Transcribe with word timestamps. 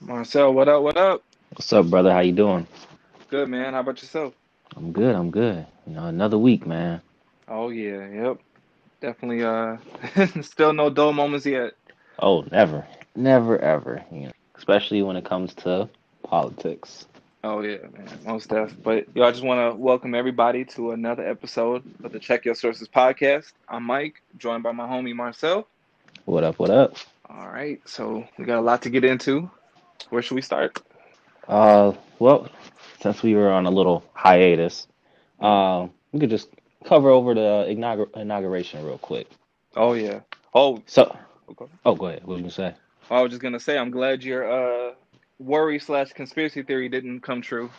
Marcel, 0.00 0.52
what 0.52 0.68
up? 0.68 0.82
What 0.82 0.96
up? 0.96 1.22
What's 1.50 1.72
up, 1.72 1.86
brother? 1.86 2.12
How 2.12 2.20
you 2.20 2.32
doing? 2.32 2.66
Good, 3.28 3.48
man. 3.48 3.74
How 3.74 3.80
about 3.80 4.02
yourself? 4.02 4.34
I'm 4.76 4.92
good. 4.92 5.14
I'm 5.14 5.30
good. 5.30 5.66
You 5.86 5.94
know, 5.94 6.06
another 6.06 6.38
week, 6.38 6.66
man. 6.66 7.00
Oh 7.48 7.68
yeah, 7.68 8.06
yep. 8.08 8.38
Definitely 9.00 9.44
uh 9.44 9.76
still 10.42 10.72
no 10.72 10.90
dull 10.90 11.12
moments 11.12 11.46
yet. 11.46 11.72
Oh, 12.18 12.42
never, 12.50 12.86
never, 13.14 13.58
ever. 13.58 14.04
You 14.10 14.26
know, 14.26 14.32
especially 14.56 15.02
when 15.02 15.16
it 15.16 15.24
comes 15.24 15.54
to 15.54 15.88
politics. 16.22 17.06
Oh 17.42 17.60
yeah, 17.60 17.78
man. 17.96 18.08
Most 18.24 18.48
def. 18.48 18.74
But 18.82 19.06
yo, 19.14 19.24
I 19.24 19.30
just 19.30 19.44
want 19.44 19.72
to 19.72 19.78
welcome 19.78 20.14
everybody 20.14 20.64
to 20.66 20.92
another 20.92 21.26
episode 21.28 21.82
of 22.02 22.12
the 22.12 22.18
Check 22.18 22.44
Your 22.44 22.54
Sources 22.54 22.88
podcast. 22.88 23.52
I'm 23.68 23.84
Mike, 23.84 24.22
joined 24.38 24.62
by 24.62 24.72
my 24.72 24.86
homie 24.86 25.14
Marcel. 25.14 25.68
What 26.24 26.42
up? 26.42 26.58
What 26.58 26.70
up? 26.70 26.96
All 27.28 27.48
right, 27.48 27.80
so 27.86 28.26
we 28.38 28.44
got 28.44 28.58
a 28.58 28.62
lot 28.62 28.82
to 28.82 28.90
get 28.90 29.04
into. 29.04 29.50
Where 30.10 30.22
should 30.22 30.34
we 30.36 30.42
start? 30.42 30.78
Uh, 31.48 31.92
well, 32.18 32.48
since 33.00 33.22
we 33.22 33.34
were 33.34 33.50
on 33.52 33.66
a 33.66 33.70
little 33.70 34.04
hiatus, 34.14 34.86
um, 35.40 35.92
we 36.12 36.20
could 36.20 36.30
just 36.30 36.48
cover 36.84 37.10
over 37.10 37.34
the 37.34 37.66
inaugur- 37.68 38.16
inauguration 38.16 38.84
real 38.84 38.98
quick. 38.98 39.28
Oh 39.76 39.94
yeah. 39.94 40.20
Oh, 40.54 40.82
So, 40.86 41.16
okay. 41.50 41.70
oh, 41.84 41.94
go 41.94 42.06
ahead. 42.06 42.20
What 42.24 42.34
was 42.34 42.38
you 42.38 42.42
gonna 42.44 42.72
say? 42.72 42.76
I 43.10 43.20
was 43.22 43.30
just 43.30 43.42
gonna 43.42 43.60
say 43.60 43.76
I'm 43.78 43.90
glad 43.90 44.22
your 44.24 44.44
uh 44.90 44.94
worry 45.38 45.78
slash 45.78 46.12
conspiracy 46.12 46.62
theory 46.62 46.88
didn't 46.88 47.20
come 47.20 47.42
true. 47.42 47.70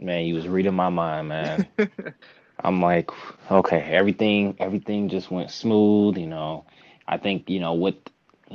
Man, 0.00 0.24
you 0.24 0.34
was 0.34 0.48
reading 0.48 0.74
my 0.74 0.88
mind, 0.88 1.28
man. 1.28 1.62
I'm 2.60 2.80
like, 2.80 3.10
okay, 3.50 3.80
everything, 3.80 4.56
everything 4.58 5.08
just 5.08 5.30
went 5.30 5.50
smooth. 5.50 6.16
You 6.18 6.26
know, 6.26 6.64
I 7.06 7.18
think 7.18 7.48
you 7.50 7.60
know 7.60 7.74
with 7.74 7.96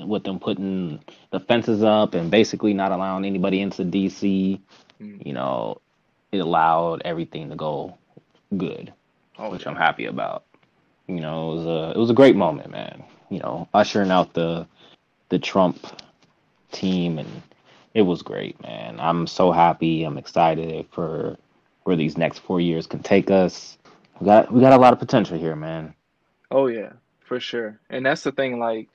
with 0.06 0.24
them 0.24 0.40
putting 0.40 1.00
the 1.32 1.40
fences 1.40 1.84
up 1.84 2.14
and 2.14 2.30
basically 2.30 2.74
not 2.74 2.92
allowing 2.92 3.26
anybody 3.26 3.62
into 3.62 3.84
DC. 3.84 4.60
Mm. 5.02 5.26
You 5.26 5.34
know, 5.34 5.82
it 6.32 6.40
allowed 6.40 7.02
everything 7.06 7.50
to 7.50 7.56
go 7.56 7.98
good, 8.56 8.94
Oh 9.38 9.52
which 9.52 9.64
yeah. 9.64 9.70
I'm 9.70 9.76
happy 9.76 10.06
about. 10.06 10.44
You 11.08 11.22
know, 11.22 11.52
it 11.52 11.56
was 11.56 11.66
a 11.66 11.92
it 11.96 12.00
was 12.00 12.10
a 12.10 12.16
great 12.16 12.36
moment, 12.36 12.72
man. 12.72 13.04
You 13.30 13.40
know, 13.40 13.68
ushering 13.74 14.12
out 14.12 14.34
the 14.34 14.68
the 15.30 15.40
Trump 15.40 15.86
team 16.72 17.20
and 17.20 17.42
it 17.94 18.02
was 18.02 18.22
great, 18.22 18.62
man. 18.62 19.00
I'm 19.00 19.26
so 19.28 19.52
happy. 19.52 20.04
I'm 20.04 20.18
excited 20.18 20.86
for 20.92 21.38
where 21.84 21.96
these 21.96 22.18
next 22.18 22.40
four 22.40 22.60
years 22.60 22.86
can 22.86 23.02
take 23.02 23.32
us. 23.32 23.78
We 24.20 24.26
got 24.26 24.52
we 24.52 24.62
got 24.62 24.74
a 24.74 24.78
lot 24.78 24.94
of 24.94 25.00
potential 25.00 25.38
here, 25.38 25.56
man. 25.56 25.94
Oh 26.52 26.68
yeah, 26.68 26.94
for 27.26 27.40
sure. 27.40 27.80
And 27.90 28.06
that's 28.06 28.24
the 28.24 28.32
thing, 28.32 28.60
like 28.60 28.88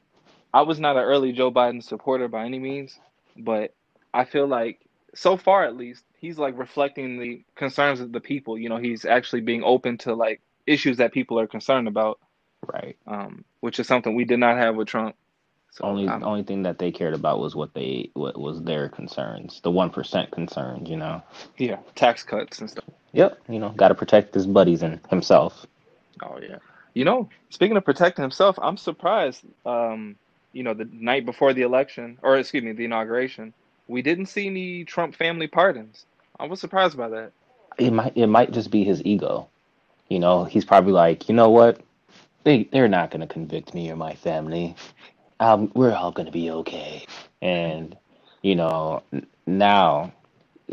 I 0.55 0.63
was 0.63 0.79
not 0.79 0.97
an 0.97 1.03
early 1.05 1.33
Joe 1.33 1.51
Biden 1.51 1.83
supporter 1.83 2.29
by 2.29 2.45
any 2.45 2.59
means, 2.59 2.99
but 3.37 3.75
I 4.13 4.25
feel 4.25 4.47
like 4.47 4.81
so 5.15 5.37
far 5.37 5.65
at 5.65 5.77
least, 5.77 6.05
he's 6.19 6.39
like 6.39 6.59
reflecting 6.59 7.19
the 7.19 7.43
concerns 7.55 8.01
of 8.01 8.13
the 8.13 8.21
people. 8.21 8.59
You 8.59 8.69
know, 8.69 8.77
he's 8.79 9.05
actually 9.05 9.41
being 9.43 9.63
open 9.63 9.99
to 9.99 10.15
like 10.15 10.41
issues 10.67 10.99
that 10.99 11.13
people 11.13 11.39
are 11.41 11.47
concerned 11.47 11.89
about, 11.89 12.19
Right. 12.67 12.97
um, 13.07 13.45
which 13.61 13.81
is 13.81 13.87
something 13.87 14.15
we 14.15 14.25
did 14.25 14.39
not 14.39 14.57
have 14.59 14.77
with 14.77 14.89
Trump. 14.89 15.17
So 15.73 15.85
Only 15.85 16.07
um, 16.07 16.23
only 16.23 16.43
thing 16.43 16.65
that 16.65 16.79
they 16.79 16.91
cared 16.93 17.15
about 17.15 17.39
was 17.41 17.55
what 17.57 17.73
they 17.73 18.11
what 18.13 18.39
was 18.39 18.63
their 18.63 18.91
concerns, 18.91 19.61
the 19.63 19.71
one 19.71 19.89
percent 19.89 20.31
concerns. 20.31 20.91
You 20.91 20.99
know. 20.99 21.23
yeah, 21.57 21.79
tax 21.95 22.23
cuts 22.23 22.61
and 22.61 22.69
stuff. 22.69 22.85
Yep. 23.13 23.41
You 23.49 23.59
know, 23.59 23.71
got 23.71 23.89
to 23.89 23.95
protect 23.95 24.35
his 24.35 24.47
buddies 24.47 24.83
and 24.83 25.01
himself. 25.09 25.67
Oh 26.23 26.39
yeah. 26.43 26.59
You 26.93 27.07
know, 27.07 27.31
speaking 27.49 27.79
of 27.79 27.87
protecting 27.87 28.23
himself, 28.23 28.59
I'm 28.61 28.77
surprised. 28.77 29.45
Um, 29.65 30.17
you 30.53 30.65
know, 30.65 30.75
the 30.75 30.89
night 30.93 31.27
before 31.27 31.55
the 31.55 31.63
election, 31.63 32.19
or 32.23 32.39
excuse 32.39 32.65
me, 32.65 32.73
the 32.73 32.87
inauguration, 32.87 33.55
we 33.89 34.03
didn't 34.03 34.27
see 34.27 34.49
any 34.49 34.85
Trump 34.85 35.17
family 35.17 35.49
pardons. 35.49 36.07
I 36.41 36.47
was 36.47 36.61
surprised 36.61 36.97
by 36.97 37.11
that. 37.11 37.33
It 37.79 37.93
might 37.93 38.17
it 38.17 38.29
might 38.29 38.53
just 38.53 38.71
be 38.71 38.85
his 38.85 39.03
ego. 39.05 39.51
You 40.09 40.21
know, 40.21 40.45
he's 40.45 40.65
probably 40.65 40.93
like, 40.93 41.29
you 41.29 41.35
know 41.35 41.51
what? 41.51 41.81
They 42.45 42.65
they're 42.73 42.89
not 42.89 43.11
gonna 43.11 43.27
convict 43.29 43.75
me 43.75 43.91
or 43.91 43.97
my 43.97 44.15
family. 44.15 44.77
Um, 45.41 45.73
we're 45.75 45.95
all 45.95 46.13
gonna 46.13 46.33
be 46.33 46.51
okay. 46.51 47.07
And 47.43 47.97
you 48.43 48.57
know, 48.57 49.03
now 49.47 50.13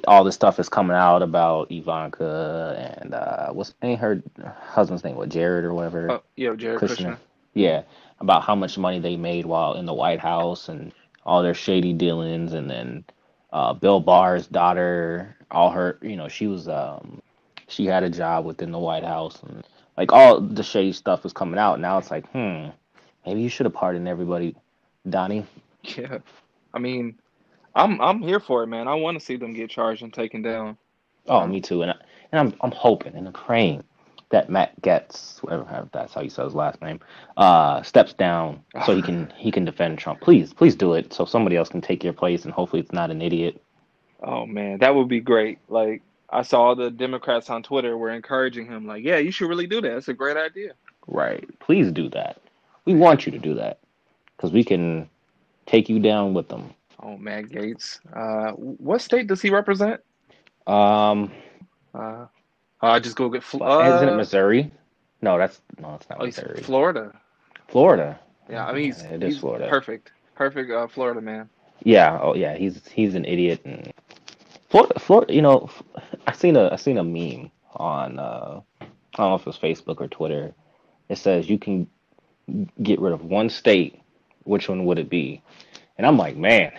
all 0.07 0.23
this 0.23 0.35
stuff 0.35 0.59
is 0.59 0.69
coming 0.69 0.97
out 0.97 1.23
about 1.23 1.71
Ivanka 1.71 2.97
and 3.01 3.13
uh, 3.13 3.51
what's 3.53 3.73
ain't 3.83 4.01
her 4.01 4.23
husband's 4.61 5.03
name? 5.03 5.15
What 5.17 5.29
Jared 5.29 5.65
or 5.65 5.73
whatever 5.73 6.09
Oh, 6.09 6.23
yeah, 6.37 6.55
Jared? 6.55 6.81
Kushner. 6.81 7.19
Yeah, 7.53 7.83
about 8.19 8.43
how 8.43 8.55
much 8.55 8.77
money 8.77 8.99
they 8.99 9.15
made 9.15 9.45
while 9.45 9.73
in 9.73 9.85
the 9.85 9.93
White 9.93 10.19
House 10.19 10.69
and 10.69 10.91
all 11.25 11.43
their 11.43 11.53
shady 11.53 11.93
dealings, 11.93 12.53
and 12.53 12.69
then 12.69 13.05
uh, 13.51 13.73
Bill 13.73 13.99
Barr's 13.99 14.47
daughter, 14.47 15.35
all 15.51 15.69
her, 15.71 15.99
you 16.01 16.15
know, 16.15 16.27
she 16.27 16.47
was 16.47 16.67
um, 16.67 17.21
she 17.67 17.85
had 17.85 18.03
a 18.03 18.09
job 18.09 18.45
within 18.45 18.71
the 18.71 18.79
White 18.79 19.03
House, 19.03 19.41
and 19.43 19.65
like 19.97 20.11
all 20.11 20.39
the 20.39 20.63
shady 20.63 20.91
stuff 20.91 21.23
was 21.23 21.33
coming 21.33 21.59
out. 21.59 21.79
Now 21.79 21.97
it's 21.97 22.11
like, 22.11 22.27
hmm, 22.31 22.67
maybe 23.25 23.41
you 23.41 23.49
should 23.49 23.65
have 23.65 23.73
pardoned 23.73 24.07
everybody, 24.07 24.55
Donnie. 25.09 25.45
Yeah. 25.81 26.17
I 26.73 26.79
mean, 26.79 27.17
I'm 27.73 28.01
I'm 28.01 28.21
here 28.21 28.41
for 28.41 28.63
it, 28.63 28.67
man. 28.67 28.89
I 28.89 28.95
want 28.95 29.17
to 29.17 29.25
see 29.25 29.37
them 29.37 29.53
get 29.53 29.69
charged 29.69 30.03
and 30.03 30.13
taken 30.13 30.41
down. 30.41 30.77
Oh, 31.27 31.47
me 31.47 31.61
too. 31.61 31.83
And 31.83 31.91
I, 31.91 31.95
and 32.31 32.39
I'm 32.39 32.59
I'm 32.61 32.71
hoping 32.71 33.15
and 33.15 33.25
I'm 33.25 33.33
praying 33.33 33.83
that 34.29 34.49
Matt 34.49 34.79
Getz, 34.81 35.39
whatever 35.41 35.89
that's 35.91 36.13
how 36.13 36.21
you 36.21 36.29
say 36.29 36.43
his 36.43 36.53
last 36.53 36.81
name, 36.81 36.99
uh, 37.37 37.81
steps 37.81 38.13
down 38.13 38.63
so 38.85 38.95
he 38.95 39.01
can 39.09 39.31
he 39.37 39.51
can 39.51 39.65
defend 39.65 39.97
Trump. 39.99 40.21
Please, 40.21 40.53
please 40.53 40.75
do 40.75 40.93
it 40.93 41.13
so 41.13 41.25
somebody 41.25 41.55
else 41.55 41.69
can 41.69 41.81
take 41.81 42.03
your 42.03 42.13
place 42.13 42.45
and 42.45 42.53
hopefully 42.53 42.81
it's 42.81 42.91
not 42.93 43.09
an 43.11 43.21
idiot. 43.21 43.61
oh 44.23 44.45
man, 44.45 44.79
that 44.79 44.93
would 44.95 45.07
be 45.07 45.19
great. 45.19 45.59
Like 45.67 46.01
I 46.29 46.43
saw 46.43 46.75
the 46.75 46.91
Democrats 46.91 47.49
on 47.49 47.63
Twitter 47.63 47.97
were 47.97 48.11
encouraging 48.11 48.67
him, 48.67 48.85
like, 48.85 49.03
yeah, 49.03 49.17
you 49.17 49.31
should 49.31 49.49
really 49.49 49.65
do 49.67 49.81
that. 49.81 49.89
That's 49.93 50.07
a 50.09 50.13
great 50.13 50.37
idea. 50.37 50.73
Right. 51.07 51.43
Please 51.59 51.91
do 51.91 52.07
that. 52.09 52.39
We 52.85 52.93
want 52.93 53.25
you 53.25 53.31
to 53.31 53.39
do 53.39 53.55
that 53.55 53.79
because 54.37 54.51
we 54.51 54.63
can 54.63 55.09
take 55.65 55.89
you 55.89 55.99
down 55.99 56.35
with 56.35 56.47
them. 56.49 56.71
Oh, 57.01 57.17
Matt 57.17 57.45
Gaetz. 57.45 57.99
Uh, 58.13 58.51
what 58.51 59.01
state 59.01 59.25
does 59.27 59.41
he 59.41 59.49
represent? 59.49 60.01
Um, 60.67 61.31
Uh, 61.95 62.25
I 62.81 62.99
just 62.99 63.15
go 63.15 63.29
get. 63.29 63.43
Fl- 63.43 63.63
isn't 63.63 64.07
it 64.07 64.13
uh, 64.13 64.17
Missouri? 64.17 64.71
No, 65.21 65.37
that's 65.37 65.61
no, 65.79 65.95
it's 65.95 66.09
not 66.09 66.21
oh, 66.21 66.25
Missouri. 66.25 66.61
Florida. 66.63 67.13
Florida. 67.67 68.19
Yeah, 68.49 68.65
I 68.65 68.73
mean 68.73 68.85
he's 68.85 69.03
Yeah, 69.03 69.09
it 69.11 69.23
is 69.23 69.33
he's 69.33 69.39
Florida. 69.41 69.67
perfect, 69.69 70.11
perfect 70.35 70.71
uh, 70.71 70.87
Florida 70.87 71.21
man. 71.21 71.49
Yeah. 71.83 72.19
Oh, 72.21 72.35
yeah. 72.35 72.55
He's 72.55 72.87
he's 72.87 73.15
an 73.15 73.25
idiot. 73.25 73.61
And 73.65 73.93
Florida, 74.69 74.99
Florida. 74.99 75.33
You 75.33 75.41
know, 75.41 75.69
I 76.27 76.31
seen 76.33 76.55
a 76.55 76.69
I 76.71 76.75
seen 76.77 76.97
a 76.97 77.03
meme 77.03 77.51
on 77.75 78.19
uh, 78.19 78.61
I 78.81 78.85
don't 79.17 79.29
know 79.29 79.35
if 79.35 79.41
it 79.41 79.47
was 79.47 79.57
Facebook 79.57 79.99
or 80.01 80.07
Twitter. 80.07 80.53
It 81.09 81.17
says 81.17 81.49
you 81.49 81.59
can 81.59 81.87
get 82.81 82.99
rid 82.99 83.13
of 83.13 83.25
one 83.25 83.49
state. 83.49 83.99
Which 84.45 84.69
one 84.69 84.85
would 84.85 84.97
it 84.99 85.09
be? 85.09 85.41
And 85.97 86.07
I'm 86.07 86.17
like, 86.17 86.37
man, 86.37 86.71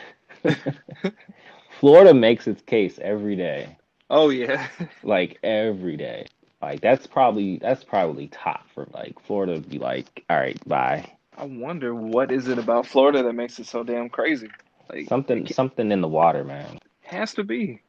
Florida 1.80 2.14
makes 2.14 2.46
its 2.48 2.62
case 2.62 2.98
every 3.00 3.36
day. 3.36 3.76
Oh 4.10 4.28
yeah, 4.30 4.66
like 5.02 5.38
every 5.42 5.96
day. 5.96 6.26
Like 6.60 6.80
that's 6.82 7.06
probably 7.06 7.56
that's 7.58 7.84
probably 7.84 8.28
top 8.28 8.68
for 8.74 8.86
like 8.92 9.18
Florida 9.24 9.54
to 9.54 9.60
be 9.66 9.78
like, 9.78 10.24
all 10.28 10.36
right, 10.38 10.58
bye. 10.68 11.10
I 11.38 11.44
wonder 11.44 11.94
what 11.94 12.30
is 12.30 12.48
it 12.48 12.58
about 12.58 12.86
Florida 12.86 13.22
that 13.22 13.32
makes 13.32 13.58
it 13.58 13.66
so 13.66 13.82
damn 13.82 14.10
crazy. 14.10 14.48
Like 14.92 15.08
Something 15.08 15.46
something 15.46 15.90
in 15.90 16.00
the 16.02 16.08
water, 16.08 16.44
man. 16.44 16.78
has 17.02 17.32
to 17.34 17.44
be. 17.44 17.80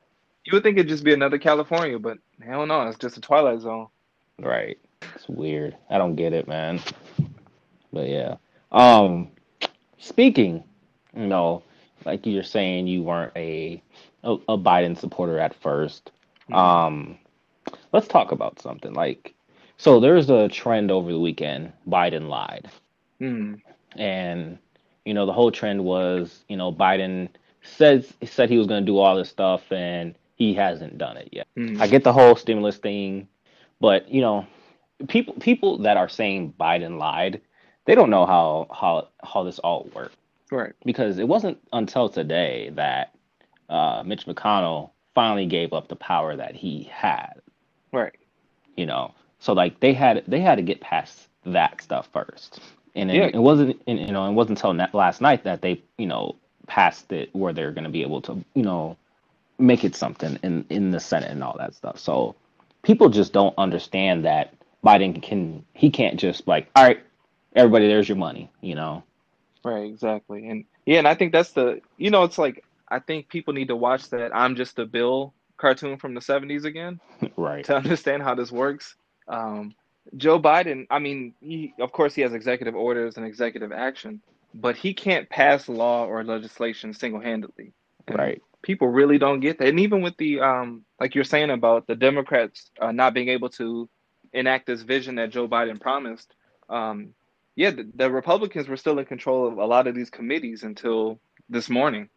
You 0.46 0.54
would 0.54 0.64
think 0.64 0.78
it'd 0.78 0.88
just 0.88 1.04
be 1.04 1.14
another 1.14 1.38
California, 1.38 2.00
but 2.00 2.18
hell 2.42 2.66
no, 2.66 2.88
it's 2.88 2.98
just 2.98 3.18
a 3.18 3.22
twilight 3.22 3.60
zone. 3.60 3.88
Right. 4.40 4.78
It's 5.16 5.28
weird. 5.28 5.76
I 5.90 5.98
don't 5.98 6.16
get 6.16 6.34
it, 6.34 6.48
man. 6.48 6.80
But 7.92 8.08
yeah. 8.08 8.36
Um 8.72 9.30
speaking, 10.00 10.64
you 11.16 11.28
know, 11.28 11.64
like 12.06 12.26
you're 12.26 12.44
saying 12.44 12.88
you 12.88 13.04
weren't 13.04 13.34
a 13.36 13.84
a, 14.24 14.34
a 14.50 14.58
Biden 14.58 14.98
supporter 14.98 15.40
at 15.40 15.54
first. 15.62 16.12
Um 16.52 17.18
let's 17.94 18.08
talk 18.08 18.32
about 18.32 18.60
something. 18.62 18.94
Like 18.94 19.34
so 19.78 20.00
there's 20.00 20.30
a 20.30 20.48
trend 20.50 20.92
over 20.92 21.12
the 21.12 21.20
weekend, 21.20 21.72
Biden 21.88 22.28
lied. 22.28 22.70
Hmm. 23.20 23.56
and 23.98 24.58
you 25.06 25.14
know 25.14 25.26
the 25.28 25.34
whole 25.34 25.52
trend 25.52 25.84
was 25.84 26.44
you 26.48 26.58
know 26.58 26.72
Biden 26.72 27.30
says 27.62 28.14
said 28.24 28.50
he 28.50 28.58
was 28.58 28.66
going 28.68 28.82
to 28.84 28.92
do 28.92 28.98
all 28.98 29.16
this 29.16 29.30
stuff 29.30 29.72
and 29.72 30.16
he 30.36 30.54
hasn't 30.56 30.98
done 30.98 31.18
it 31.18 31.30
yet. 31.32 31.48
Hmm. 31.56 31.80
I 31.80 31.88
get 31.88 32.04
the 32.04 32.14
whole 32.14 32.36
stimulus 32.36 32.78
thing, 32.78 33.28
but 33.80 34.10
you 34.10 34.22
know 34.22 34.46
people 35.08 35.36
people 35.36 35.78
that 35.80 35.98
are 35.98 36.10
saying 36.10 36.54
Biden 36.60 36.98
lied, 36.98 37.42
they 37.86 37.94
don't 37.96 38.10
know 38.10 38.26
how 38.26 38.68
how 38.74 39.08
how 39.24 39.44
this 39.44 39.60
all 39.60 39.88
worked 39.94 40.18
Right. 40.52 40.74
because 40.84 41.18
it 41.20 41.28
wasn't 41.28 41.58
until 41.72 42.10
today 42.10 42.72
that 42.76 43.14
uh, 43.72 44.04
Mitch 44.06 44.26
McConnell 44.26 44.92
finally 45.16 45.46
gave 45.46 45.74
up 45.74 45.88
the 45.88 45.96
power 45.96 46.36
that 46.36 46.56
he 46.56 46.84
had. 46.92 47.42
Right. 47.92 48.16
You 48.76 48.86
know, 48.86 49.14
so 49.40 49.54
like 49.54 49.80
they 49.80 49.94
had 49.94 50.24
they 50.28 50.40
had 50.40 50.56
to 50.56 50.62
get 50.62 50.82
past 50.82 51.28
that 51.46 51.82
stuff 51.82 52.08
first, 52.14 52.60
and 52.96 53.10
it, 53.12 53.16
Yeah. 53.16 53.28
it 53.34 53.42
wasn't 53.42 53.82
and, 53.88 54.00
you 54.00 54.12
know 54.12 54.28
it 54.30 54.34
wasn't 54.34 54.64
until 54.64 54.88
last 54.94 55.22
night 55.22 55.44
that 55.44 55.62
they 55.62 55.82
you 55.98 56.08
know 56.08 56.36
passed 56.68 57.12
it 57.12 57.30
where 57.34 57.52
they're 57.52 57.72
going 57.72 57.84
to 57.84 57.90
be 57.90 58.02
able 58.02 58.22
to, 58.22 58.44
you 58.54 58.64
know, 58.64 58.96
make 59.60 59.84
it 59.84 59.96
something 59.96 60.40
in 60.44 60.66
in 60.70 60.92
the 60.92 61.00
Senate 61.00 61.32
and 61.32 61.44
all 61.44 61.58
that 61.58 61.76
stuff. 61.76 62.00
So 62.00 62.36
people 62.84 63.10
just 63.10 63.34
don't 63.34 63.54
understand 63.58 64.26
that 64.26 64.54
Biden 64.84 65.22
can 65.22 65.66
he 65.74 65.90
can't 65.90 66.20
just 66.20 66.48
like, 66.48 66.70
all 66.76 66.84
right, 66.84 67.00
everybody, 67.56 67.88
there's 67.88 68.08
your 68.08 68.18
money, 68.18 68.50
you 68.62 68.76
know. 68.76 69.04
Right, 69.66 69.86
exactly. 69.86 70.48
And 70.48 70.66
yeah, 70.86 71.00
and 71.00 71.08
I 71.08 71.16
think 71.16 71.32
that's 71.34 71.52
the 71.52 71.82
you 71.98 72.10
know, 72.10 72.24
it's 72.24 72.38
like 72.38 72.64
I 72.92 73.00
think 73.00 73.30
people 73.30 73.54
need 73.54 73.70
to 73.70 73.76
watch 73.76 74.10
that 74.10 74.36
I'm 74.36 74.56
just 74.56 74.78
a 74.78 74.86
bill 74.86 75.34
cartoon 75.58 75.98
from 75.98 76.14
the 76.14 76.20
70s 76.20 76.66
again 76.66 77.00
right. 77.38 77.64
to 77.66 77.76
understand 77.76 78.22
how 78.22 78.36
this 78.36 78.52
works. 78.52 78.96
Um, 79.28 79.74
Joe 80.18 80.40
Biden, 80.40 80.88
I 80.90 81.00
mean, 81.00 81.34
he, 81.40 81.74
of 81.80 81.92
course, 81.92 82.14
he 82.14 82.22
has 82.22 82.34
executive 82.34 82.76
orders 82.76 83.18
and 83.18 83.26
executive 83.26 83.72
action, 83.72 84.22
but 84.54 84.76
he 84.76 84.94
can't 84.94 85.30
pass 85.30 85.70
law 85.70 86.06
or 86.06 86.24
legislation 86.24 86.94
single 86.94 87.22
handedly. 87.22 87.72
Right. 88.10 88.42
People 88.62 88.90
really 88.90 89.18
don't 89.18 89.40
get 89.40 89.58
that. 89.60 89.68
And 89.70 89.80
even 89.80 90.02
with 90.02 90.18
the, 90.18 90.42
um, 90.42 90.84
like 91.00 91.16
you're 91.16 91.24
saying 91.24 91.52
about 91.52 91.88
the 91.88 91.96
Democrats 91.96 92.72
uh, 92.82 92.92
not 92.92 93.14
being 93.14 93.30
able 93.30 93.50
to 93.52 93.88
enact 94.34 94.66
this 94.66 94.82
vision 94.82 95.16
that 95.16 95.30
Joe 95.30 95.48
Biden 95.48 95.80
promised, 95.80 96.34
um, 96.70 97.14
yeah, 97.56 97.72
the, 97.72 97.90
the 97.96 98.12
Republicans 98.12 98.68
were 98.68 98.78
still 98.78 99.00
in 99.00 99.06
control 99.06 99.48
of 99.48 99.58
a 99.58 99.66
lot 99.66 99.88
of 99.88 99.96
these 99.96 100.10
committees 100.10 100.64
until 100.64 101.20
this 101.50 101.70
morning. 101.70 102.10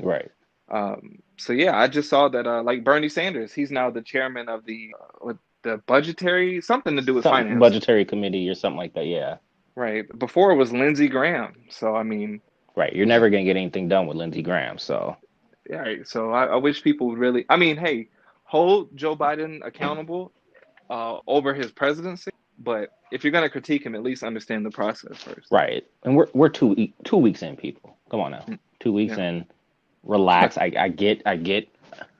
Right. 0.00 0.30
Um, 0.68 1.18
so 1.36 1.52
yeah, 1.52 1.78
I 1.78 1.86
just 1.86 2.08
saw 2.08 2.28
that 2.28 2.46
uh, 2.46 2.62
like 2.62 2.82
Bernie 2.84 3.08
Sanders, 3.08 3.52
he's 3.52 3.70
now 3.70 3.90
the 3.90 4.02
chairman 4.02 4.48
of 4.48 4.64
the 4.66 4.94
uh, 5.24 5.32
the 5.62 5.78
budgetary 5.86 6.60
something 6.60 6.96
to 6.96 7.02
do 7.02 7.14
with 7.14 7.24
Something 7.24 7.44
finance, 7.44 7.60
budgetary 7.60 8.04
committee 8.04 8.48
or 8.48 8.54
something 8.54 8.76
like 8.78 8.94
that. 8.94 9.06
Yeah. 9.06 9.36
right? 9.74 10.04
Before 10.18 10.50
it 10.52 10.56
was 10.56 10.72
Lindsey 10.72 11.08
Graham. 11.08 11.54
So 11.70 11.94
I 11.96 12.02
mean, 12.02 12.40
Right. 12.76 12.94
You're 12.94 13.06
never 13.06 13.30
gonna 13.30 13.44
get 13.44 13.56
anything 13.56 13.88
done 13.88 14.06
with 14.06 14.16
Lindsey 14.16 14.42
Graham. 14.42 14.76
So 14.78 15.16
yeah. 15.70 15.76
right, 15.78 16.06
So 16.08 16.30
I, 16.32 16.46
I 16.46 16.56
wish 16.56 16.82
people 16.82 17.06
would 17.08 17.18
really. 17.18 17.44
I 17.48 17.56
mean, 17.56 17.76
hey, 17.76 18.08
hold 18.44 18.94
Joe 18.96 19.16
Biden 19.16 19.64
accountable 19.64 20.32
uh, 20.90 21.18
over 21.26 21.54
his 21.54 21.70
presidency, 21.72 22.30
but 22.58 22.90
if 23.12 23.22
you're 23.24 23.32
gonna 23.32 23.48
critique 23.50 23.84
him, 23.86 23.94
at 23.94 24.02
least 24.02 24.22
understand 24.24 24.66
the 24.66 24.70
process 24.70 25.16
first. 25.22 25.50
right, 25.50 25.86
and 26.04 26.16
we're 26.16 26.26
we're 26.34 26.48
two 26.48 26.88
two 27.04 27.16
weeks 27.16 27.42
in, 27.42 27.56
people. 27.56 27.96
Come 28.10 28.20
on 28.20 28.32
now, 28.32 28.44
two 28.80 28.92
weeks 28.92 29.16
Yeah. 29.16 29.28
in. 29.28 29.46
Relax. 30.06 30.56
I 30.56 30.72
I 30.78 30.88
get 30.88 31.22
I 31.26 31.36
get 31.36 31.68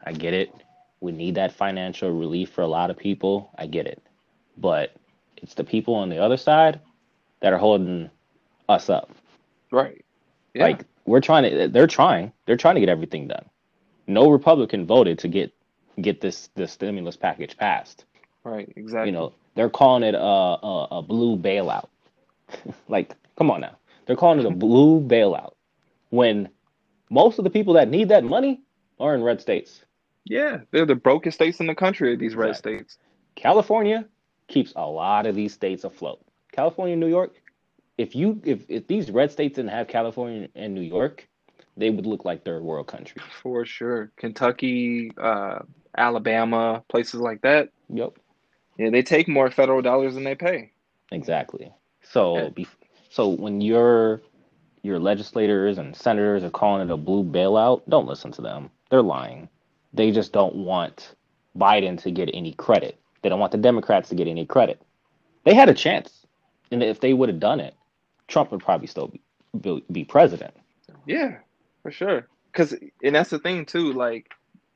I 0.04 0.12
get 0.12 0.34
it. 0.34 0.52
We 1.00 1.12
need 1.12 1.34
that 1.36 1.52
financial 1.52 2.10
relief 2.10 2.50
for 2.50 2.62
a 2.62 2.66
lot 2.66 2.90
of 2.90 2.96
people. 2.96 3.50
I 3.58 3.66
get 3.66 3.86
it, 3.86 4.02
but 4.56 4.94
it's 5.36 5.54
the 5.54 5.64
people 5.64 5.94
on 5.94 6.08
the 6.08 6.18
other 6.18 6.36
side 6.36 6.80
that 7.40 7.52
are 7.52 7.58
holding 7.58 8.10
us 8.68 8.88
up. 8.90 9.10
Right. 9.70 10.04
Yeah. 10.54 10.64
Like 10.64 10.84
we're 11.04 11.20
trying 11.20 11.50
to, 11.50 11.68
they're 11.68 11.86
trying, 11.86 12.32
they're 12.46 12.56
trying 12.56 12.74
to 12.76 12.80
get 12.80 12.88
everything 12.88 13.28
done. 13.28 13.44
No 14.06 14.30
Republican 14.30 14.86
voted 14.86 15.18
to 15.20 15.28
get 15.28 15.52
get 16.00 16.20
this 16.20 16.50
this 16.54 16.72
stimulus 16.72 17.16
package 17.16 17.56
passed. 17.56 18.04
right. 18.44 18.72
Exactly. 18.76 19.08
You 19.08 19.12
know, 19.12 19.32
they're 19.54 19.70
calling 19.70 20.02
it 20.02 20.14
a 20.14 20.18
a, 20.18 20.88
a 20.92 21.02
blue 21.02 21.36
bailout. 21.36 21.88
like, 22.88 23.14
come 23.36 23.50
on 23.50 23.60
now, 23.60 23.76
they're 24.06 24.16
calling 24.16 24.38
it 24.38 24.46
a 24.46 24.50
blue 24.50 25.00
bailout 25.00 25.52
when 26.10 26.48
most 27.10 27.38
of 27.38 27.44
the 27.44 27.50
people 27.50 27.74
that 27.74 27.88
need 27.88 28.08
that 28.08 28.24
money 28.24 28.62
are 28.98 29.14
in 29.14 29.22
red 29.22 29.40
states. 29.40 29.84
Yeah, 30.24 30.60
they're 30.70 30.86
the 30.86 30.94
brokest 30.94 31.36
states 31.36 31.60
in 31.60 31.66
the 31.66 31.74
country. 31.74 32.16
These 32.16 32.34
red 32.34 32.50
Exactly. 32.50 32.78
states. 32.78 32.98
California 33.36 34.06
keeps 34.48 34.72
a 34.76 34.86
lot 34.86 35.26
of 35.26 35.34
these 35.34 35.52
states 35.52 35.84
afloat. 35.84 36.20
California, 36.52 36.96
New 36.96 37.08
York. 37.08 37.34
If 37.98 38.14
you 38.16 38.40
if 38.44 38.64
if 38.68 38.86
these 38.86 39.10
red 39.10 39.30
states 39.30 39.56
didn't 39.56 39.70
have 39.70 39.88
California 39.88 40.48
and 40.54 40.74
New 40.74 40.80
York, 40.82 41.28
they 41.76 41.90
would 41.90 42.06
look 42.06 42.24
like 42.24 42.44
third 42.44 42.62
world 42.62 42.86
countries. 42.86 43.24
For 43.42 43.64
sure. 43.64 44.10
Kentucky, 44.16 45.10
uh, 45.16 45.60
Alabama, 45.96 46.82
places 46.88 47.20
like 47.20 47.42
that. 47.42 47.70
Yep. 47.88 48.18
Yeah, 48.78 48.90
they 48.90 49.02
take 49.02 49.28
more 49.28 49.50
federal 49.50 49.80
dollars 49.80 50.14
than 50.14 50.24
they 50.24 50.34
pay. 50.34 50.72
Exactly. 51.12 51.72
So, 52.02 52.52
Yeah. 52.56 52.64
so 53.10 53.28
when 53.28 53.60
your 53.60 54.20
your 54.86 54.98
legislators 54.98 55.78
and 55.78 55.94
senators 55.94 56.44
are 56.44 56.50
calling 56.50 56.88
it 56.88 56.92
a 56.92 56.96
blue 56.96 57.24
bailout, 57.24 57.82
don't 57.88 58.06
listen 58.06 58.32
to 58.32 58.42
them. 58.42 58.70
They're 58.90 59.02
lying. 59.02 59.48
They 59.92 60.10
just 60.10 60.32
don't 60.32 60.54
want 60.54 61.14
Biden 61.56 62.00
to 62.02 62.10
get 62.10 62.30
any 62.32 62.52
credit. 62.52 62.98
They 63.22 63.28
don't 63.28 63.40
want 63.40 63.52
the 63.52 63.58
Democrats 63.58 64.08
to 64.10 64.14
get 64.14 64.28
any 64.28 64.46
credit. 64.46 64.80
They 65.44 65.54
had 65.54 65.68
a 65.68 65.74
chance, 65.74 66.26
and 66.70 66.82
if 66.82 67.00
they 67.00 67.12
would 67.12 67.28
have 67.28 67.40
done 67.40 67.60
it, 67.60 67.74
Trump 68.28 68.50
would 68.50 68.60
probably 68.60 68.86
still 68.86 69.08
be 69.08 69.20
be, 69.60 69.84
be 69.90 70.04
president. 70.04 70.54
Yeah, 71.06 71.38
for 71.82 71.90
sure. 71.90 72.28
Cause, 72.52 72.74
and 73.02 73.14
that's 73.14 73.30
the 73.30 73.38
thing 73.38 73.64
too. 73.64 73.92
Like, 73.92 74.30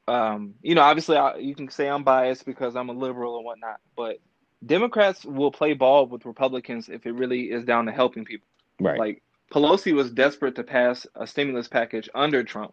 um, 0.09 0.55
you 0.62 0.75
know, 0.75 0.83
obviously, 0.83 1.17
I, 1.17 1.37
you 1.37 1.55
can 1.55 1.71
say 1.71 1.89
I'm 1.89 2.05
biased 2.05 2.45
because 2.45 2.77
I'm 2.77 2.89
a 2.89 2.93
liberal 2.93 3.37
and 3.37 3.45
whatnot, 3.45 3.81
but 3.97 4.19
Democrats 4.65 5.25
will 5.25 5.51
play 5.51 5.73
ball 5.75 6.07
with 6.07 6.25
Republicans 6.25 6.89
if 6.89 7.07
it 7.07 7.12
really 7.12 7.51
is 7.51 7.65
down 7.65 7.87
to 7.87 7.93
helping 7.93 8.25
people. 8.25 8.47
Right. 8.81 8.99
Like 8.99 9.23
Pelosi 9.52 9.93
was 9.93 10.11
desperate 10.11 10.55
to 10.56 10.62
pass 10.62 11.06
a 11.17 11.26
stimulus 11.26 11.67
package 11.69 12.08
under 12.14 12.44
Trump, 12.44 12.73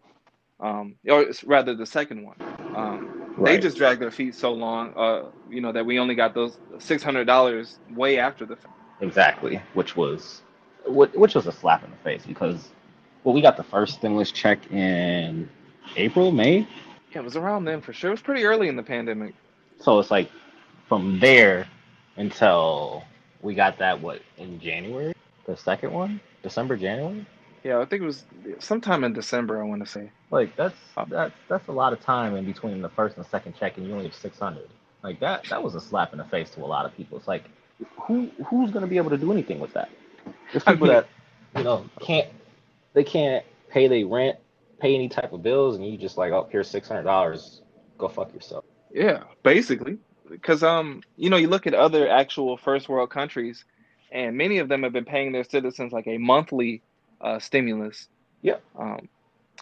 um, 0.60 0.94
or 1.08 1.26
rather 1.44 1.74
the 1.74 1.86
second 1.86 2.24
one. 2.24 2.36
Um, 2.74 3.34
They 3.42 3.58
just 3.58 3.76
dragged 3.76 4.00
their 4.00 4.10
feet 4.10 4.34
so 4.34 4.52
long, 4.52 4.92
uh, 4.96 5.30
you 5.48 5.60
know, 5.60 5.70
that 5.72 5.86
we 5.86 5.98
only 5.98 6.14
got 6.14 6.34
those 6.34 6.58
six 6.78 7.02
hundred 7.02 7.26
dollars 7.26 7.78
way 7.94 8.18
after 8.18 8.44
the 8.46 8.56
fact. 8.56 8.74
Exactly, 9.00 9.60
which 9.74 9.96
was 9.96 10.42
which 10.86 11.34
was 11.34 11.46
a 11.46 11.52
slap 11.52 11.84
in 11.84 11.90
the 11.90 11.96
face 11.98 12.24
because 12.26 12.70
well, 13.24 13.34
we 13.34 13.40
got 13.40 13.56
the 13.56 13.62
first 13.64 13.94
stimulus 13.94 14.32
check 14.32 14.70
in 14.72 15.48
April, 15.96 16.32
May. 16.32 16.66
Yeah, 17.12 17.20
it 17.20 17.24
was 17.24 17.36
around 17.36 17.64
then 17.64 17.80
for 17.80 17.92
sure. 17.92 18.10
It 18.10 18.14
was 18.14 18.22
pretty 18.22 18.44
early 18.44 18.68
in 18.68 18.76
the 18.76 18.82
pandemic. 18.82 19.34
So 19.80 19.98
it's 19.98 20.10
like 20.10 20.30
from 20.88 21.20
there 21.20 21.66
until 22.16 23.04
we 23.42 23.54
got 23.54 23.78
that 23.78 24.00
what 24.00 24.22
in 24.36 24.58
January, 24.60 25.14
the 25.46 25.56
second 25.56 25.92
one, 25.92 26.20
December, 26.42 26.76
January. 26.76 27.26
Yeah, 27.64 27.80
I 27.80 27.84
think 27.84 28.02
it 28.02 28.06
was 28.06 28.24
sometime 28.60 29.04
in 29.04 29.12
December. 29.12 29.60
I 29.60 29.66
want 29.66 29.84
to 29.84 29.90
say. 29.90 30.10
Like 30.30 30.54
that's 30.56 30.76
Oh. 30.96 31.04
that's 31.08 31.34
that's 31.48 31.68
a 31.68 31.72
lot 31.72 31.92
of 31.92 32.00
time 32.00 32.36
in 32.36 32.44
between 32.44 32.80
the 32.82 32.88
first 32.90 33.16
and 33.16 33.26
second 33.26 33.54
check, 33.58 33.76
and 33.76 33.86
you 33.86 33.92
only 33.92 34.04
have 34.06 34.14
six 34.14 34.38
hundred. 34.38 34.68
Like 35.02 35.20
that 35.20 35.44
that 35.50 35.62
was 35.62 35.74
a 35.74 35.80
slap 35.80 36.12
in 36.12 36.18
the 36.18 36.24
face 36.24 36.50
to 36.50 36.60
a 36.60 36.66
lot 36.66 36.86
of 36.86 36.96
people. 36.96 37.18
It's 37.18 37.28
like 37.28 37.44
who 38.02 38.30
who's 38.46 38.70
gonna 38.70 38.86
be 38.86 38.96
able 38.96 39.10
to 39.10 39.18
do 39.18 39.32
anything 39.32 39.58
with 39.60 39.72
that? 39.74 39.90
There's 40.52 40.62
I 40.66 40.72
people 40.72 40.86
mean- 40.88 40.96
that 40.96 41.08
you 41.56 41.64
know 41.64 41.84
can't 42.00 42.28
they 42.94 43.04
can't 43.04 43.44
pay 43.70 43.86
their 43.88 44.06
rent, 44.06 44.38
pay 44.80 44.94
any 44.94 45.08
type 45.08 45.32
of 45.32 45.42
bills, 45.42 45.76
and 45.76 45.86
you 45.86 45.98
just 45.98 46.16
like 46.16 46.32
oh 46.32 46.48
here's 46.50 46.68
six 46.70 46.88
hundred 46.88 47.04
dollars, 47.04 47.60
go 47.98 48.08
fuck 48.08 48.32
yourself. 48.32 48.64
Yeah, 48.92 49.24
basically, 49.42 49.98
because 50.30 50.62
um, 50.62 51.02
you 51.16 51.28
know, 51.28 51.36
you 51.36 51.48
look 51.48 51.66
at 51.66 51.74
other 51.74 52.08
actual 52.08 52.56
first 52.56 52.88
world 52.88 53.10
countries, 53.10 53.64
and 54.10 54.36
many 54.36 54.58
of 54.58 54.68
them 54.68 54.82
have 54.82 54.92
been 54.92 55.04
paying 55.04 55.32
their 55.32 55.44
citizens 55.44 55.92
like 55.92 56.06
a 56.06 56.18
monthly 56.18 56.82
uh, 57.20 57.38
stimulus. 57.38 58.08
Yeah. 58.42 58.56
Um, 58.78 59.08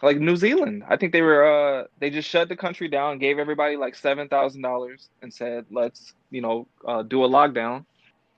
like 0.02 0.18
New 0.18 0.36
Zealand, 0.36 0.84
I 0.88 0.96
think 0.96 1.12
they 1.12 1.22
were 1.22 1.44
uh, 1.44 1.84
they 2.00 2.10
just 2.10 2.28
shut 2.28 2.48
the 2.48 2.56
country 2.56 2.88
down, 2.88 3.18
gave 3.18 3.38
everybody 3.38 3.76
like 3.76 3.94
seven 3.94 4.28
thousand 4.28 4.62
dollars, 4.62 5.08
and 5.22 5.32
said 5.32 5.64
let's 5.70 6.12
you 6.30 6.42
know 6.42 6.68
uh, 6.86 7.02
do 7.02 7.24
a 7.24 7.28
lockdown, 7.28 7.86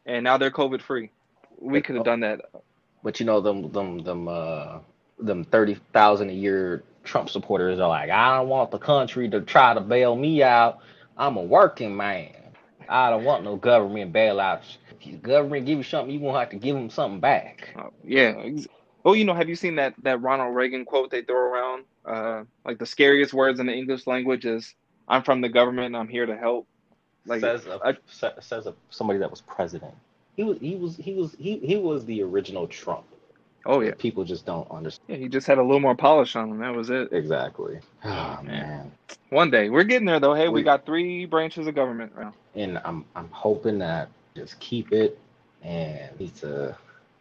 and 0.07 0.23
now 0.23 0.38
they're 0.38 0.53
COVID 0.53 0.81
free. 0.81 1.11
We 1.61 1.81
could 1.81 1.97
have 1.97 2.05
done 2.05 2.21
that. 2.21 2.43
But 3.03 3.19
you 3.19 3.27
know 3.27 3.41
them 3.41 3.73
them 3.73 3.99
them 3.99 4.29
uh 4.29 4.79
them 5.19 5.43
thirty 5.45 5.77
thousand 5.93 6.31
a 6.31 6.35
year 6.35 6.85
Trump 7.09 7.31
supporters 7.31 7.81
are 7.81 7.88
like, 7.88 8.11
I 8.11 8.37
don't 8.37 8.49
want 8.49 8.71
the 8.71 8.79
country 8.79 9.29
to 9.31 9.41
try 9.41 9.75
to 9.75 9.81
bail 9.81 10.15
me 10.15 10.43
out. 10.43 10.79
I'm 11.17 11.37
a 11.37 11.43
working 11.43 11.97
man. 11.97 12.35
I 12.88 13.11
don't 13.11 13.25
want 13.25 13.45
no 13.45 13.57
government 13.57 14.12
bailouts. 14.12 14.77
If 15.00 15.12
the 15.12 15.17
government 15.19 15.67
give 15.67 15.78
you 15.78 15.85
something, 15.85 16.12
you 16.14 16.21
won't 16.21 16.38
have 16.38 16.50
to 16.50 16.57
give 16.57 16.75
them 16.76 16.90
something 16.90 17.21
back. 17.21 17.69
Uh, 17.76 17.88
yeah. 18.05 18.35
Oh, 19.05 19.12
you 19.12 19.25
know, 19.25 19.35
have 19.35 19.49
you 19.49 19.57
seen 19.57 19.76
that 19.76 19.95
that 20.02 20.21
Ronald 20.21 20.55
Reagan 20.55 20.85
quote 20.85 21.11
they 21.11 21.23
throw 21.23 21.37
around? 21.37 21.85
Uh, 22.05 22.45
like 22.64 22.78
the 22.78 22.87
scariest 22.87 23.33
words 23.35 23.61
in 23.61 23.67
the 23.67 23.73
English 23.75 24.07
language 24.07 24.45
is 24.45 24.75
"I'm 25.09 25.23
from 25.23 25.40
the 25.40 25.49
government. 25.49 25.87
and 25.87 25.97
I'm 25.97 26.09
here 26.09 26.26
to 26.26 26.37
help." 26.37 26.67
Like, 27.26 27.40
says 27.40 27.67
a, 27.67 27.78
I- 27.85 27.97
says 28.40 28.67
a, 28.67 28.75
somebody 28.90 29.19
that 29.21 29.31
was 29.31 29.40
president. 29.43 29.95
He 30.37 30.45
was 30.45 30.59
he 30.61 30.76
was 30.76 30.97
he 30.97 31.14
was 31.14 31.35
he, 31.38 31.59
he 31.59 31.76
was 31.76 32.05
the 32.07 32.23
original 32.23 32.67
Trump. 32.69 33.05
oh 33.67 33.81
yeah, 33.81 33.93
People 33.99 34.25
just 34.25 34.47
don't 34.47 34.71
understand. 34.71 35.05
yeah. 35.09 35.17
He 35.17 35.28
just 35.28 35.47
had 35.47 35.59
a 35.59 35.62
little 35.62 35.81
more 35.81 35.95
polish 35.97 36.37
on 36.37 36.50
him. 36.50 36.59
That 36.59 36.75
was 36.75 36.90
it. 36.90 37.12
Exactly. 37.12 37.78
Oh 38.05 38.40
man. 38.45 38.90
One 39.31 39.50
day 39.50 39.69
we're 39.69 39.85
getting 39.85 40.07
there 40.07 40.21
though. 40.21 40.35
Hey, 40.35 40.49
we 40.49 40.55
We- 40.61 40.62
got 40.62 40.87
three 40.87 41.25
branches 41.26 41.67
of 41.67 41.75
government 41.75 42.12
right 42.14 42.26
now. 42.26 42.35
and 42.55 42.78
I'm 42.85 43.05
I'm 43.17 43.28
hoping 43.31 43.78
that 43.81 44.09
just 44.38 44.61
keep 44.61 44.92
it 44.92 45.18
and 45.62 46.18
need 46.21 46.35
to 46.37 46.71
uh, 46.71 46.75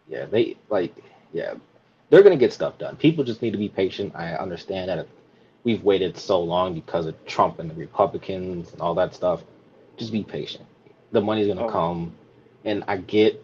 yeah 0.07 0.25
they 0.25 0.57
like 0.69 0.93
yeah 1.33 1.55
they're 2.09 2.23
gonna 2.23 2.37
get 2.37 2.53
stuff 2.53 2.77
done. 2.77 2.95
People 2.97 3.23
just 3.23 3.41
need 3.41 3.51
to 3.51 3.57
be 3.57 3.69
patient. 3.69 4.13
I 4.15 4.33
understand 4.35 4.89
that 4.89 5.07
we've 5.63 5.83
waited 5.83 6.17
so 6.17 6.41
long 6.41 6.73
because 6.73 7.05
of 7.05 7.25
Trump 7.25 7.59
and 7.59 7.69
the 7.69 7.75
Republicans 7.75 8.71
and 8.73 8.81
all 8.81 8.95
that 8.95 9.13
stuff. 9.15 9.43
Just 9.97 10.11
be 10.11 10.23
patient. 10.23 10.65
The 11.11 11.21
money's 11.21 11.47
gonna 11.47 11.65
Oh. 11.65 11.69
come, 11.69 12.13
and 12.65 12.83
I 12.87 12.97
get 12.97 13.43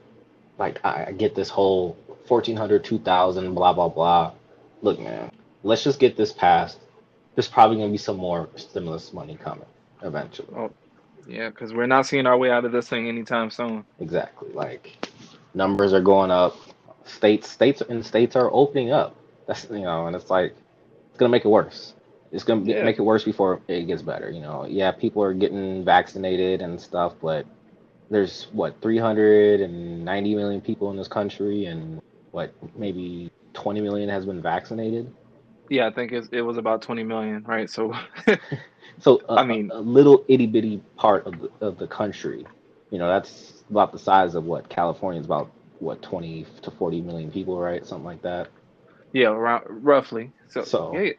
like 0.60 0.80
I, 0.86 1.06
I 1.08 1.12
get 1.14 1.36
this 1.36 1.50
whole 1.50 1.98
1400 2.28 2.84
2000 2.84 3.54
blah 3.54 3.74
blah 3.74 3.90
blah. 3.90 4.34
Look 4.82 5.00
man, 5.00 5.32
let's 5.64 5.84
just 5.84 6.00
get 6.00 6.16
this 6.18 6.32
passed. 6.32 6.80
There's 7.36 7.48
probably 7.50 7.78
gonna 7.78 7.92
be 7.92 7.98
some 7.98 8.18
more 8.18 8.50
stimulus 8.56 9.14
money 9.14 9.36
coming 9.36 9.66
eventually. 10.04 10.50
Oh, 10.56 10.72
yeah, 11.28 11.50
because 11.50 11.74
we're 11.74 11.88
not 11.88 12.06
seeing 12.06 12.26
our 12.26 12.38
way 12.38 12.52
out 12.52 12.66
of 12.66 12.72
this 12.72 12.88
thing 12.90 13.08
anytime 13.08 13.50
soon. 13.50 13.86
Exactly. 14.00 14.52
Like 14.54 15.08
numbers 15.54 15.94
are 15.94 16.02
going 16.02 16.32
up. 16.32 16.56
States 17.06 17.50
states 17.50 17.82
and 17.82 18.06
states 18.06 18.36
are 18.36 18.50
opening 18.54 18.92
up. 18.92 19.16
That's 19.48 19.68
you 19.70 19.80
know, 19.82 20.08
and 20.08 20.16
it's 20.16 20.30
like 20.30 20.56
it's 21.10 21.18
gonna 21.18 21.30
make 21.32 21.46
it 21.46 21.50
worse. 21.50 21.94
It's 22.32 22.44
gonna 22.44 22.62
Yeah. 22.64 22.84
make 22.84 22.98
it 22.98 23.04
worse 23.04 23.24
before 23.24 23.62
it 23.68 23.88
gets 23.88 24.02
better. 24.02 24.30
You 24.32 24.42
know, 24.42 24.66
yeah, 24.66 24.92
people 24.92 25.24
are 25.24 25.34
getting 25.34 25.84
vaccinated 25.84 26.62
and 26.62 26.80
stuff, 26.80 27.14
but 27.22 27.46
there's 28.10 28.48
what 28.54 28.80
390 28.82 30.36
million 30.36 30.62
people 30.62 30.92
in 30.92 30.98
this 30.98 31.08
country, 31.08 31.66
and 31.66 32.02
what 32.32 32.54
maybe 32.78 33.30
20 33.54 33.82
million 33.82 34.10
has 34.10 34.26
been 34.26 34.42
vaccinated. 34.42 35.12
Yeah, 35.70 35.88
I 35.88 35.92
think 35.92 36.12
it, 36.12 36.26
it 36.32 36.42
was 36.42 36.58
about 36.58 36.82
20 36.82 37.04
million, 37.04 37.44
right? 37.48 37.70
So, 37.70 37.94
So 39.00 39.22
uh, 39.30 39.36
I 39.36 39.44
mean- 39.46 39.72
a 39.72 39.80
little 39.80 40.24
itty 40.28 40.48
bitty 40.48 40.82
part 40.98 41.26
of 41.28 41.40
the, 41.42 41.52
of 41.62 41.78
the 41.78 41.88
country, 41.88 42.46
you 42.90 43.00
know, 43.00 43.08
that's 43.08 43.64
about 43.70 43.92
the 43.92 44.00
size 44.00 44.36
of 44.36 44.46
what 44.46 44.70
California 44.70 45.20
is 45.20 45.26
about. 45.26 45.52
What 45.80 46.02
20 46.02 46.46
to 46.62 46.72
40 46.72 47.02
million 47.02 47.30
people, 47.30 47.60
right? 47.60 47.86
Something 47.86 48.06
like 48.06 48.22
that. 48.22 48.48
yeah, 49.12 49.28
around, 49.28 49.66
roughly. 49.84 50.32
So, 50.48 50.64
So, 50.64 50.98
yeah, 50.98 51.12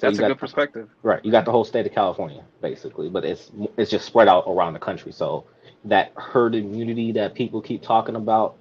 that's 0.00 0.14
you 0.16 0.24
a 0.24 0.28
got- 0.28 0.28
good 0.28 0.38
perspective. 0.38 0.88
Right, 1.02 1.22
you 1.22 1.30
got 1.30 1.44
the 1.44 1.50
whole 1.50 1.64
state 1.66 1.84
of 1.84 1.92
California 1.92 2.42
basically, 2.62 3.10
but 3.10 3.26
it's 3.26 3.50
it's 3.76 3.90
just 3.90 4.06
spread 4.06 4.26
out 4.26 4.44
around 4.46 4.72
the 4.72 4.78
country. 4.78 5.12
So 5.12 5.44
that 5.84 6.12
herd 6.16 6.54
immunity 6.54 7.12
that 7.12 7.34
people 7.34 7.60
keep 7.60 7.82
talking 7.82 8.16
about, 8.16 8.56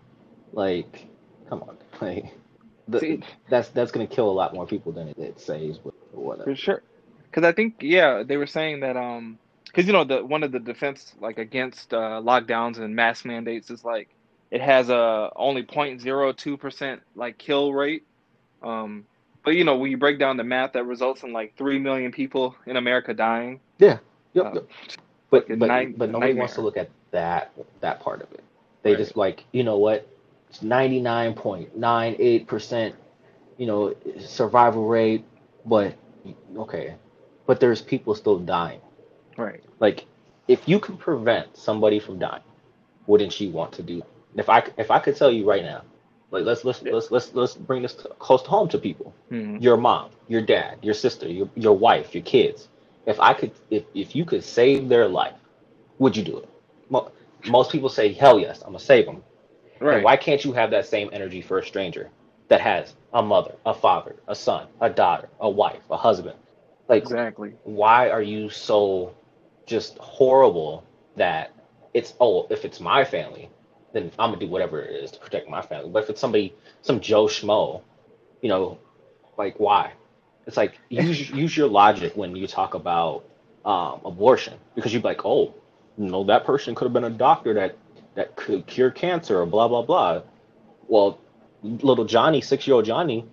like, 0.51 1.07
come 1.47 1.63
on, 1.63 1.77
like, 2.01 2.25
the, 2.89 2.99
See- 2.99 3.23
that's 3.49 3.69
that's 3.69 3.91
gonna 3.91 4.07
kill 4.07 4.29
a 4.29 4.33
lot 4.33 4.53
more 4.53 4.65
people 4.67 4.91
than 4.91 5.07
it, 5.09 5.17
it 5.17 5.39
saves, 5.39 5.77
but 5.77 5.93
whatever. 6.11 6.51
For 6.51 6.55
sure. 6.55 6.81
Because 7.29 7.47
I 7.47 7.51
think, 7.53 7.75
yeah, 7.81 8.23
they 8.23 8.37
were 8.37 8.47
saying 8.47 8.81
that, 8.81 8.97
um, 8.97 9.39
because 9.67 9.85
you 9.87 9.93
know, 9.93 10.03
the 10.03 10.25
one 10.25 10.43
of 10.43 10.51
the 10.51 10.59
defense 10.59 11.13
like 11.19 11.37
against 11.37 11.93
uh, 11.93 12.21
lockdowns 12.23 12.79
and 12.79 12.95
mask 12.95 13.25
mandates 13.25 13.69
is 13.69 13.83
like 13.83 14.09
it 14.51 14.61
has 14.61 14.89
a 14.89 15.31
only 15.35 15.63
0.02 15.63 16.59
percent 16.59 17.01
like 17.15 17.37
kill 17.37 17.73
rate. 17.73 18.03
Um, 18.63 19.05
but 19.43 19.55
you 19.55 19.63
know, 19.63 19.77
when 19.77 19.91
you 19.91 19.97
break 19.97 20.19
down 20.19 20.37
the 20.37 20.43
math, 20.43 20.73
that 20.73 20.85
results 20.85 21.23
in 21.23 21.31
like 21.33 21.55
three 21.57 21.79
million 21.79 22.11
people 22.11 22.55
in 22.65 22.77
America 22.77 23.13
dying. 23.13 23.61
Yep, 23.79 24.01
Uh, 24.39 24.51
yep. 24.51 24.63
But 25.29 25.47
but, 25.59 25.67
night- 25.67 25.97
but 25.97 26.09
nobody 26.09 26.33
wants 26.33 26.55
to 26.55 26.61
look 26.61 26.77
at 26.77 26.89
that 27.11 27.51
that 27.81 27.99
part 27.99 28.21
of 28.21 28.31
it. 28.33 28.43
They 28.83 28.91
Right. 28.91 28.99
just 28.99 29.15
like, 29.17 29.45
you 29.51 29.63
know 29.63 29.77
what? 29.77 30.07
It's 30.49 30.61
ninety 30.61 30.99
nine 30.99 31.33
point 31.33 31.77
nine 31.77 32.15
eight 32.19 32.47
percent, 32.47 32.95
you 33.57 33.67
know, 33.67 33.95
survival 34.19 34.87
rate, 34.87 35.23
but 35.65 35.95
okay. 36.57 36.95
But 37.49 37.59
there's 37.59 37.81
people 37.83 38.15
still 38.15 38.39
dying. 38.39 38.81
Right. 39.37 39.63
Like, 39.81 40.05
if 40.47 40.67
you 40.69 40.79
could 40.79 40.99
prevent 40.99 41.57
somebody 41.57 41.99
from 41.99 42.19
dying, 42.19 42.43
wouldn't 43.07 43.39
you 43.41 43.51
want 43.51 43.73
to 43.73 43.83
do? 43.83 44.03
If 44.35 44.49
I 44.49 44.63
if 44.77 44.91
I 44.91 44.99
could 44.99 45.17
tell 45.17 45.31
you 45.31 45.49
right 45.49 45.63
now, 45.63 45.83
like 46.31 46.45
let's 46.45 46.65
let's 46.65 46.83
Yeah. 46.83 46.93
let's 46.93 47.11
let's 47.11 47.33
let's 47.35 47.55
bring 47.55 47.83
this 47.83 47.95
close 48.19 48.43
to 48.43 48.49
home 48.49 48.69
to 48.69 48.79
people. 48.79 49.13
hmm 49.29 49.57
Your 49.59 49.77
mom, 49.77 50.11
your 50.29 50.41
dad, 50.41 50.79
your 50.83 50.95
sister, 50.95 51.27
your 51.29 51.49
your 51.55 51.77
wife, 51.77 52.15
your 52.15 52.23
kids. 52.23 52.69
If 53.07 53.19
I 53.21 53.33
could, 53.33 53.53
if 53.71 53.85
if 53.95 54.15
you 54.15 54.25
could 54.25 54.43
save 54.43 54.89
their 54.89 55.07
life, 55.09 55.35
would 55.99 56.17
you 56.17 56.23
do 56.23 56.37
it? 56.39 56.49
Mo- 56.89 57.11
Most 57.47 57.71
people 57.71 57.89
say, 57.89 58.13
hell 58.13 58.39
yes, 58.39 58.61
I'm 58.61 58.69
gonna 58.73 58.79
save 58.79 59.07
them. 59.07 59.23
Right. 59.81 59.95
And 59.95 60.03
why 60.03 60.17
can't 60.17 60.45
you 60.45 60.53
have 60.53 60.71
that 60.71 60.87
same 60.87 61.09
energy 61.13 61.41
for 61.41 61.59
a 61.59 61.65
stranger 61.65 62.11
that 62.49 62.61
has 62.61 62.95
a 63.13 63.23
mother, 63.23 63.55
a 63.65 63.73
father, 63.73 64.17
a 64.27 64.35
son, 64.35 64.67
a 64.81 64.89
daughter, 64.89 65.29
a 65.39 65.49
wife, 65.49 65.83
a 65.91 65.97
husband? 65.97 66.37
Like, 66.89 67.05
Exactly. 67.05 67.55
why 67.65 68.11
are 68.11 68.23
you 68.23 68.49
so 68.49 69.15
just 69.67 69.97
horrible 69.99 70.85
that 71.17 71.53
it's 71.93 72.15
oh 72.21 72.47
if 72.51 72.65
it's 72.65 72.81
my 72.81 73.05
family 73.05 73.49
then 73.93 74.11
i'm 74.19 74.31
gonna 74.31 74.39
do 74.39 74.47
whatever 74.47 74.81
it 74.81 74.95
is 74.95 75.11
to 75.11 75.19
protect 75.19 75.49
my 75.49 75.61
family. 75.61 75.89
But 75.91 76.03
if 76.05 76.09
it's 76.11 76.21
somebody 76.21 76.55
some 76.81 76.99
joe 77.01 77.27
schmo 77.27 77.83
you 78.41 78.49
know 78.49 78.79
like 79.37 79.59
why? 79.59 79.93
It's 80.47 80.57
like 80.57 80.79
use 80.89 81.29
use 81.31 81.57
your 81.57 81.69
logic 81.69 82.15
when 82.15 82.35
you 82.35 82.47
talk 82.47 82.75
about 82.75 83.25
um, 83.65 84.01
abortion. 84.05 84.55
Because 84.75 84.93
you'd 84.93 85.03
be 85.03 85.09
like 85.09 85.25
oh 85.25 85.53
you 85.97 86.05
know 86.09 86.23
that 86.25 86.45
person 86.45 86.75
could 86.75 86.85
have 86.85 86.93
been 86.93 87.05
a 87.05 87.11
doctor 87.11 87.53
that 87.55 87.77
that 88.15 88.35
could 88.35 88.65
cure 88.67 88.91
cancer 88.91 89.41
or 89.41 89.45
blah 89.45 89.67
blah 89.67 89.83
blah. 89.83 90.21
Well 90.87 91.19
little 91.63 92.05
johnny 92.05 92.41
six 92.41 92.67
year 92.67 92.75
old 92.75 92.85
johnny 92.85 93.25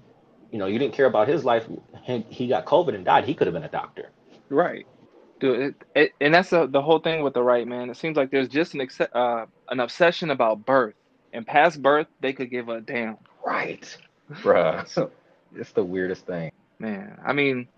you 0.50 0.58
know 0.58 0.66
you 0.66 0.78
didn't 0.78 0.94
care 0.94 1.06
about 1.06 1.28
his 1.28 1.44
life 1.44 1.66
he, 2.04 2.24
he 2.28 2.46
got 2.46 2.64
covid 2.66 2.94
and 2.94 3.04
died 3.04 3.24
he 3.24 3.34
could 3.34 3.46
have 3.46 3.54
been 3.54 3.64
a 3.64 3.68
doctor 3.68 4.10
Right. 4.48 4.86
Dude, 5.40 5.60
it, 5.60 5.74
it, 5.94 6.12
and 6.20 6.34
that's 6.34 6.50
the 6.50 6.66
the 6.66 6.80
whole 6.80 6.98
thing 6.98 7.22
with 7.22 7.34
the 7.34 7.42
right, 7.42 7.66
man. 7.66 7.90
It 7.90 7.96
seems 7.96 8.16
like 8.16 8.30
there's 8.30 8.48
just 8.48 8.74
an 8.74 8.80
ex- 8.80 9.00
uh, 9.00 9.46
an 9.68 9.80
obsession 9.80 10.30
about 10.30 10.64
birth, 10.64 10.94
and 11.32 11.46
past 11.46 11.82
birth, 11.82 12.06
they 12.20 12.32
could 12.32 12.50
give 12.50 12.68
a 12.68 12.80
damn. 12.80 13.18
Right. 13.44 13.96
Bruh. 14.32 15.10
it's 15.54 15.72
the 15.72 15.84
weirdest 15.84 16.26
thing. 16.26 16.50
Man, 16.78 17.18
I 17.24 17.32
mean, 17.34 17.68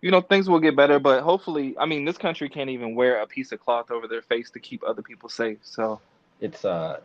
you 0.00 0.10
know, 0.12 0.20
things 0.20 0.48
will 0.48 0.60
get 0.60 0.76
better, 0.76 1.00
but 1.00 1.22
hopefully, 1.22 1.74
I 1.78 1.86
mean, 1.86 2.04
this 2.04 2.18
country 2.18 2.48
can't 2.48 2.70
even 2.70 2.94
wear 2.94 3.20
a 3.20 3.26
piece 3.26 3.50
of 3.50 3.58
cloth 3.58 3.90
over 3.90 4.06
their 4.06 4.22
face 4.22 4.50
to 4.52 4.60
keep 4.60 4.84
other 4.86 5.02
people 5.02 5.28
safe. 5.28 5.58
So, 5.62 6.00
It's 6.40 6.64
uh 6.64 7.00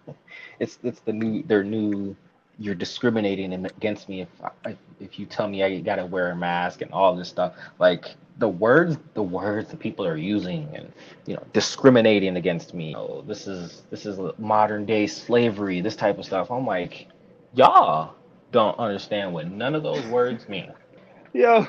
it's 0.60 0.78
it's 0.84 1.00
the 1.00 1.12
new 1.12 1.42
their 1.42 1.64
new 1.64 2.14
you're 2.58 2.74
discriminating 2.74 3.52
against 3.52 4.08
me 4.08 4.22
if 4.22 4.28
I, 4.64 4.76
if 5.00 5.18
you 5.18 5.26
tell 5.26 5.48
me 5.48 5.62
I 5.62 5.78
gotta 5.80 6.04
wear 6.04 6.30
a 6.30 6.36
mask 6.36 6.82
and 6.82 6.92
all 6.92 7.14
this 7.14 7.28
stuff. 7.28 7.54
Like 7.78 8.16
the 8.38 8.48
words 8.48 8.98
the 9.14 9.22
words 9.22 9.70
that 9.70 9.78
people 9.78 10.06
are 10.06 10.16
using 10.16 10.68
and 10.74 10.92
you 11.26 11.34
know 11.34 11.44
discriminating 11.52 12.36
against 12.36 12.74
me. 12.74 12.94
Oh, 12.96 13.22
this 13.26 13.46
is 13.46 13.82
this 13.90 14.06
is 14.06 14.18
modern 14.38 14.86
day 14.86 15.06
slavery, 15.06 15.80
this 15.80 15.96
type 15.96 16.18
of 16.18 16.24
stuff. 16.24 16.50
I'm 16.50 16.66
like, 16.66 17.08
y'all 17.54 18.14
don't 18.50 18.78
understand 18.78 19.32
what 19.32 19.50
none 19.50 19.74
of 19.74 19.82
those 19.82 20.04
words 20.06 20.48
mean. 20.48 20.72
yo, 21.32 21.66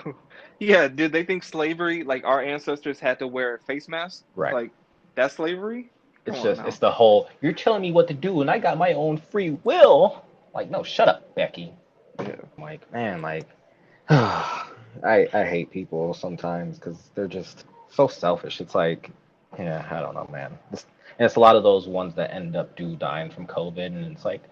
yeah, 0.60 0.88
did 0.88 1.12
they 1.12 1.24
think 1.24 1.43
slavery, 1.43 2.03
like 2.03 2.24
our 2.25 2.41
ancestors 2.41 3.00
had 3.00 3.19
to 3.19 3.27
wear 3.27 3.60
face 3.67 3.88
masks? 3.88 4.24
Right. 4.36 4.53
Like, 4.53 4.72
that's 5.15 5.36
slavery? 5.36 5.91
It's 6.25 6.38
Come 6.38 6.43
just 6.43 6.62
it's 6.62 6.79
the 6.79 6.91
whole 6.91 7.29
you're 7.41 7.53
telling 7.53 7.81
me 7.81 7.91
what 7.91 8.08
to 8.08 8.13
do 8.13 8.41
and 8.41 8.50
I 8.50 8.60
got 8.60 8.77
my 8.77 8.93
own 8.93 9.17
free 9.17 9.51
will. 9.63 10.24
Like, 10.53 10.70
no, 10.70 10.84
shut 10.84 11.08
up, 11.08 11.36
Becky. 11.36 11.74
Yeah. 12.20 12.36
I'm 12.58 12.63
like, 12.63 12.91
man, 12.91 13.22
like 13.22 13.48
I 14.10 14.65
I 15.03 15.46
hate 15.46 15.72
people 15.72 16.13
sometimes 16.13 16.77
because 16.77 16.98
they're 17.15 17.27
just 17.27 17.65
so 17.89 18.08
selfish. 18.08 18.62
It's 18.62 18.75
like, 18.75 19.12
yeah, 19.58 19.86
I 19.89 20.00
don't 20.01 20.15
know, 20.15 20.27
man. 20.32 20.58
It's, 20.72 20.86
and 21.18 21.25
it's 21.25 21.36
a 21.36 21.39
lot 21.39 21.56
of 21.56 21.63
those 21.63 21.88
ones 21.88 22.15
that 22.15 22.34
end 22.34 22.56
up 22.56 22.75
do 22.75 22.96
dying 22.96 23.29
from 23.29 23.46
COVID, 23.46 23.86
and 23.86 24.06
it's 24.06 24.25
like, 24.25 24.44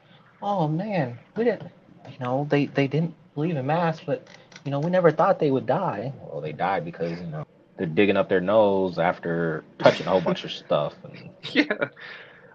oh 0.41 0.67
man, 0.67 1.17
we 1.35 1.43
didn't, 1.43 1.71
you 2.09 2.19
know, 2.19 2.45
they 2.49 2.67
they 2.67 2.87
didn't 2.87 3.15
believe 3.35 3.55
in 3.55 3.65
masks, 3.65 4.03
but 4.05 4.27
you 4.65 4.71
know, 4.71 4.79
we 4.79 4.89
never 4.89 5.11
thought 5.11 5.39
they 5.39 5.51
would 5.51 5.65
die. 5.65 6.11
Well, 6.21 6.41
they 6.41 6.51
died 6.51 6.85
because 6.85 7.19
you 7.19 7.27
know 7.27 7.45
they're 7.77 7.87
digging 7.87 8.17
up 8.17 8.27
their 8.27 8.41
nose 8.41 8.99
after 8.99 9.63
touching 9.79 10.07
a 10.07 10.09
whole 10.09 10.21
bunch 10.21 10.43
of 10.43 10.51
stuff 10.51 10.93
and 11.03 11.29
Yeah. 11.53 11.89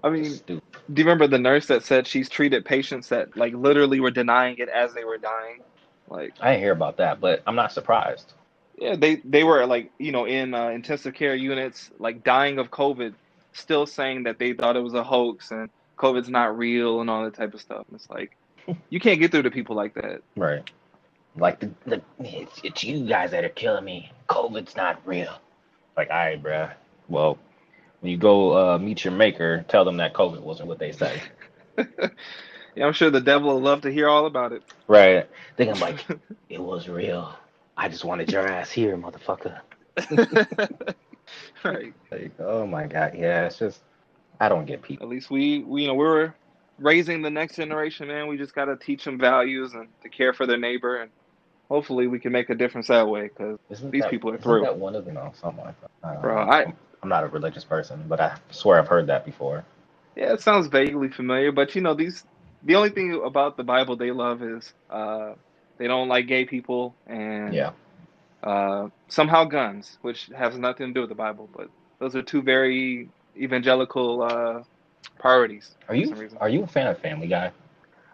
I 0.04 0.10
mean, 0.10 0.24
stupid. 0.24 0.71
Do 0.92 1.00
you 1.00 1.06
remember 1.06 1.26
the 1.26 1.38
nurse 1.38 1.66
that 1.66 1.84
said 1.84 2.06
she's 2.06 2.28
treated 2.28 2.64
patients 2.64 3.08
that 3.08 3.36
like 3.36 3.54
literally 3.54 4.00
were 4.00 4.10
denying 4.10 4.56
it 4.58 4.68
as 4.68 4.94
they 4.94 5.04
were 5.04 5.18
dying? 5.18 5.60
Like, 6.08 6.34
I 6.40 6.52
didn't 6.52 6.62
hear 6.62 6.72
about 6.72 6.96
that, 6.98 7.20
but 7.20 7.42
I'm 7.46 7.54
not 7.54 7.72
surprised. 7.72 8.32
yeah, 8.78 8.96
they 8.96 9.16
they 9.16 9.44
were 9.44 9.64
like, 9.66 9.90
you 9.98 10.12
know, 10.12 10.26
in 10.26 10.54
uh, 10.54 10.68
intensive 10.68 11.14
care 11.14 11.34
units, 11.34 11.90
like 11.98 12.24
dying 12.24 12.58
of 12.58 12.70
COVID, 12.70 13.14
still 13.52 13.86
saying 13.86 14.24
that 14.24 14.38
they 14.38 14.52
thought 14.52 14.76
it 14.76 14.82
was 14.82 14.94
a 14.94 15.04
hoax 15.04 15.50
and 15.50 15.70
COVID's 15.96 16.28
not 16.28 16.58
real 16.58 17.00
and 17.00 17.08
all 17.08 17.24
that 17.24 17.34
type 17.34 17.54
of 17.54 17.60
stuff. 17.60 17.86
It's 17.94 18.10
like 18.10 18.36
you 18.90 19.00
can't 19.00 19.20
get 19.20 19.30
through 19.30 19.42
to 19.42 19.50
people 19.50 19.76
like 19.76 19.94
that. 19.94 20.22
Right. 20.36 20.68
Like 21.36 21.60
the, 21.60 21.70
the 21.86 22.02
it's, 22.20 22.60
it's 22.62 22.84
you 22.84 23.06
guys 23.06 23.30
that 23.30 23.44
are 23.44 23.50
killing 23.50 23.84
me. 23.84 24.12
COVID's 24.28 24.76
not 24.76 25.00
real. 25.06 25.38
Like, 25.96 26.10
all 26.10 26.16
right, 26.16 26.42
bruh. 26.42 26.72
Well, 27.08 27.38
when 28.02 28.10
you 28.12 28.18
go 28.18 28.74
uh, 28.74 28.78
meet 28.78 29.04
your 29.04 29.14
maker, 29.14 29.64
tell 29.68 29.84
them 29.86 29.96
that 29.96 30.12
COVID 30.12 30.40
wasn't 30.40 30.68
what 30.68 30.78
they 30.78 30.92
say. 30.92 31.22
Yeah, 32.74 32.86
I'm 32.86 32.94
sure 32.94 33.10
the 33.10 33.20
devil 33.20 33.54
would 33.54 33.62
love 33.62 33.82
to 33.82 33.92
hear 33.92 34.08
all 34.08 34.24
about 34.26 34.52
it. 34.52 34.62
Right. 34.88 35.28
They 35.56 35.66
can 35.66 35.78
like, 35.78 36.06
it 36.48 36.60
was 36.60 36.88
real. 36.88 37.34
I 37.76 37.88
just 37.88 38.04
wanted 38.04 38.32
your 38.32 38.46
ass 38.48 38.70
here, 38.70 38.96
motherfucker. 38.96 39.60
right. 41.64 41.92
Like, 42.10 42.32
oh 42.38 42.66
my 42.66 42.86
god, 42.86 43.14
yeah. 43.14 43.44
It's 43.46 43.58
just, 43.58 43.80
I 44.40 44.48
don't 44.48 44.64
get 44.64 44.82
people. 44.82 45.06
At 45.06 45.10
least 45.10 45.30
we, 45.30 45.60
we, 45.64 45.82
you 45.82 45.88
know, 45.88 45.94
we're 45.94 46.32
raising 46.78 47.20
the 47.22 47.30
next 47.30 47.56
generation, 47.56 48.08
man. 48.08 48.26
We 48.26 48.38
just 48.38 48.54
got 48.54 48.66
to 48.66 48.76
teach 48.76 49.04
them 49.04 49.18
values 49.18 49.74
and 49.74 49.88
to 50.02 50.08
care 50.08 50.32
for 50.32 50.46
their 50.46 50.58
neighbor, 50.58 51.02
and 51.02 51.10
hopefully 51.68 52.06
we 52.06 52.18
can 52.18 52.32
make 52.32 52.48
a 52.48 52.54
difference 52.54 52.88
that 52.88 53.06
way. 53.06 53.24
Because 53.28 53.58
These 53.90 54.02
that- 54.02 54.10
people 54.10 54.30
are 54.30 54.38
through. 54.38 54.62
That 54.62 54.78
one 54.78 54.94
of 54.94 55.04
them, 55.04 55.18
something 55.40 55.62
like 55.64 55.78
that. 55.82 55.90
I 56.02 56.16
Bro, 56.16 56.44
know. 56.46 56.50
I- 56.50 56.72
I'm 57.02 57.08
not 57.08 57.24
a 57.24 57.28
religious 57.28 57.64
person, 57.64 58.04
but 58.08 58.20
I 58.20 58.36
swear 58.50 58.78
I've 58.78 58.88
heard 58.88 59.08
that 59.08 59.24
before. 59.24 59.64
yeah, 60.16 60.32
it 60.32 60.40
sounds 60.40 60.68
vaguely 60.68 61.08
familiar, 61.08 61.52
but 61.52 61.74
you 61.74 61.80
know, 61.82 61.94
these 61.94 62.24
the 62.62 62.76
only 62.76 62.90
thing 62.90 63.20
about 63.24 63.56
the 63.56 63.64
Bible 63.64 63.96
they 63.96 64.10
love 64.12 64.42
is 64.42 64.72
uh, 64.90 65.34
They 65.78 65.86
don't 65.88 66.08
like 66.08 66.26
gay 66.26 66.44
people, 66.44 66.98
and 67.06 67.54
Yeah. 67.54 67.70
uh, 68.42 68.88
somehow 69.08 69.44
guns, 69.44 69.98
which 70.02 70.28
has 70.36 70.56
nothing 70.58 70.88
to 70.88 70.92
do 70.94 71.00
with 71.00 71.10
the 71.10 71.14
Bible, 71.16 71.48
but 71.52 71.68
those 72.00 72.14
are 72.16 72.22
two 72.22 72.42
very 72.42 73.10
evangelical 73.36 74.22
uh, 74.22 74.62
priorities. 75.18 75.76
Are 75.88 75.94
you 75.94 76.14
are 76.40 76.48
you 76.48 76.62
a 76.62 76.66
fan 76.66 76.86
of 76.88 76.98
Family 76.98 77.26
Guy? 77.28 77.52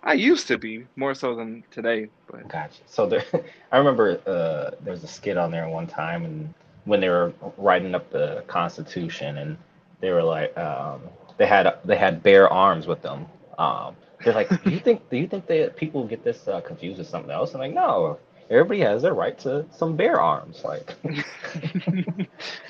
I 0.03 0.15
used 0.15 0.49
to 0.49 0.59
be 0.59 0.87
more 0.97 1.15
so 1.15 1.35
than 1.37 1.65
today, 1.71 2.11
but 2.27 2.45
Gotcha. 2.49 2.83
So 2.87 3.07
there, 3.07 3.25
I 3.73 3.79
remember 3.79 4.21
uh, 4.27 4.71
there 4.81 4.93
was 4.93 5.05
a 5.05 5.09
skit 5.09 5.37
on 5.37 5.51
there 5.51 5.69
one 5.69 5.87
time, 5.87 6.25
and 6.25 6.55
when 6.89 7.01
they 7.01 7.11
were 7.11 7.33
writing 7.59 7.95
up 7.95 8.11
the 8.11 8.43
Constitution, 8.47 9.39
and 9.39 9.57
they 10.01 10.11
were 10.11 10.23
like, 10.23 10.57
um, 10.57 11.03
they 11.37 11.47
had 11.47 11.79
they 11.85 11.97
had 11.97 12.23
bare 12.23 12.49
arms 12.49 12.87
with 12.87 13.03
them. 13.03 13.27
Um, 13.59 13.95
they're 14.25 14.35
like, 14.35 14.49
do 14.65 14.71
you 14.71 14.81
think 14.81 15.09
do 15.11 15.17
you 15.17 15.29
think 15.29 15.47
that 15.47 15.77
people 15.77 16.05
get 16.05 16.25
this 16.25 16.49
uh, 16.49 16.61
confused 16.63 16.99
with 16.99 17.07
something 17.07 17.31
else? 17.31 17.55
I'm 17.55 17.61
like, 17.61 17.75
no, 17.75 18.19
everybody 18.51 18.81
has 18.81 19.03
their 19.03 19.15
right 19.15 19.39
to 19.41 19.67
some 19.71 19.97
bare 19.97 20.21
arms. 20.21 20.63
Like, 20.65 20.95
it's 21.05 22.29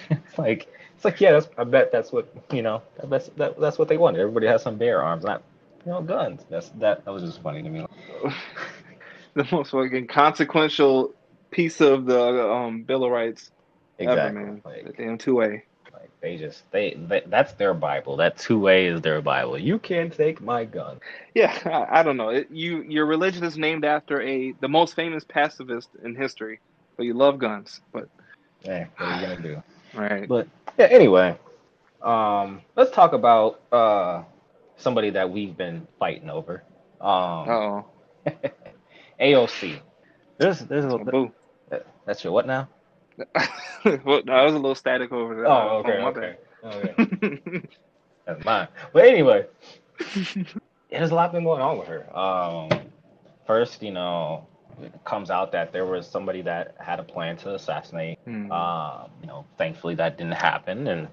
like 0.39 0.69
it's 0.95 1.05
like 1.05 1.21
yeah, 1.21 1.33
that's, 1.33 1.49
I 1.57 1.65
bet 1.65 1.93
that's 1.93 2.11
what 2.11 2.29
you 2.53 2.63
know. 2.63 2.83
I 3.03 3.07
bet 3.07 3.31
that, 3.37 3.61
that's 3.61 3.79
what 3.79 3.89
they 3.89 3.97
want. 3.97 4.17
Everybody 4.17 4.49
has 4.49 4.63
some 4.63 4.77
bare 4.77 5.03
arms, 5.03 5.25
not 5.25 5.43
you 5.87 5.93
know 5.93 6.03
guns. 6.03 6.45
That's 6.51 6.71
that. 6.81 7.05
That 7.05 7.13
was 7.13 7.23
just 7.23 7.41
funny 7.41 7.63
to 7.63 7.69
me. 7.69 7.87
the 9.35 9.47
most 9.53 9.71
fucking 9.71 10.09
consequential 10.09 11.15
piece 11.51 11.81
of 11.81 12.07
the 12.07 12.53
um, 12.53 12.83
Bill 12.83 13.05
of 13.05 13.11
Rights 13.11 13.51
ever, 14.05 14.31
Exactly. 14.31 14.33
man. 14.33 14.63
The 14.83 14.93
damn 14.93 15.19
2A. 15.19 15.63
like 15.93 16.11
they 16.21 16.37
just 16.37 16.71
they, 16.73 16.95
they 16.95 17.23
that's 17.27 17.53
their 17.55 17.75
Bible. 17.75 18.17
That 18.17 18.37
2A 18.39 18.87
is 18.87 19.01
their 19.01 19.21
Bible. 19.21 19.59
You 19.59 19.79
can't 19.79 20.13
take 20.13 20.41
my 20.41 20.65
gun. 20.65 21.01
Yeah, 21.35 21.57
I, 21.65 22.01
I 22.01 22.03
don't 22.03 22.17
know. 22.17 22.29
It, 22.31 22.49
you 22.51 22.83
your 22.83 23.07
religion 23.07 23.45
is 23.45 23.57
named 23.59 23.85
after 23.85 24.21
a 24.23 24.53
the 24.61 24.69
most 24.69 24.95
famous 24.95 25.25
pacifist 25.25 25.91
in 26.03 26.15
history, 26.15 26.61
but 26.97 27.05
you 27.05 27.15
love 27.15 27.39
guns. 27.39 27.81
But 27.93 28.09
Eh, 28.65 28.85
what 28.97 29.09
are 29.09 29.13
you 29.13 29.21
gonna 29.21 29.41
do? 29.43 29.63
right, 29.93 30.29
But 30.29 30.49
yeah, 30.79 30.87
anyway, 30.87 31.37
um, 32.03 32.63
let's 32.77 32.91
talk 32.91 33.13
about 33.13 33.61
uh 33.73 34.23
somebody 34.77 35.11
that 35.11 35.31
we've 35.31 35.57
been 35.57 35.87
fighting 35.99 36.31
over. 36.31 36.63
Um, 37.01 37.53
oh, 37.53 37.87
AOC. 39.21 39.81
There's 40.39 40.61
there's 40.61 40.85
a 40.85 40.99
boo. 40.99 41.33
that's 42.05 42.23
your 42.25 42.33
what 42.33 42.47
now? 42.47 42.69
Well, 44.05 44.23
no, 44.25 44.33
I 44.33 44.45
was 44.45 44.55
a 44.55 44.59
little 44.59 44.75
static 44.75 45.13
over 45.13 45.35
there. 45.35 45.47
Oh, 45.47 45.83
okay, 45.85 46.03
my 46.03 46.09
okay, 46.09 46.37
okay. 46.65 47.63
That's 48.27 48.45
mine. 48.45 48.69
But 48.93 49.07
anyway, 49.07 49.47
there's 50.91 51.11
a 51.11 51.15
lot 51.15 51.33
been 51.33 51.45
going 51.45 51.63
on 51.63 51.79
with 51.79 51.89
her. 51.89 52.17
Um, 52.17 52.71
first, 53.47 53.83
you 53.83 53.93
know, 53.93 54.47
it 54.83 54.93
comes 55.05 55.31
out 55.31 55.53
that 55.53 55.73
there 55.73 55.87
was 55.87 56.07
somebody 56.07 56.43
that 56.43 56.77
had 56.79 57.01
a 57.01 57.03
plan 57.03 57.37
to 57.39 57.55
assassinate. 57.55 58.19
Hmm. 58.25 58.51
Um, 58.53 59.11
you 59.21 59.27
know, 59.27 59.45
thankfully 59.57 59.95
that 59.97 60.19
didn't 60.19 60.35
happen, 60.35 60.87
and 60.87 61.09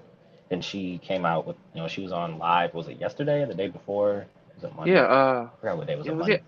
and 0.50 0.64
she 0.64 0.98
came 0.98 1.24
out 1.24 1.46
with, 1.46 1.56
you 1.74 1.80
know, 1.80 1.88
she 1.88 2.02
was 2.02 2.12
on 2.12 2.38
live. 2.38 2.74
Was 2.74 2.88
it 2.88 3.00
yesterday 3.00 3.42
or 3.42 3.46
the 3.46 3.54
day 3.54 3.68
before? 3.68 4.26
Was 4.54 4.64
it 4.64 4.76
Monday? 4.76 4.94
yeah, 4.94 5.02
uh, 5.02 5.48
I 5.52 5.60
forgot 5.60 5.78
what 5.78 5.86
day 5.86 5.96
was 5.96 6.06
it 6.06 6.10
was 6.10 6.20
Monday. 6.20 6.34
it. 6.34 6.44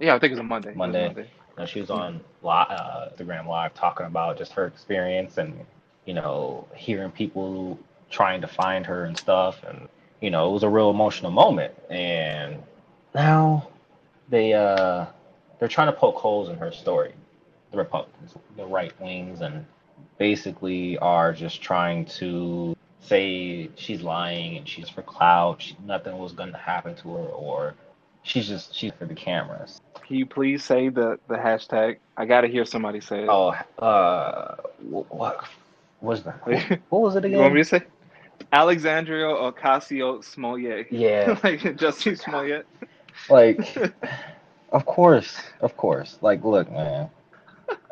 Yeah, 0.00 0.14
I 0.14 0.18
think 0.18 0.32
it 0.32 0.34
was 0.34 0.40
a 0.40 0.44
Monday. 0.44 0.68
It 0.70 0.76
was 0.76 0.78
Monday. 0.78 1.30
She 1.66 1.80
was 1.80 1.90
on 1.90 2.20
uh, 2.44 3.08
Instagram 3.10 3.46
Live 3.46 3.74
talking 3.74 4.06
about 4.06 4.38
just 4.38 4.52
her 4.52 4.66
experience 4.66 5.38
and, 5.38 5.64
you 6.04 6.14
know, 6.14 6.66
hearing 6.74 7.10
people 7.10 7.78
trying 8.10 8.40
to 8.40 8.46
find 8.46 8.86
her 8.86 9.04
and 9.04 9.16
stuff. 9.16 9.62
And, 9.66 9.88
you 10.20 10.30
know, 10.30 10.48
it 10.48 10.52
was 10.52 10.62
a 10.62 10.68
real 10.68 10.90
emotional 10.90 11.30
moment. 11.30 11.74
And 11.90 12.62
now 13.14 13.68
they, 14.28 14.52
uh, 14.52 15.06
they're 15.58 15.68
trying 15.68 15.88
to 15.88 15.92
poke 15.92 16.16
holes 16.16 16.48
in 16.48 16.56
her 16.56 16.72
story. 16.72 17.12
The 17.70 17.78
Republicans, 17.78 18.34
the 18.56 18.64
right 18.64 18.98
wings, 19.00 19.40
and 19.40 19.66
basically 20.16 20.98
are 20.98 21.32
just 21.32 21.60
trying 21.60 22.06
to 22.06 22.76
say 23.00 23.70
she's 23.76 24.02
lying 24.02 24.56
and 24.56 24.68
she's 24.68 24.88
for 24.88 25.02
clout. 25.02 25.62
She, 25.62 25.76
nothing 25.84 26.16
was 26.18 26.32
going 26.32 26.52
to 26.52 26.58
happen 26.58 26.94
to 26.96 27.08
her, 27.10 27.26
or 27.28 27.74
she's 28.28 28.48
just 28.48 28.74
she's 28.74 28.92
for 28.98 29.06
the 29.06 29.14
cameras. 29.14 29.80
Can 30.06 30.16
you 30.16 30.26
please 30.26 30.64
say 30.64 30.88
the 30.88 31.18
the 31.28 31.36
hashtag? 31.36 31.98
I 32.16 32.26
gotta 32.26 32.48
hear 32.48 32.64
somebody 32.64 33.00
say 33.00 33.22
it. 33.24 33.28
Oh, 33.28 33.54
uh, 33.78 34.56
what 34.80 35.44
was 36.00 36.22
that? 36.22 36.40
What, 36.88 37.00
was 37.02 37.16
it 37.16 37.24
again? 37.24 37.36
you 37.36 37.42
want 37.42 37.54
me 37.54 37.62
to 37.62 37.68
say? 37.68 37.82
Alexandria 38.52 39.26
Ocasio 39.26 40.22
Smollett. 40.22 40.86
Yeah, 40.92 41.38
like 41.44 41.60
Jussie 41.60 42.18
Smollett. 42.18 42.66
like, 43.28 43.76
of 44.72 44.86
course, 44.86 45.40
of 45.60 45.76
course. 45.76 46.18
Like, 46.20 46.44
look, 46.44 46.70
man, 46.70 47.10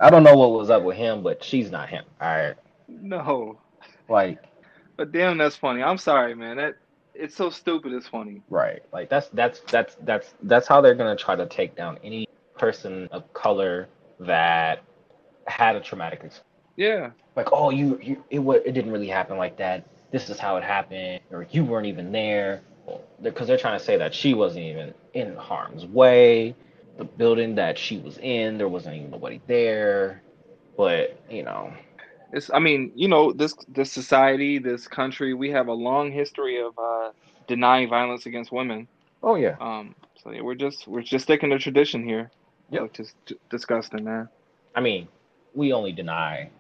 I 0.01 0.11
don't 0.11 0.23
know 0.23 0.37
what 0.37 0.53
was 0.53 0.71
up 0.71 0.83
with 0.83 0.97
him, 0.97 1.23
but 1.23 1.43
she's 1.43 1.71
not 1.71 1.89
him. 1.89 2.05
All 2.21 2.29
right, 2.29 2.55
no, 2.89 3.59
like, 4.09 4.43
but 4.97 5.13
damn, 5.13 5.39
that's 5.39 5.57
funny. 5.57 5.83
I'm 5.83 5.99
sorry, 5.99 6.35
man. 6.35 6.57
That 6.57 6.77
it's 7.19 7.37
so 7.37 7.51
stupid. 7.51 7.93
It's 7.93 8.09
funny. 8.09 8.43
right, 8.51 8.83
like 8.93 9.09
that's 9.09 9.29
that's 9.29 9.61
that's 9.71 9.97
that's 10.03 10.35
that's 10.43 10.67
how 10.69 10.81
they're 10.81 10.95
gonna 10.95 11.17
try 11.17 11.37
to 11.37 11.47
take 11.47 11.77
down 11.77 11.99
any 12.05 12.29
person 12.59 13.09
of 13.13 13.33
color 13.33 13.89
that 14.21 14.83
had 15.47 15.77
a 15.77 15.81
traumatic 15.81 16.25
experience. 16.25 16.43
Yeah, 16.77 17.11
like, 17.37 17.49
oh, 17.53 17.71
you, 17.71 17.99
you 18.03 18.25
it 18.31 18.41
it 18.67 18.73
didn't 18.73 18.91
really 18.91 19.09
happen 19.09 19.37
like 19.37 19.57
that. 19.59 19.87
This 20.11 20.31
is 20.31 20.39
how 20.39 20.57
it 20.57 20.65
happened, 20.65 21.21
or 21.31 21.47
you 21.51 21.65
weren't 21.65 21.87
even 21.87 22.13
there, 22.13 22.63
because 23.23 23.47
they're 23.47 23.59
trying 23.59 23.79
to 23.79 23.85
say 23.85 23.97
that 23.99 24.15
she 24.15 24.35
wasn't 24.35 24.65
even 24.65 24.95
in 25.15 25.37
harm's 25.37 25.85
way. 25.85 26.55
The 26.99 27.05
building 27.05 27.57
that 27.57 27.79
she 27.79 27.99
was 27.99 28.17
in, 28.19 28.57
there 28.57 28.69
wasn't 28.69 28.97
even 28.97 29.11
nobody 29.11 29.41
there. 29.47 30.23
But 30.77 31.21
you 31.31 31.43
know, 31.43 31.73
it's. 32.37 32.51
I 32.53 32.59
mean, 32.59 32.93
you 32.95 33.09
know, 33.09 33.33
this 33.33 33.55
this 33.69 33.91
society, 33.93 34.59
this 34.59 34.87
country, 34.87 35.35
we 35.35 35.51
have 35.51 35.69
a 35.69 35.73
long 35.73 36.13
history 36.13 36.61
of 36.61 36.79
uh, 36.79 37.11
denying 37.47 37.89
violence 37.89 38.27
against 38.27 38.53
women. 38.53 38.89
oh 39.23 39.35
yeah, 39.37 39.57
Um, 39.61 39.95
so 40.23 40.31
yeah, 40.31 40.43
we're 40.43 40.55
just 40.55 40.87
we're 40.87 41.03
just 41.03 41.25
sticking 41.25 41.51
to 41.51 41.59
tradition 41.59 42.05
here. 42.05 42.31
Which 42.71 42.99
is 42.99 43.15
d- 43.27 43.37
disgusting, 43.49 44.05
man. 44.05 44.29
I 44.75 44.81
mean, 44.81 45.07
we 45.55 45.73
only 45.73 45.93
deny 45.93 46.51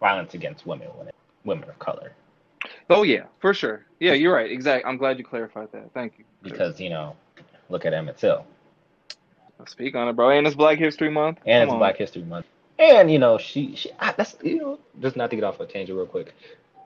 violence 0.00 0.32
against 0.34 0.64
women 0.66 0.88
when 0.96 1.08
it, 1.08 1.14
women 1.44 1.68
of 1.68 1.78
color 1.78 2.12
Oh 2.88 3.02
yeah, 3.02 3.24
for 3.40 3.54
sure. 3.54 3.86
Yeah, 4.00 4.14
you're 4.14 4.34
right. 4.34 4.50
Exactly. 4.50 4.88
I'm 4.88 4.96
glad 4.96 5.18
you 5.18 5.24
clarified 5.24 5.68
that. 5.72 5.92
Thank 5.94 6.14
you. 6.18 6.24
because 6.42 6.80
you 6.80 6.90
know, 6.90 7.16
look 7.68 7.84
at 7.84 7.94
Emmett 7.94 8.18
Till, 8.18 8.44
Speak 9.66 9.94
on 9.94 10.08
it, 10.08 10.14
bro. 10.14 10.30
And 10.30 10.46
it's 10.46 10.56
Black 10.56 10.78
History 10.78 11.10
Month. 11.10 11.38
and 11.46 11.60
Come 11.60 11.62
it's 11.62 11.72
on. 11.72 11.78
Black 11.78 11.96
History 11.98 12.22
Month, 12.22 12.46
and 12.80 13.12
you 13.12 13.18
know, 13.20 13.38
she 13.38 13.76
she 13.76 13.90
I, 14.00 14.12
that's 14.16 14.36
you 14.42 14.58
know, 14.60 14.80
just 15.00 15.16
not 15.16 15.30
to 15.30 15.36
get 15.36 15.44
off 15.44 15.60
a 15.60 15.66
tangent 15.66 15.98
real 15.98 16.06
quick. 16.06 16.34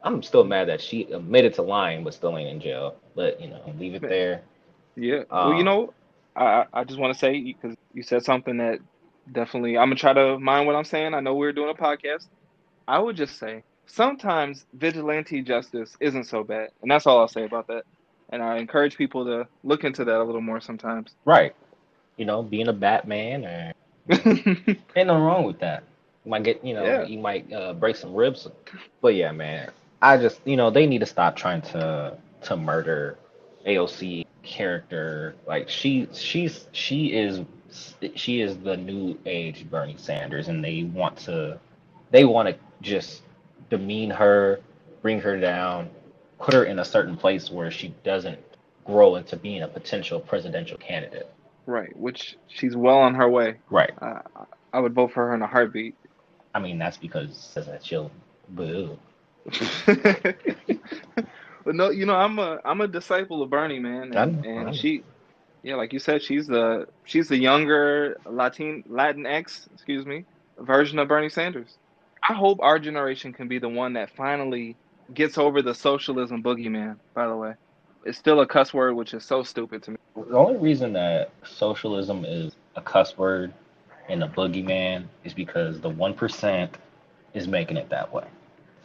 I'm 0.04 0.22
still 0.22 0.44
mad 0.44 0.68
that 0.68 0.82
she 0.82 1.04
admitted 1.12 1.54
to 1.56 1.62
lying 1.62 2.04
but 2.04 2.14
still 2.14 2.38
ain't 2.38 2.50
in 2.50 2.60
jail. 2.60 2.96
But 3.16 3.40
you 3.40 3.48
know, 3.50 3.62
leave 3.78 3.94
it 3.94 4.08
there. 4.08 4.42
Yeah. 4.96 5.24
well, 5.42 5.54
you 5.54 5.64
Um, 5.64 5.64
know, 5.64 5.94
I 6.36 6.44
I 6.44 6.66
I 6.74 6.84
just 6.84 6.98
want 7.00 7.12
to 7.12 7.18
say 7.18 7.40
because 7.42 7.76
you 7.92 8.02
said 8.02 8.24
something 8.24 8.58
that 8.58 8.80
definitely 9.32 9.76
I'm 9.78 9.86
gonna 9.88 9.96
try 9.96 10.12
to 10.14 10.38
mind 10.38 10.66
what 10.66 10.76
I'm 10.76 10.84
saying. 10.84 11.14
I 11.14 11.20
know 11.20 11.34
we're 11.34 11.52
doing 11.52 11.70
a 11.70 11.82
podcast. 11.82 12.28
I 12.88 12.98
would 12.98 13.16
just 13.16 13.38
say 13.38 13.64
sometimes 13.86 14.66
vigilante 14.74 15.42
justice 15.42 15.96
isn't 16.00 16.24
so 16.24 16.44
bad, 16.44 16.70
and 16.82 16.90
that's 16.90 17.06
all 17.06 17.18
I'll 17.20 17.28
say 17.28 17.44
about 17.44 17.68
that. 17.68 17.84
And 18.30 18.42
I 18.42 18.58
encourage 18.58 18.96
people 18.96 19.24
to 19.26 19.48
look 19.62 19.84
into 19.84 20.04
that 20.04 20.20
a 20.20 20.24
little 20.24 20.40
more 20.42 20.60
sometimes. 20.60 21.14
Right. 21.24 21.54
You 22.16 22.26
know, 22.26 22.42
being 22.42 22.68
a 22.68 22.72
Batman 22.72 23.44
or 23.44 23.72
ain't 24.10 24.78
nothing 24.96 25.08
wrong 25.22 25.44
with 25.44 25.60
that. 25.60 25.84
You 26.24 26.30
might 26.30 26.42
get, 26.44 26.64
you 26.64 26.74
know, 26.74 26.84
Yeah. 26.84 27.04
you 27.04 27.18
might 27.18 27.52
uh, 27.52 27.74
break 27.74 27.96
some 27.96 28.14
ribs. 28.14 28.48
But 29.00 29.14
yeah, 29.14 29.32
man, 29.32 29.70
I 30.02 30.16
just, 30.18 30.40
you 30.46 30.56
know, 30.56 30.70
they 30.70 30.86
need 30.86 31.00
to 31.00 31.06
stop 31.06 31.36
trying 31.36 31.62
to 31.62 32.18
to 32.42 32.56
murder 32.56 33.18
AOC 33.66 34.26
character. 34.42 35.34
Like 35.46 35.68
she, 35.68 36.08
she's, 36.12 36.68
she 36.72 37.06
is, 37.14 37.42
she 38.14 38.40
is 38.42 38.58
the 38.58 38.76
new 38.76 39.18
age 39.26 39.68
Bernie 39.70 39.96
Sanders, 39.98 40.48
and 40.48 40.64
they 40.64 40.84
want 40.84 41.16
to, 41.20 41.58
they 42.10 42.24
want 42.24 42.48
to 42.48 42.56
just 42.82 43.22
demean 43.70 44.10
her, 44.10 44.60
bring 45.02 45.20
her 45.20 45.38
down, 45.40 45.90
put 46.38 46.54
her 46.54 46.64
in 46.64 46.78
a 46.80 46.84
certain 46.84 47.16
place 47.16 47.50
where 47.50 47.70
she 47.70 47.94
doesn't 48.04 48.38
grow 48.84 49.16
into 49.16 49.36
being 49.36 49.62
a 49.62 49.68
potential 49.68 50.20
presidential 50.20 50.78
candidate. 50.78 51.30
Right, 51.66 51.94
which 51.96 52.36
she's 52.48 52.76
well 52.76 52.98
on 52.98 53.14
her 53.14 53.28
way. 53.28 53.56
Right. 53.70 53.92
I 54.00 54.20
I 54.72 54.80
would 54.80 54.94
vote 54.94 55.12
for 55.12 55.28
her 55.28 55.34
in 55.34 55.42
a 55.42 55.46
heartbeat. 55.46 55.94
I 56.54 56.60
mean, 56.60 56.78
that's 56.78 56.96
because 56.96 57.36
says 57.36 57.66
that 57.66 57.84
she'll 57.84 58.10
boo. 58.48 58.98
but 59.86 61.74
no, 61.74 61.90
you 61.90 62.06
know, 62.06 62.14
I'm 62.14 62.38
a 62.38 62.60
I'm 62.64 62.80
a 62.80 62.88
disciple 62.88 63.42
of 63.42 63.50
Bernie, 63.50 63.78
man, 63.78 64.14
and, 64.14 64.44
and 64.44 64.74
she, 64.74 65.02
yeah, 65.62 65.76
like 65.76 65.92
you 65.92 65.98
said, 65.98 66.22
she's 66.22 66.46
the 66.46 66.88
she's 67.04 67.28
the 67.28 67.36
younger 67.36 68.18
Latin 68.24 68.84
Latinx, 68.90 69.68
excuse 69.74 70.06
me, 70.06 70.24
version 70.58 70.98
of 70.98 71.08
Bernie 71.08 71.28
Sanders. 71.28 71.76
I 72.26 72.32
hope 72.32 72.58
our 72.62 72.78
generation 72.78 73.32
can 73.32 73.48
be 73.48 73.58
the 73.58 73.68
one 73.68 73.92
that 73.94 74.10
finally 74.10 74.76
gets 75.12 75.36
over 75.36 75.60
the 75.60 75.74
socialism 75.74 76.42
boogeyman. 76.42 76.96
By 77.14 77.26
the 77.26 77.36
way, 77.36 77.54
it's 78.04 78.18
still 78.18 78.40
a 78.40 78.46
cuss 78.46 78.72
word, 78.74 78.94
which 78.94 79.14
is 79.14 79.24
so 79.24 79.42
stupid 79.42 79.82
to 79.84 79.92
me. 79.92 79.96
The 80.16 80.36
only 80.36 80.58
reason 80.58 80.92
that 80.94 81.30
socialism 81.44 82.24
is 82.24 82.54
a 82.76 82.82
cuss 82.82 83.16
word 83.18 83.52
and 84.08 84.22
a 84.22 84.28
boogeyman 84.28 85.04
is 85.24 85.34
because 85.34 85.80
the 85.80 85.88
one 85.88 86.14
percent 86.14 86.76
is 87.34 87.48
making 87.48 87.76
it 87.76 87.88
that 87.90 88.12
way. 88.12 88.26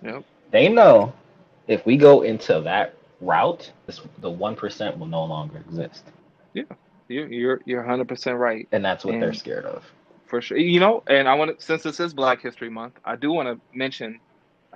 Yep. 0.03 0.23
They 0.51 0.69
know 0.69 1.13
if 1.67 1.85
we 1.85 1.97
go 1.97 2.21
into 2.23 2.61
that 2.61 2.95
route, 3.21 3.71
this, 3.85 4.01
the 4.19 4.29
one 4.29 4.55
percent 4.55 4.97
will 4.97 5.07
no 5.07 5.23
longer 5.25 5.57
exist, 5.57 6.05
You 6.53 6.65
you're 7.07 7.61
you're 7.65 7.83
100% 7.83 8.37
right. 8.39 8.67
and 8.71 8.83
that's 8.85 9.03
what 9.03 9.19
they're 9.19 9.33
scared 9.33 9.65
of. 9.65 9.83
for 10.27 10.41
sure. 10.41 10.57
You 10.57 10.79
know, 10.79 11.03
and 11.07 11.27
I 11.27 11.33
want 11.35 11.57
to 11.59 11.63
since 11.65 11.83
this 11.83 11.99
is 11.99 12.13
Black 12.13 12.41
History 12.41 12.69
Month, 12.69 12.93
I 13.03 13.15
do 13.15 13.31
want 13.31 13.47
to 13.49 13.59
mention 13.77 14.19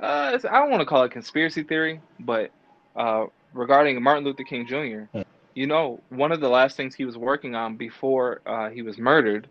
uh 0.02 0.32
it's, 0.34 0.46
I 0.46 0.54
don't 0.60 0.70
want 0.72 0.82
to 0.82 0.86
call 0.86 1.04
it 1.04 1.12
conspiracy 1.12 1.64
theory, 1.64 2.02
but 2.20 2.52
uh 2.96 3.26
regarding 3.54 4.02
Martin 4.02 4.24
Luther 4.24 4.44
King 4.44 4.66
Jr. 4.68 5.18
Hmm. 5.18 5.22
You 5.54 5.68
know, 5.68 6.02
one 6.10 6.32
of 6.32 6.42
the 6.42 6.50
last 6.50 6.76
things 6.76 6.96
he 6.96 7.06
was 7.06 7.18
working 7.18 7.56
on 7.56 7.76
before 7.76 8.42
uh, 8.46 8.70
he 8.70 8.82
was 8.82 8.98
murdered 8.98 9.48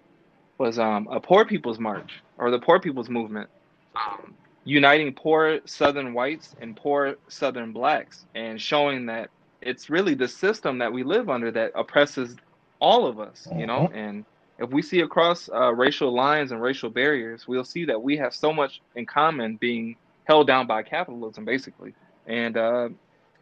was 0.58 0.78
um, 0.78 1.08
a 1.10 1.20
poor 1.20 1.44
people's 1.44 1.78
march 1.78 2.22
or 2.38 2.50
the 2.50 2.58
poor 2.58 2.80
people's 2.80 3.08
movement, 3.08 3.48
um, 3.94 4.34
uniting 4.64 5.12
poor 5.12 5.60
Southern 5.64 6.12
whites 6.12 6.56
and 6.60 6.76
poor 6.76 7.16
Southern 7.28 7.72
blacks, 7.72 8.26
and 8.34 8.60
showing 8.60 9.06
that 9.06 9.30
it's 9.60 9.88
really 9.90 10.14
the 10.14 10.26
system 10.28 10.78
that 10.78 10.92
we 10.92 11.04
live 11.04 11.30
under 11.30 11.50
that 11.52 11.70
oppresses 11.74 12.36
all 12.80 13.06
of 13.06 13.20
us. 13.20 13.46
You 13.56 13.66
know, 13.66 13.88
and 13.94 14.24
if 14.58 14.70
we 14.70 14.82
see 14.82 15.00
across 15.00 15.48
uh, 15.48 15.72
racial 15.72 16.12
lines 16.14 16.52
and 16.52 16.60
racial 16.60 16.90
barriers, 16.90 17.46
we'll 17.46 17.64
see 17.64 17.84
that 17.84 18.00
we 18.00 18.16
have 18.16 18.34
so 18.34 18.52
much 18.52 18.80
in 18.96 19.06
common 19.06 19.56
being 19.56 19.96
held 20.24 20.46
down 20.46 20.66
by 20.66 20.82
capitalism, 20.82 21.44
basically. 21.44 21.94
And 22.26 22.56
uh, 22.56 22.88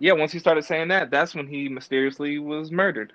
yeah, 0.00 0.14
once 0.14 0.32
he 0.32 0.40
started 0.40 0.64
saying 0.64 0.88
that, 0.90 1.10
that's 1.12 1.34
when 1.36 1.48
he 1.48 1.70
mysteriously 1.70 2.38
was 2.40 2.72
murdered. 2.72 3.14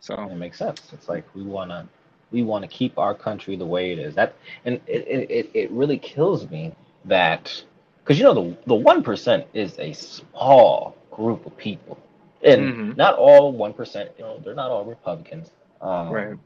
So 0.00 0.30
It 0.30 0.36
makes 0.36 0.58
sense. 0.58 0.82
It's 0.94 1.08
like 1.08 1.24
we 1.34 1.44
wanna 1.44 1.88
we 2.32 2.44
wanna 2.44 2.68
keep 2.68 2.98
our 2.98 3.14
country 3.14 3.56
the 3.56 3.66
way 3.66 3.92
it 3.92 4.00
is. 4.00 4.16
That 4.16 4.36
and 4.66 4.80
it 4.88 5.08
it, 5.08 5.30
it, 5.30 5.50
really 5.72 5.98
kills 5.98 6.50
me 6.50 6.74
that 7.06 7.64
because 8.04 8.18
you 8.18 8.24
know 8.24 8.34
the 8.34 8.58
the 8.66 8.76
one 8.76 9.02
percent 9.04 9.46
is 9.54 9.78
a 9.80 9.94
small 9.94 10.96
group 11.12 11.46
of 11.46 11.56
people, 11.58 11.98
and 12.44 12.74
Mhm. 12.74 12.96
not 12.96 13.16
all 13.16 13.52
one 13.52 13.74
percent. 13.74 14.12
You 14.18 14.24
know, 14.24 14.40
they're 14.44 14.54
not 14.56 14.72
all 14.72 14.84
Republicans. 14.86 15.50
Um, 15.82 16.26
right, 16.26 16.38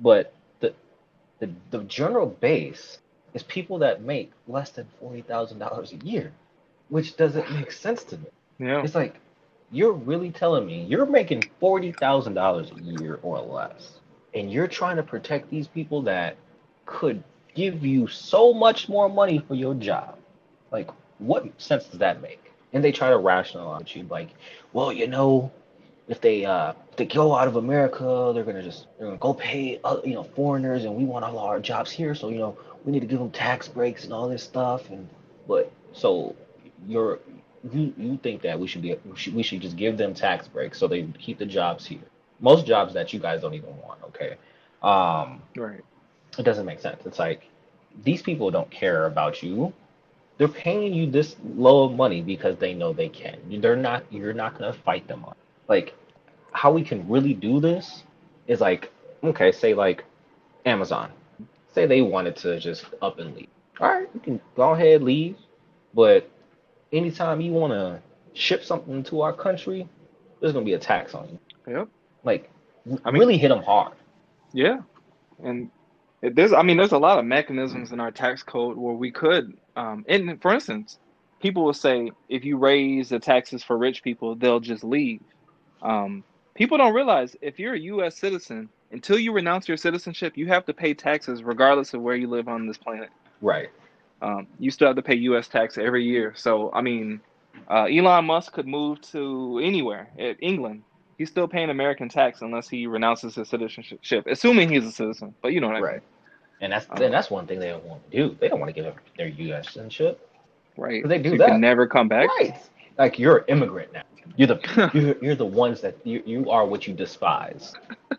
But 0.00 0.34
the 0.60 0.74
the 1.40 1.50
the 1.72 1.84
general 1.84 2.26
base 2.28 2.98
is 3.34 3.44
people 3.44 3.78
that 3.80 4.02
make 4.02 4.32
less 4.48 4.70
than 4.70 4.86
forty 5.00 5.22
thousand 5.22 5.60
dollars 5.60 5.92
a 5.92 5.98
year, 5.98 6.32
which 6.90 7.16
doesn't 7.16 7.52
make 7.52 7.72
sense 7.72 8.04
to 8.06 8.18
me. 8.18 8.28
yeah, 8.60 8.82
It's 8.82 8.96
like 8.96 9.16
you're 9.72 9.92
really 9.92 10.30
telling 10.30 10.66
me 10.66 10.84
you're 10.84 11.06
making 11.06 11.42
forty 11.58 11.92
thousand 11.92 12.34
dollars 12.34 12.70
a 12.76 12.82
year 12.82 13.18
or 13.22 13.40
less, 13.40 14.00
and 14.34 14.52
you're 14.52 14.68
trying 14.68 14.96
to 14.96 15.02
protect 15.02 15.50
these 15.50 15.66
people 15.66 16.02
that 16.02 16.36
could 16.86 17.24
give 17.54 17.84
you 17.84 18.06
so 18.06 18.52
much 18.52 18.88
more 18.88 19.08
money 19.08 19.38
for 19.48 19.54
your 19.54 19.74
job. 19.74 20.18
Like, 20.70 20.90
what 21.18 21.60
sense 21.60 21.86
does 21.86 21.98
that 21.98 22.22
make? 22.22 22.52
And 22.72 22.84
they 22.84 22.92
try 22.92 23.10
to 23.10 23.18
rationalize 23.18 23.94
you 23.94 24.04
like, 24.04 24.30
well, 24.72 24.92
you 24.92 25.06
know, 25.08 25.50
if 26.08 26.20
they 26.20 26.44
uh 26.44 26.74
if 26.90 26.96
they 26.96 27.06
go 27.06 27.34
out 27.34 27.48
of 27.48 27.56
America, 27.56 28.32
they're 28.34 28.44
gonna 28.44 28.62
just 28.62 28.86
they're 28.98 29.06
gonna 29.06 29.18
go 29.18 29.34
pay 29.34 29.80
uh, 29.84 29.98
you 30.04 30.14
know 30.14 30.22
foreigners, 30.24 30.84
and 30.84 30.94
we 30.94 31.04
want 31.04 31.24
all 31.24 31.38
our 31.38 31.60
jobs 31.60 31.90
here, 31.90 32.14
so 32.14 32.28
you 32.28 32.38
know 32.38 32.56
we 32.84 32.92
need 32.92 33.00
to 33.00 33.06
give 33.06 33.18
them 33.18 33.30
tax 33.30 33.68
breaks 33.68 34.04
and 34.04 34.12
all 34.12 34.28
this 34.28 34.42
stuff. 34.42 34.90
And 34.90 35.08
but 35.48 35.72
so 35.92 36.36
you're 36.86 37.20
you 37.70 37.92
you 37.96 38.16
think 38.22 38.42
that 38.42 38.58
we 38.58 38.66
should 38.66 38.82
be 38.82 38.96
we 39.04 39.16
should, 39.16 39.34
we 39.34 39.42
should 39.42 39.60
just 39.60 39.76
give 39.76 39.96
them 39.96 40.14
tax 40.14 40.48
breaks 40.48 40.78
so 40.78 40.88
they 40.88 41.02
keep 41.18 41.38
the 41.38 41.46
jobs 41.46 41.86
here. 41.86 42.00
Most 42.40 42.66
jobs 42.66 42.92
that 42.94 43.12
you 43.12 43.20
guys 43.20 43.40
don't 43.42 43.54
even 43.54 43.76
want. 43.78 44.02
Okay, 44.04 44.36
um, 44.82 45.42
right, 45.56 45.84
it 46.38 46.42
doesn't 46.42 46.66
make 46.66 46.80
sense. 46.80 47.02
It's 47.06 47.18
like 47.18 47.48
these 48.04 48.22
people 48.22 48.50
don't 48.50 48.70
care 48.70 49.06
about 49.06 49.42
you. 49.42 49.72
They're 50.38 50.48
paying 50.48 50.92
you 50.92 51.08
this 51.10 51.36
low 51.54 51.84
of 51.84 51.92
money 51.92 52.22
because 52.22 52.56
they 52.56 52.74
know 52.74 52.92
they 52.92 53.08
can. 53.08 53.38
They're 53.60 53.76
not. 53.76 54.04
You're 54.10 54.32
not 54.32 54.58
gonna 54.58 54.72
fight 54.72 55.06
them 55.06 55.24
on. 55.24 55.34
Like 55.68 55.94
how 56.52 56.72
we 56.72 56.82
can 56.82 57.08
really 57.08 57.34
do 57.34 57.60
this 57.60 58.02
is 58.46 58.60
like 58.60 58.90
okay, 59.22 59.52
say 59.52 59.74
like 59.74 60.04
Amazon. 60.66 61.10
Say 61.72 61.86
they 61.86 62.02
wanted 62.02 62.36
to 62.36 62.58
just 62.58 62.86
up 63.00 63.18
and 63.18 63.34
leave. 63.34 63.48
All 63.80 63.88
right, 63.88 64.08
you 64.12 64.20
can 64.20 64.40
go 64.56 64.72
ahead 64.72 65.02
leave, 65.02 65.36
but 65.94 66.28
anytime 66.92 67.40
you 67.40 67.52
want 67.52 67.72
to 67.72 68.00
ship 68.38 68.64
something 68.64 69.02
to 69.04 69.20
our 69.22 69.32
country, 69.32 69.88
there's 70.40 70.52
gonna 70.52 70.64
be 70.64 70.74
a 70.74 70.78
tax 70.78 71.14
on 71.14 71.28
you. 71.28 71.38
yep, 71.74 71.88
Like 72.24 72.50
I 73.04 73.10
mean- 73.10 73.20
really 73.20 73.38
hit 73.38 73.48
them 73.48 73.62
hard. 73.62 73.92
yeah, 74.52 74.80
and 75.42 75.70
there's 76.20 76.52
I 76.52 76.62
mean 76.62 76.76
there's 76.76 76.92
a 76.92 76.98
lot 76.98 77.18
of 77.18 77.24
mechanisms 77.24 77.92
in 77.92 78.00
our 78.00 78.10
tax 78.10 78.42
code 78.42 78.76
where 78.76 78.94
we 78.94 79.10
could, 79.10 79.56
um, 79.76 80.04
and 80.08 80.40
for 80.40 80.52
instance, 80.52 80.98
people 81.40 81.64
will 81.64 81.72
say 81.74 82.10
if 82.28 82.44
you 82.44 82.56
raise 82.56 83.08
the 83.08 83.18
taxes 83.18 83.62
for 83.64 83.76
rich 83.76 84.02
people, 84.02 84.34
they'll 84.36 84.60
just 84.60 84.84
leave. 84.84 85.20
Um, 85.82 86.22
people 86.54 86.78
don't 86.78 86.94
realize 86.94 87.34
if 87.40 87.58
you're 87.58 87.74
a 87.74 87.78
U.S. 87.80 88.16
citizen, 88.16 88.68
until 88.92 89.18
you 89.18 89.32
renounce 89.32 89.66
your 89.66 89.76
citizenship, 89.76 90.36
you 90.36 90.46
have 90.46 90.64
to 90.66 90.72
pay 90.74 90.94
taxes 90.94 91.42
regardless 91.42 91.92
of 91.94 92.02
where 92.02 92.14
you 92.14 92.28
live 92.28 92.46
on 92.46 92.66
this 92.68 92.78
planet. 92.78 93.08
Right. 93.40 93.70
Um, 94.22 94.46
you 94.58 94.70
still 94.70 94.86
have 94.88 94.96
to 94.96 95.02
pay 95.02 95.16
U.S. 95.16 95.48
tax 95.48 95.76
every 95.76 96.04
year. 96.04 96.32
So, 96.36 96.70
I 96.72 96.80
mean, 96.80 97.20
uh, 97.68 97.84
Elon 97.84 98.24
Musk 98.24 98.52
could 98.52 98.66
move 98.68 99.00
to 99.12 99.60
anywhere, 99.62 100.08
at 100.18 100.36
England. 100.40 100.82
He's 101.18 101.28
still 101.28 101.46
paying 101.48 101.70
American 101.70 102.08
tax 102.08 102.40
unless 102.42 102.68
he 102.68 102.86
renounces 102.86 103.34
his 103.34 103.48
citizenship, 103.48 104.26
assuming 104.26 104.70
he's 104.70 104.84
a 104.86 104.92
citizen. 104.92 105.34
But 105.42 105.52
you 105.52 105.60
know 105.60 105.66
what 105.68 105.76
I 105.76 105.80
mean, 105.80 105.84
Right. 105.90 106.02
And 106.60 106.72
that's 106.72 106.86
Um, 106.90 107.02
and 107.02 107.12
that's 107.12 107.30
one 107.30 107.46
thing 107.46 107.58
they 107.58 107.68
don't 107.68 107.84
want 107.84 108.08
to 108.10 108.16
do. 108.16 108.36
They 108.40 108.48
don't 108.48 108.60
want 108.60 108.68
to 108.68 108.72
give 108.72 108.86
up 108.86 108.96
their 109.18 109.26
U.S. 109.28 109.66
citizenship. 109.72 110.28
right? 110.76 111.06
They 111.06 111.18
do 111.18 111.30
you 111.32 111.38
that. 111.38 111.48
can 111.48 111.60
never 111.60 111.86
come 111.88 112.08
back. 112.08 112.28
Right. 112.38 112.56
Like 112.98 113.18
you're 113.18 113.38
an 113.38 113.44
immigrant 113.48 113.92
now. 113.92 114.02
You're 114.36 114.48
the 114.48 114.90
you're, 114.94 115.16
you're 115.20 115.34
the 115.34 115.44
ones 115.46 115.80
that 115.80 115.96
you, 116.04 116.22
you 116.24 116.48
are 116.50 116.64
what 116.64 116.86
you 116.86 116.94
despise. 116.94 117.72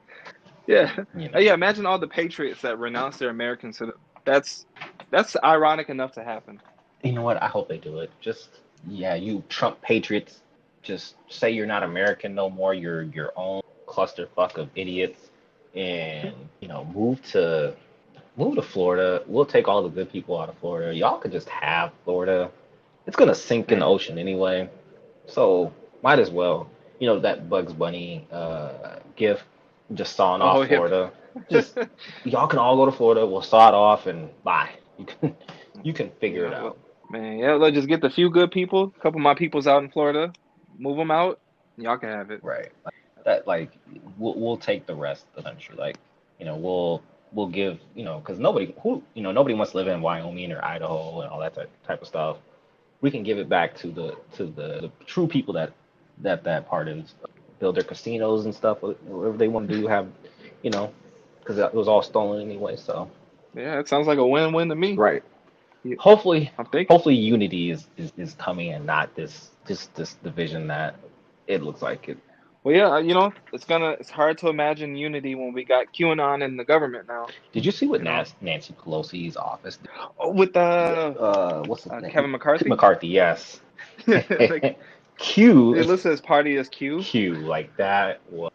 Yeah, 0.65 0.91
You 1.17 1.25
Uh, 1.25 1.31
know? 1.33 1.39
yeah. 1.39 1.53
Imagine 1.53 1.85
all 1.85 1.99
the 1.99 2.07
patriots 2.07 2.61
that 2.61 2.79
renounce 2.79 3.17
their 3.17 3.29
American 3.29 3.73
citizenship. 3.73 3.99
That's 4.25 4.65
that's 5.11 5.35
ironic 5.43 5.89
enough 5.89 6.13
to 6.13 6.23
happen. 6.23 6.59
You 7.03 7.13
know 7.13 7.23
what? 7.23 7.41
I 7.41 7.47
hope 7.47 7.67
they 7.67 7.77
do 7.77 7.99
it. 7.99 8.11
Just 8.21 8.49
yeah, 8.87 9.15
you 9.15 9.43
Trump 9.49 9.81
patriots. 9.81 10.41
Just 10.81 11.15
say 11.29 11.51
you're 11.51 11.65
not 11.65 11.83
American 11.83 12.35
no 12.35 12.49
more. 12.49 12.73
You're 12.73 13.03
your 13.03 13.31
own 13.35 13.61
clusterfuck 13.87 14.57
of 14.57 14.69
idiots, 14.75 15.29
and 15.75 16.33
you 16.59 16.67
know 16.67 16.85
move 16.93 17.21
to 17.31 17.75
move 18.37 18.55
to 18.55 18.61
Florida. 18.61 19.23
We'll 19.27 19.45
take 19.45 19.67
all 19.67 19.83
the 19.83 19.89
good 19.89 20.11
people 20.11 20.39
out 20.39 20.49
of 20.49 20.57
Florida. 20.57 20.93
Y'all 20.95 21.19
could 21.19 21.31
just 21.31 21.49
have 21.49 21.91
Florida. 22.05 22.49
It's 23.05 23.15
gonna 23.15 23.35
sink 23.35 23.71
in 23.71 23.79
the 23.79 23.85
ocean 23.85 24.17
anyway, 24.17 24.69
so 25.27 25.73
might 26.01 26.19
as 26.19 26.29
well. 26.29 26.69
You 26.99 27.07
know 27.07 27.19
that 27.19 27.49
Bugs 27.49 27.73
Bunny 27.73 28.25
uh, 28.31 28.97
gif, 29.15 29.43
just 29.93 30.15
sawing 30.15 30.41
Oh, 30.41 30.45
off 30.45 30.71
yeah. 30.71 30.79
Just 31.49 31.77
y'all 32.23 32.47
can 32.47 32.59
all 32.59 32.75
go 32.75 32.85
to 32.85 32.91
Florida. 32.91 33.25
We'll 33.25 33.41
saw 33.41 33.69
it 33.69 33.73
off 33.73 34.07
and 34.07 34.29
bye. 34.43 34.69
You 34.97 35.05
can 35.05 35.35
you 35.83 35.93
can 35.93 36.11
figure 36.19 36.45
it 36.45 36.53
out. 36.53 36.77
Man, 37.09 37.37
yeah, 37.37 37.53
let's 37.53 37.75
just 37.75 37.87
get 37.87 38.01
the 38.01 38.09
few 38.09 38.29
good 38.29 38.51
people. 38.51 38.93
A 38.97 38.99
couple 38.99 39.19
of 39.19 39.23
my 39.23 39.35
people's 39.35 39.67
out 39.67 39.83
in 39.83 39.89
Florida. 39.89 40.31
Move 40.77 40.97
them 40.97 41.11
out. 41.11 41.39
Y'all 41.77 41.97
can 41.97 42.09
have 42.09 42.31
it. 42.31 42.43
Right. 42.43 42.71
That 43.25 43.47
like 43.47 43.71
we'll 44.17 44.35
we'll 44.35 44.57
take 44.57 44.85
the 44.85 44.95
rest 44.95 45.25
of 45.35 45.43
the 45.43 45.49
country. 45.49 45.75
Like 45.75 45.97
you 46.39 46.45
know 46.45 46.55
we'll 46.55 47.03
we'll 47.31 47.47
give 47.47 47.79
you 47.95 48.03
know 48.03 48.19
because 48.19 48.39
nobody 48.39 48.73
who 48.81 49.03
you 49.13 49.23
know 49.23 49.31
nobody 49.31 49.55
wants 49.55 49.71
to 49.71 49.77
live 49.77 49.87
in 49.87 50.01
Wyoming 50.01 50.51
or 50.51 50.63
Idaho 50.63 51.21
and 51.21 51.29
all 51.29 51.39
that 51.39 51.55
type, 51.55 51.71
type 51.85 52.01
of 52.01 52.07
stuff. 52.07 52.37
We 53.01 53.11
can 53.11 53.23
give 53.23 53.37
it 53.37 53.49
back 53.49 53.75
to 53.77 53.87
the 53.87 54.17
to 54.35 54.45
the, 54.45 54.81
the 54.81 54.91
true 55.05 55.27
people 55.27 55.53
that 55.55 55.73
that 56.19 56.43
that 56.43 56.67
part 56.67 56.87
is 56.87 57.15
build 57.59 57.75
their 57.75 57.83
casinos 57.83 58.45
and 58.45 58.53
stuff 58.53 58.81
whatever 58.81 59.37
they 59.37 59.47
want 59.47 59.69
to 59.69 59.75
do 59.75 59.87
have 59.87 60.07
you 60.61 60.69
know 60.69 60.91
because 61.43 61.57
it 61.57 61.73
was 61.73 61.87
all 61.87 62.01
stolen 62.01 62.41
anyway. 62.41 62.75
So 62.75 63.09
Yeah, 63.53 63.79
it 63.79 63.87
sounds 63.87 64.07
like 64.07 64.17
a 64.17 64.25
win-win 64.25 64.69
to 64.69 64.75
me. 64.75 64.95
right. 64.95 65.23
Yeah. 65.83 65.95
Hopefully 65.99 66.49
I'm 66.57 66.65
thinking. 66.65 66.93
hopefully 66.93 67.15
unity 67.15 67.69
is, 67.71 67.87
is 67.97 68.13
is 68.17 68.33
coming 68.35 68.71
and 68.71 68.85
not 68.85 69.13
this 69.15 69.49
this 69.65 69.87
this 69.87 70.13
division 70.23 70.67
that 70.67 70.95
it 71.47 71.61
looks 71.61 71.81
like 71.81 72.07
it 72.07 72.17
Well, 72.63 72.73
yeah, 72.73 72.99
you 72.99 73.13
know, 73.13 73.33
it's 73.51 73.65
gonna. 73.65 73.91
It's 73.99 74.09
hard 74.09 74.37
to 74.39 74.47
imagine 74.47 74.95
unity 74.95 75.35
when 75.35 75.51
we 75.51 75.65
got 75.65 75.87
QAnon 75.93 76.41
in 76.41 76.55
the 76.55 76.63
government 76.63 77.09
now. 77.09 77.27
Did 77.51 77.65
you 77.65 77.71
see 77.73 77.85
what 77.85 77.99
You 77.99 78.05
know? 78.05 78.15
Nas- 78.17 78.35
Nancy 78.39 78.73
Pelosi's 78.73 79.35
office 79.35 79.75
did? 79.75 79.89
Oh, 80.17 80.31
with 80.31 80.55
uh, 80.55 80.59
Uh, 80.59 81.63
what's 81.63 81.83
his 81.83 81.91
uh 81.91 81.99
name? 81.99 82.11
Kevin 82.11 82.31
McCarthy. 82.31 82.69
McCarthy, 82.69 83.07
yes. 83.09 83.59
like, 84.07 84.79
Q 85.17 85.73
they 85.75 85.81
is 85.81 85.87
listed 85.87 86.11
his 86.11 86.21
party 86.21 86.55
as 86.55 86.69
Q. 86.69 87.01
Q. 87.01 87.33
Like 87.35 87.75
that 87.75 88.21
was 88.31 88.51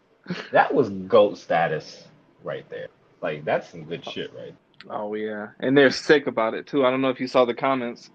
that 0.50 0.72
was 0.74 0.88
goat 0.88 1.36
status 1.36 2.07
right 2.42 2.68
there. 2.70 2.88
Like 3.20 3.44
that's 3.44 3.68
some 3.70 3.84
good 3.84 4.04
shit, 4.04 4.32
right? 4.34 4.54
Oh 4.88 5.14
yeah, 5.14 5.48
and 5.60 5.76
they're 5.76 5.90
sick 5.90 6.26
about 6.26 6.54
it 6.54 6.66
too. 6.66 6.84
I 6.86 6.90
don't 6.90 7.00
know 7.00 7.10
if 7.10 7.20
you 7.20 7.26
saw 7.26 7.44
the 7.44 7.54
comments. 7.54 8.10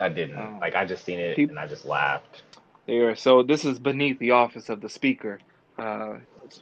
I 0.00 0.08
didn't. 0.08 0.36
Oh. 0.38 0.58
Like 0.60 0.74
I 0.74 0.84
just 0.84 1.04
seen 1.04 1.18
it 1.18 1.36
Peop- 1.36 1.50
and 1.50 1.58
I 1.58 1.66
just 1.66 1.84
laughed. 1.84 2.42
There. 2.86 3.14
so. 3.16 3.42
This 3.42 3.64
is 3.64 3.78
beneath 3.78 4.18
the 4.18 4.30
office 4.30 4.68
of 4.68 4.80
the 4.80 4.88
speaker. 4.88 5.40
Uh, 5.78 6.14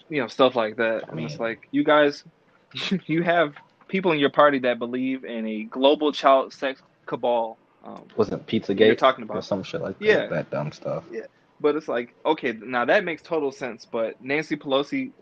you 0.08 0.20
know, 0.20 0.26
stuff 0.26 0.56
like 0.56 0.76
that. 0.76 1.04
I 1.06 1.12
And 1.12 1.20
it's 1.20 1.38
like 1.38 1.68
you 1.70 1.84
guys, 1.84 2.24
you 3.06 3.22
have 3.22 3.54
people 3.88 4.12
in 4.12 4.18
your 4.18 4.30
party 4.30 4.58
that 4.60 4.78
believe 4.78 5.24
in 5.24 5.46
a 5.46 5.64
global 5.64 6.12
child 6.12 6.52
sex 6.52 6.82
cabal. 7.06 7.58
Um, 7.84 8.02
Wasn't 8.16 8.50
you're 8.52 8.60
Pizzagate 8.60 8.98
talking 8.98 9.22
or 9.22 9.30
about. 9.30 9.44
some 9.44 9.62
shit 9.62 9.80
like 9.80 9.98
that? 10.00 10.04
Yeah. 10.04 10.26
That 10.26 10.50
dumb 10.50 10.72
stuff. 10.72 11.04
Yeah. 11.10 11.22
But 11.60 11.76
it's 11.76 11.88
like, 11.88 12.14
okay, 12.24 12.52
now 12.52 12.84
that 12.84 13.04
makes 13.04 13.22
total 13.22 13.52
sense. 13.52 13.86
But 13.90 14.22
Nancy 14.22 14.56
Pelosi 14.56 15.12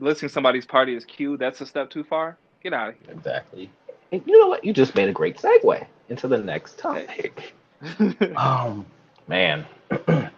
listing 0.00 0.28
somebody's 0.28 0.66
party 0.66 0.96
as 0.96 1.04
Q, 1.04 1.36
that's 1.36 1.60
a 1.60 1.66
step 1.66 1.90
too 1.90 2.04
far. 2.04 2.36
Get 2.62 2.72
out 2.72 2.90
of 2.90 2.94
here. 3.00 3.12
Exactly. 3.14 3.70
And 4.12 4.22
you 4.26 4.38
know 4.40 4.48
what? 4.48 4.64
You 4.64 4.72
just 4.72 4.94
made 4.94 5.08
a 5.08 5.12
great 5.12 5.36
segue 5.38 5.86
into 6.08 6.28
the 6.28 6.38
next 6.38 6.78
topic. 6.78 7.54
Um, 8.36 8.84
man, 9.28 9.64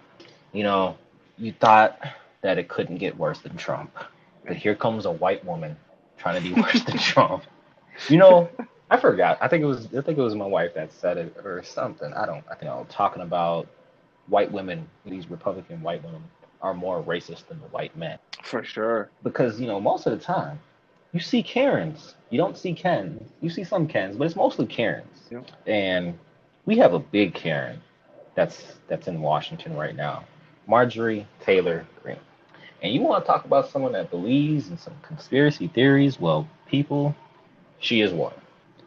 you 0.53 0.63
know, 0.63 0.99
you 1.39 1.53
thought 1.59 1.99
that 2.43 2.59
it 2.59 2.69
couldn't 2.69 2.99
get 2.99 3.17
worse 3.17 3.39
than 3.39 3.57
Trump, 3.57 3.97
but 4.47 4.57
here 4.57 4.75
comes 4.75 5.07
a 5.07 5.11
white 5.11 5.43
woman 5.45 5.75
trying 6.19 6.43
to 6.43 6.47
be 6.47 6.61
worse 6.61 6.85
than 6.85 6.99
Trump. 6.99 7.45
You 8.11 8.19
know, 8.19 8.51
I 8.91 8.99
forgot. 8.99 9.39
I 9.41 9.49
think 9.49 9.63
it 9.63 9.67
was. 9.67 9.87
I 9.87 10.03
think 10.03 10.19
it 10.19 10.23
was 10.23 10.35
my 10.35 10.47
wife 10.47 10.75
that 10.75 10.93
said 10.93 11.17
it 11.17 11.37
or 11.45 11.63
something. 11.63 12.13
I 12.13 12.27
don't. 12.27 12.45
I 12.51 12.55
think 12.57 12.71
I 12.71 12.75
was 12.75 12.87
talking 12.91 13.23
about 13.23 13.67
white 14.27 14.53
women. 14.53 14.87
These 15.07 15.31
Republican 15.31 15.81
white 15.81 16.05
women 16.05 16.23
are 16.63 16.75
more 16.75 17.03
racist 17.03 17.49
than 17.49 17.61
the 17.61 17.67
white 17.69 17.97
men 17.97 18.19
For 18.43 18.63
sure. 18.65 19.11
because 19.23 19.61
you 19.61 19.67
know 19.67 19.81
most 19.81 20.07
of 20.07 20.19
the 20.19 20.25
time 20.25 20.59
you 21.13 21.21
see 21.21 21.43
Karens. 21.43 22.15
You 22.31 22.39
don't 22.39 22.57
see 22.57 22.73
Ken. 22.73 23.25
You 23.41 23.51
see 23.51 23.65
some 23.65 23.89
Kens, 23.89 24.17
but 24.17 24.27
it's 24.27 24.37
mostly 24.37 24.67
Karens. 24.67 25.31
And 25.67 26.17
we 26.67 26.79
have 26.79 26.95
a 26.95 26.99
big 27.01 27.35
Karen 27.35 27.81
that's 28.35 28.77
that's 28.89 29.09
in 29.09 29.21
Washington 29.21 29.77
right 29.77 29.97
now, 29.97 30.25
Marjorie 30.67 31.27
Taylor 31.41 31.87
Greene. 32.03 32.17
And 32.83 32.95
you 32.95 33.03
want 33.03 33.25
to 33.25 33.27
talk 33.27 33.45
about 33.45 33.69
someone 33.69 33.93
that 33.93 34.11
believes 34.11 34.69
in 34.69 34.79
some 34.79 34.95
conspiracy 35.03 35.69
theories? 35.69 36.19
Well, 36.19 36.49
people, 36.67 37.15
she 37.81 38.01
is 38.01 38.13
one, 38.13 38.35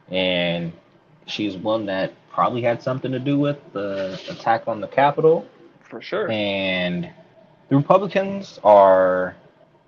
and 0.10 0.72
she's 1.28 1.58
one 1.58 1.86
that 1.88 2.14
probably 2.32 2.62
had 2.62 2.82
something 2.82 3.12
to 3.12 3.20
do 3.20 3.38
with 3.38 3.58
the 3.74 4.20
attack 4.30 4.68
on 4.68 4.82
the 4.82 4.88
Capitol. 4.88 5.46
For 5.82 6.02
sure. 6.02 6.32
And 6.32 7.12
the 7.74 7.78
Republicans 7.78 8.60
are, 8.64 9.36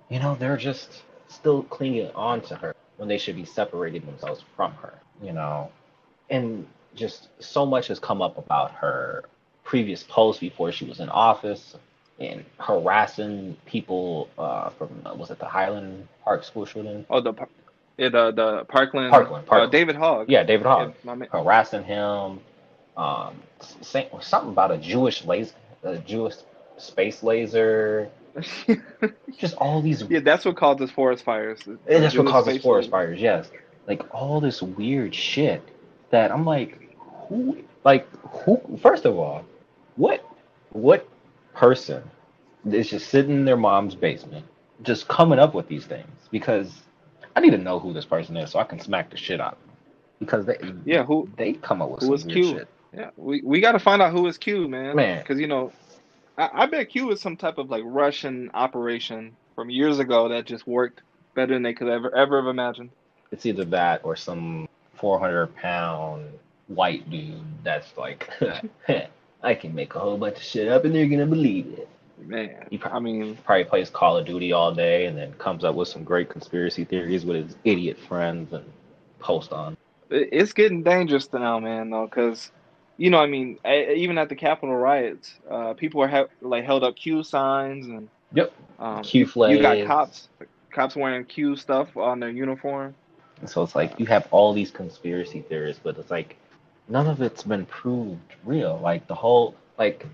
you 0.08 0.18
know, 0.18 0.34
they're 0.40 0.56
just 0.56 1.02
still 1.28 1.62
clinging 1.62 2.10
on 2.16 2.40
to 2.40 2.56
her 2.56 2.74
when 2.96 3.08
they 3.08 3.16
should 3.16 3.36
be 3.36 3.44
separating 3.44 4.04
themselves 4.06 4.44
from 4.56 4.72
her, 4.72 4.94
you 5.22 5.32
know. 5.32 5.70
And 6.28 6.66
just 6.96 7.28
so 7.38 7.64
much 7.64 7.86
has 7.86 8.00
come 8.00 8.20
up 8.20 8.38
about 8.38 8.72
her 8.72 9.26
previous 9.62 10.02
posts 10.02 10.40
before 10.40 10.72
she 10.72 10.84
was 10.84 10.98
in 10.98 11.08
office 11.10 11.76
and 12.18 12.44
harassing 12.58 13.56
people 13.66 14.28
uh, 14.36 14.70
from, 14.70 14.90
uh, 15.04 15.14
was 15.14 15.30
it 15.30 15.38
the 15.38 15.46
Highland 15.46 16.08
Park 16.24 16.42
school 16.42 16.66
shooting? 16.66 17.06
Oh, 17.08 17.20
the 17.20 17.34
yeah, 17.98 18.08
the 18.08 18.32
the 18.32 18.64
Parkland. 18.64 19.10
Parkland, 19.10 19.46
Uh, 19.48 19.66
David 19.66 19.94
Hogg. 19.94 20.28
Yeah, 20.28 20.42
David 20.42 20.66
Hogg. 20.66 20.94
Yeah, 21.04 21.26
harassing 21.30 21.84
him, 21.84 22.40
um, 22.96 23.40
saying 23.80 24.08
something 24.22 24.50
about 24.50 24.72
a 24.72 24.76
Jewish 24.76 25.24
laser, 25.24 25.54
a 25.84 25.98
Jewish 25.98 26.34
space 26.78 27.22
laser, 27.22 28.10
just 29.38 29.54
all 29.56 29.82
these 29.82 30.02
yeah, 30.08 30.20
that's 30.20 30.44
what 30.44 30.56
causes 30.56 30.90
forest 30.90 31.24
fires. 31.24 31.60
And 31.66 32.04
that's 32.04 32.16
what 32.16 32.26
causes 32.26 32.58
forest 32.58 32.90
laser. 32.90 32.90
fires, 32.90 33.20
yes. 33.20 33.50
Like 33.86 34.02
all 34.14 34.40
this 34.40 34.62
weird 34.62 35.14
shit 35.14 35.62
that 36.10 36.32
I'm 36.32 36.44
like, 36.44 36.80
who 37.28 37.58
like 37.84 38.08
who 38.22 38.60
first 38.82 39.04
of 39.04 39.16
all, 39.18 39.44
what 39.96 40.24
what 40.70 41.08
person 41.54 42.02
is 42.70 42.90
just 42.90 43.08
sitting 43.10 43.32
in 43.32 43.44
their 43.44 43.56
mom's 43.56 43.94
basement 43.94 44.46
just 44.82 45.08
coming 45.08 45.38
up 45.38 45.54
with 45.54 45.68
these 45.68 45.86
things? 45.86 46.28
Because 46.30 46.82
I 47.36 47.40
need 47.40 47.50
to 47.52 47.58
know 47.58 47.78
who 47.78 47.92
this 47.92 48.04
person 48.06 48.36
is 48.36 48.50
so 48.50 48.58
I 48.58 48.64
can 48.64 48.80
smack 48.80 49.10
the 49.10 49.16
shit 49.16 49.40
out 49.40 49.54
of 49.54 49.58
them. 49.60 49.76
Because 50.20 50.46
they 50.46 50.58
Yeah, 50.84 51.04
who? 51.04 51.30
they 51.36 51.54
come 51.54 51.82
up 51.82 51.90
with 51.90 52.02
who 52.02 52.08
some 52.08 52.18
weird 52.24 52.44
Q? 52.44 52.44
shit. 52.44 52.68
Yeah, 52.92 53.10
we 53.16 53.42
we 53.44 53.60
got 53.60 53.72
to 53.72 53.78
find 53.78 54.02
out 54.02 54.12
who 54.12 54.26
is 54.26 54.38
Q, 54.38 54.68
man. 54.68 54.96
Man. 54.96 55.18
because 55.18 55.40
you 55.40 55.46
know, 55.48 55.72
I, 56.38 56.50
I 56.52 56.66
bet 56.66 56.90
Q 56.90 57.10
is 57.12 57.20
some 57.20 57.36
type 57.36 57.58
of 57.58 57.70
like 57.70 57.82
Russian 57.84 58.50
operation 58.54 59.36
from 59.54 59.70
years 59.70 59.98
ago 59.98 60.28
that 60.28 60.44
just 60.44 60.66
worked 60.66 61.02
better 61.34 61.54
than 61.54 61.62
they 61.62 61.74
could 61.74 61.88
ever 61.88 62.14
ever 62.14 62.40
have 62.40 62.48
imagined. 62.48 62.90
It's 63.32 63.46
either 63.46 63.64
that 63.66 64.00
or 64.04 64.16
some 64.16 64.68
four 64.94 65.18
hundred 65.18 65.54
pound 65.56 66.26
white 66.68 67.08
dude 67.10 67.40
that's 67.62 67.96
like 67.96 68.28
I 69.42 69.54
can 69.54 69.74
make 69.74 69.94
a 69.94 69.98
whole 69.98 70.16
bunch 70.18 70.36
of 70.36 70.42
shit 70.42 70.68
up 70.68 70.84
and 70.84 70.94
they're 70.94 71.06
gonna 71.08 71.26
believe 71.26 71.66
it. 71.78 71.88
Man, 72.18 72.66
He 72.70 72.80
I 72.84 72.98
mean, 72.98 73.36
probably 73.44 73.64
plays 73.64 73.90
Call 73.90 74.16
of 74.16 74.24
Duty 74.26 74.50
all 74.52 74.74
day 74.74 75.04
and 75.06 75.16
then 75.18 75.34
comes 75.34 75.64
up 75.64 75.74
with 75.74 75.88
some 75.88 76.02
great 76.02 76.30
conspiracy 76.30 76.84
theories 76.84 77.26
with 77.26 77.44
his 77.44 77.56
idiot 77.64 77.98
friends 78.08 78.52
and 78.54 78.64
post 79.18 79.52
on. 79.52 79.76
it's 80.10 80.54
getting 80.54 80.82
dangerous 80.82 81.30
now, 81.32 81.60
man. 81.60 81.90
Though, 81.90 82.06
because 82.06 82.50
you 82.98 83.10
know, 83.10 83.18
I 83.18 83.26
mean, 83.26 83.58
e- 83.66 83.92
even 83.94 84.18
at 84.18 84.28
the 84.28 84.34
Capitol 84.36 84.76
riots, 84.76 85.34
uh, 85.50 85.74
people 85.74 86.00
were 86.00 86.08
he- 86.08 86.24
like 86.46 86.64
held 86.64 86.82
up 86.84 86.96
Q 86.96 87.22
signs 87.22 87.86
and 87.86 88.08
Yep. 88.32 88.52
um, 88.78 89.02
Q 89.02 89.26
flags. 89.26 89.56
you 89.56 89.62
got 89.62 89.86
cops 89.86 90.28
cops 90.72 90.94
wearing 90.96 91.24
Q 91.24 91.56
stuff 91.56 91.96
on 91.96 92.20
their 92.20 92.30
uniform. 92.30 92.94
And 93.40 93.48
so 93.48 93.62
it's 93.62 93.74
like 93.74 93.98
you 94.00 94.06
have 94.06 94.26
all 94.30 94.52
these 94.52 94.70
conspiracy 94.70 95.40
theories, 95.42 95.78
but 95.82 95.96
it's 95.98 96.10
like 96.10 96.36
none 96.88 97.06
of 97.06 97.20
it's 97.22 97.42
been 97.42 97.66
proved 97.66 98.34
real. 98.44 98.78
Like 98.82 99.06
the 99.06 99.14
whole 99.14 99.54
like 99.78 100.06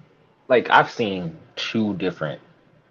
like 0.49 0.68
I've 0.71 0.90
seen 0.90 1.37
two 1.57 1.95
different 1.95 2.40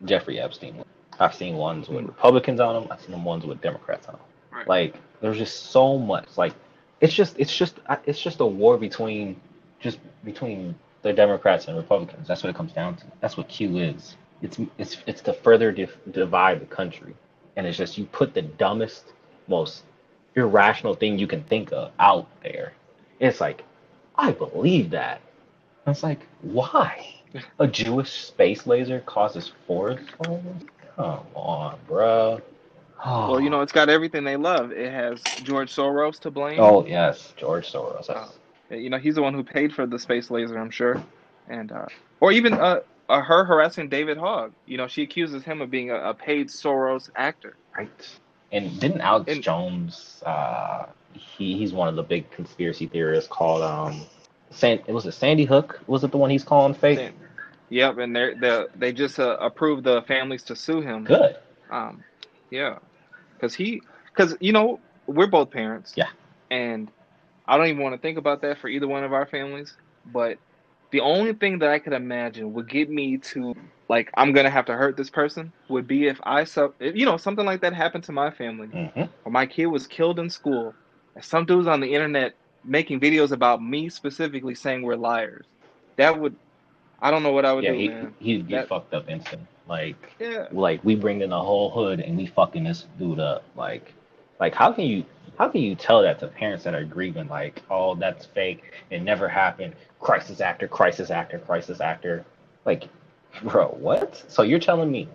Jeffrey 0.06 0.40
Epstein. 0.40 0.76
ones. 0.78 0.88
I've 1.20 1.36
seen 1.36 1.56
ones 1.58 1.88
with 1.90 2.06
Mm. 2.06 2.08
Republicans 2.08 2.60
on 2.60 2.74
them. 2.82 2.92
I've 2.92 3.02
seen 3.02 3.12
them 3.12 3.24
ones 3.26 3.46
with 3.46 3.62
Democrats 3.62 4.08
on 4.08 4.14
them. 4.16 4.24
Right. 4.52 4.68
Like 4.68 4.96
there's 5.22 5.38
just 5.38 5.68
so 5.72 5.98
much. 5.98 6.26
Like 6.38 6.54
it's 7.02 7.14
just 7.14 7.36
it's 7.40 7.56
just 7.56 7.80
it's 8.06 8.20
just 8.22 8.40
a 8.40 8.46
war 8.46 8.78
between 8.78 9.40
just 9.82 10.00
between 10.26 10.76
the 11.04 11.14
Democrats 11.14 11.68
and 11.68 11.78
Republicans. 11.78 12.28
That's 12.30 12.44
what 12.44 12.52
it 12.52 12.58
comes 12.58 12.74
down 12.74 12.98
to. 12.98 13.06
That's 13.22 13.38
what 13.38 13.50
Q 13.50 13.80
is. 13.80 14.18
It's 14.44 14.60
it's 14.80 14.98
it's 15.08 15.22
to 15.24 15.34
further 15.34 15.72
dif- 15.74 15.98
divide 16.12 16.62
the 16.62 16.68
country, 16.68 17.16
and 17.58 17.68
it's 17.68 17.78
just 17.78 17.98
you 18.00 18.06
put 18.08 18.36
the 18.36 18.44
dumbest, 18.44 19.14
most 19.50 19.84
irrational 20.36 20.96
thing 20.96 21.20
you 21.20 21.28
can 21.28 21.44
think 21.46 21.74
of 21.74 21.92
out 22.00 22.28
there. 22.44 22.74
It's 23.20 23.42
like, 23.42 23.66
I 24.18 24.32
believe 24.34 24.92
that. 24.92 25.22
And 25.86 25.94
it's 25.96 26.04
like, 26.04 26.28
why? 26.42 27.16
A 27.60 27.68
Jewish 27.68 28.12
space 28.12 28.68
laser 28.68 29.02
causes 29.02 29.54
forest 29.68 30.10
fires? 30.18 30.64
Come 30.98 31.22
on, 31.36 31.80
bro. 31.88 32.42
Well, 33.06 33.42
you 33.42 33.50
know, 33.50 33.62
it's 33.62 33.74
got 33.74 33.90
everything 33.90 34.24
they 34.26 34.38
love. 34.38 34.72
It 34.72 34.92
has 34.92 35.22
George 35.42 35.74
Soros 35.76 36.20
to 36.22 36.32
blame. 36.32 36.60
Oh 36.60 36.86
yes, 36.86 37.34
George 37.38 37.72
Soros. 37.72 38.08
That's- 38.08 38.30
um, 38.30 38.41
You 38.72 38.90
know, 38.90 38.98
he's 38.98 39.16
the 39.16 39.22
one 39.22 39.34
who 39.34 39.44
paid 39.44 39.74
for 39.74 39.86
the 39.86 40.00
space 40.00 40.32
laser, 40.32 40.58
I'm 40.58 40.72
sure. 40.72 41.02
And 41.48 41.72
uh, 41.72 41.86
or 42.20 42.32
even 42.32 42.54
uh, 42.54 42.80
uh, 43.10 43.22
her 43.22 43.44
harassing 43.44 43.90
David 43.90 44.18
Hogg. 44.18 44.54
You 44.66 44.78
know, 44.78 44.88
she 44.88 45.04
accuses 45.04 45.44
him 45.44 45.62
of 45.62 45.70
being 45.70 45.92
a, 45.92 45.96
a 45.96 46.14
paid 46.14 46.48
Soros 46.48 47.10
actor. 47.16 47.56
Right. 47.78 47.90
And 48.52 48.80
didn't 48.80 49.02
Alex 49.02 49.32
And- 49.32 49.44
Jones? 49.44 50.22
Uh, 50.26 50.86
he 51.14 51.58
he's 51.58 51.74
one 51.74 51.88
of 51.90 51.96
the 51.96 52.04
big 52.04 52.30
conspiracy 52.32 52.88
theorists 52.88 53.30
called 53.30 53.62
um, 53.64 54.02
San. 54.50 54.82
Was 54.88 55.06
it 55.06 55.12
Sandy 55.14 55.44
Hook? 55.46 55.80
Was 55.88 56.04
it 56.06 56.12
the 56.12 56.18
one 56.18 56.30
he's 56.30 56.44
calling 56.44 56.74
fake? 56.74 57.12
Yep, 57.70 57.98
and 57.98 58.16
they 58.16 58.34
they 58.40 58.66
they 58.76 58.94
just 58.94 59.20
uh, 59.20 59.38
approved 59.40 59.84
the 59.84 60.02
families 60.04 60.44
to 60.44 60.56
sue 60.56 60.82
him. 60.82 61.04
Good. 61.04 61.38
Um, 61.70 62.04
yeah, 62.50 62.80
because 63.34 63.54
he, 63.54 63.82
because 64.14 64.36
you 64.40 64.52
know, 64.54 64.80
we're 65.08 65.28
both 65.28 65.52
parents. 65.52 65.94
Yeah. 65.96 66.10
And 66.50 66.90
I 67.52 67.58
don't 67.58 67.68
even 67.68 67.84
want 67.84 67.96
to 67.96 68.02
think 68.02 68.18
about 68.18 68.42
that 68.44 68.60
for 68.60 68.70
either 68.70 68.88
one 68.88 69.04
of 69.04 69.14
our 69.14 69.28
families. 69.28 69.76
But 70.06 70.40
the 70.92 71.02
only 71.02 71.34
thing 71.34 71.60
that 71.60 71.70
I 71.70 71.80
could 71.80 71.94
imagine 71.94 72.54
would 72.54 72.70
get 72.70 72.90
me 72.90 73.18
to 73.34 73.54
like 73.90 74.10
I'm 74.16 74.32
gonna 74.34 74.50
have 74.50 74.66
to 74.68 74.74
hurt 74.74 74.98
this 74.98 75.10
person 75.10 75.54
would 75.70 75.88
be 75.88 76.08
if 76.08 76.20
I 76.24 76.46
sub, 76.46 76.74
if, 76.80 76.96
you 76.96 77.06
know, 77.06 77.18
something 77.18 77.46
like 77.46 77.62
that 77.62 77.74
happened 77.74 78.06
to 78.06 78.14
my 78.14 78.32
family, 78.32 78.70
hmm 78.70 79.04
or 79.26 79.32
my 79.32 79.46
kid 79.46 79.68
was 79.68 79.86
killed 79.88 80.20
in 80.20 80.30
school, 80.30 80.76
and 81.16 81.24
some 81.26 81.46
dudes 81.46 81.68
on 81.68 81.82
the 81.82 81.94
internet 81.94 82.34
making 82.64 83.02
videos 83.02 83.32
about 83.32 83.62
me 83.62 83.90
specifically 83.90 84.56
saying 84.56 84.82
we're 84.82 84.96
liars. 84.96 85.46
That 85.98 86.20
would, 86.20 86.36
I 87.02 87.12
don't 87.12 87.24
know 87.24 87.34
what 87.34 87.46
I 87.46 87.54
would 87.54 87.66
Yeah, 87.66 87.72
do, 87.72 87.78
he 87.78 87.88
man. 87.90 88.16
he'd 88.20 88.48
get 88.48 88.62
That- 88.62 88.68
fucked 88.70 88.94
up 88.94 89.10
instant. 89.10 89.42
Like 89.68 90.16
Yeah. 90.20 90.48
like 90.52 90.84
we 90.86 90.96
bring 90.96 91.22
in 91.22 91.30
the 91.32 91.42
whole 91.42 91.70
hood 91.70 92.00
and 92.00 92.18
we 92.18 92.28
fucking 92.28 92.64
this 92.64 92.86
dude 92.98 93.20
up. 93.20 93.44
Like 93.56 93.94
like 94.42 94.54
how 94.54 94.74
can 94.74 94.84
you 94.86 95.06
how 95.38 95.48
can 95.48 95.62
you 95.62 95.76
tell 95.76 96.02
that 96.02 96.20
to 96.20 96.28
parents 96.28 96.66
that 96.66 96.76
are 96.76 96.84
grieving 96.84 97.30
like 97.30 97.62
oh 97.70 97.96
that's 97.96 98.26
fake 98.26 98.74
it 98.90 99.02
never 99.02 99.30
happened 99.30 99.74
crisis 100.02 100.42
actor 100.42 100.68
crisis 100.68 101.10
actor 101.10 101.40
crisis 101.40 101.80
actor 101.80 102.26
like 102.66 102.90
bro 103.44 103.68
what? 103.80 104.22
So 104.28 104.42
you're 104.42 104.60
telling 104.60 104.92
me 104.92 105.08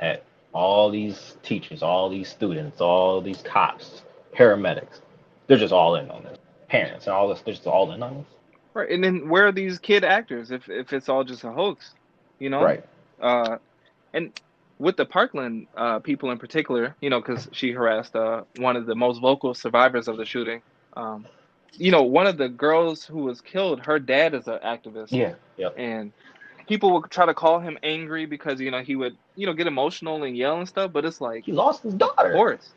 that 0.00 0.22
all 0.52 0.90
these 0.90 1.36
teachers 1.42 1.82
all 1.82 2.08
these 2.08 2.28
students 2.28 2.80
all 2.80 3.20
these 3.20 3.42
cops 3.42 4.02
paramedics 4.32 5.00
they're 5.48 5.58
just 5.58 5.72
all 5.72 5.96
in 5.96 6.10
on 6.10 6.22
this. 6.22 6.38
Parents 6.68 7.06
and 7.06 7.14
all 7.14 7.28
this 7.28 7.40
they're 7.40 7.54
just 7.54 7.66
all 7.66 7.90
in 7.92 8.02
on 8.02 8.18
this? 8.18 8.26
Right, 8.74 8.90
and 8.90 9.02
then 9.02 9.28
where 9.28 9.46
are 9.46 9.52
these 9.52 9.78
kid 9.78 10.04
actors 10.04 10.50
if 10.52 10.68
if 10.68 10.92
it's 10.92 11.08
all 11.08 11.24
just 11.24 11.42
a 11.42 11.50
hoax, 11.50 11.94
you 12.38 12.50
know? 12.50 12.62
right. 12.62 12.84
Uh, 13.20 13.56
and 14.12 14.38
with 14.78 14.96
the 14.96 15.04
Parkland 15.04 15.66
uh, 15.76 15.98
people 15.98 16.30
in 16.30 16.38
particular, 16.38 16.94
you 17.00 17.10
know, 17.10 17.20
because 17.20 17.48
she 17.52 17.72
harassed 17.72 18.14
uh, 18.14 18.42
one 18.56 18.76
of 18.76 18.86
the 18.86 18.94
most 18.94 19.20
vocal 19.20 19.54
survivors 19.54 20.08
of 20.08 20.16
the 20.16 20.24
shooting. 20.24 20.62
Um, 20.96 21.26
you 21.72 21.90
know, 21.90 22.02
one 22.02 22.26
of 22.26 22.38
the 22.38 22.48
girls 22.48 23.04
who 23.04 23.18
was 23.18 23.40
killed, 23.40 23.84
her 23.84 23.98
dad 23.98 24.34
is 24.34 24.48
an 24.48 24.58
activist. 24.64 25.08
Yeah. 25.10 25.34
Yep. 25.56 25.74
And 25.76 26.12
people 26.66 26.92
would 26.92 27.10
try 27.10 27.26
to 27.26 27.34
call 27.34 27.60
him 27.60 27.78
angry 27.82 28.26
because 28.26 28.60
you 28.60 28.70
know 28.70 28.80
he 28.80 28.94
would 28.94 29.16
you 29.34 29.46
know 29.46 29.52
get 29.52 29.66
emotional 29.66 30.22
and 30.22 30.36
yell 30.36 30.58
and 30.58 30.68
stuff. 30.68 30.92
But 30.92 31.04
it's 31.04 31.20
like 31.20 31.44
he 31.44 31.52
lost 31.52 31.82
his 31.82 31.94
daughter. 31.94 32.30
Of 32.30 32.36
course. 32.36 32.70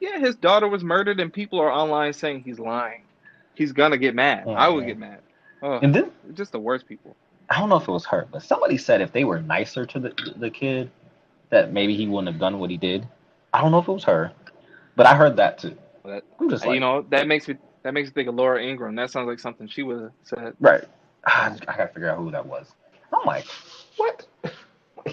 Yeah, 0.00 0.18
his 0.18 0.34
daughter 0.34 0.68
was 0.68 0.82
murdered, 0.82 1.20
and 1.20 1.32
people 1.32 1.60
are 1.60 1.70
online 1.70 2.12
saying 2.12 2.42
he's 2.42 2.58
lying. 2.58 3.02
He's 3.54 3.72
gonna 3.72 3.98
get 3.98 4.14
mad. 4.14 4.44
Oh, 4.46 4.52
I 4.52 4.68
would 4.68 4.80
man. 4.80 4.88
get 4.88 4.98
mad. 4.98 5.18
Oh, 5.62 5.78
and 5.78 5.94
then 5.94 6.10
just 6.34 6.52
the 6.52 6.58
worst 6.58 6.86
people. 6.86 7.16
I 7.48 7.58
don't 7.60 7.68
know 7.68 7.76
if 7.76 7.86
it 7.86 7.92
was 7.92 8.06
her, 8.06 8.26
but 8.30 8.42
somebody 8.42 8.76
said 8.76 9.00
if 9.00 9.12
they 9.12 9.24
were 9.24 9.40
nicer 9.40 9.86
to 9.86 10.00
the 10.00 10.34
the 10.36 10.50
kid, 10.50 10.90
that 11.54 11.72
maybe 11.72 11.94
he 11.96 12.06
wouldn't 12.06 12.28
have 12.28 12.40
done 12.40 12.58
what 12.58 12.68
he 12.68 12.76
did. 12.76 13.06
I 13.52 13.60
don't 13.60 13.70
know 13.70 13.78
if 13.78 13.86
it 13.86 13.92
was 13.92 14.04
her, 14.04 14.32
but 14.96 15.06
I 15.06 15.14
heard 15.14 15.36
that 15.36 15.58
too. 15.58 15.76
I'm 16.04 16.50
just 16.50 16.66
like, 16.66 16.74
you 16.74 16.80
know 16.80 17.06
that 17.10 17.26
makes 17.28 17.48
me 17.48 17.54
that 17.84 17.94
makes 17.94 18.08
me 18.08 18.12
think 18.12 18.28
of 18.28 18.34
Laura 18.34 18.62
Ingraham. 18.62 18.96
That 18.96 19.10
sounds 19.10 19.28
like 19.28 19.38
something 19.38 19.68
she 19.68 19.82
would 19.82 20.02
have 20.02 20.12
said. 20.24 20.54
Right. 20.60 20.84
I, 21.26 21.56
I 21.68 21.76
gotta 21.76 21.92
figure 21.94 22.10
out 22.10 22.18
who 22.18 22.30
that 22.32 22.44
was. 22.44 22.72
I'm 23.12 23.24
like, 23.24 23.46
what? 23.96 24.26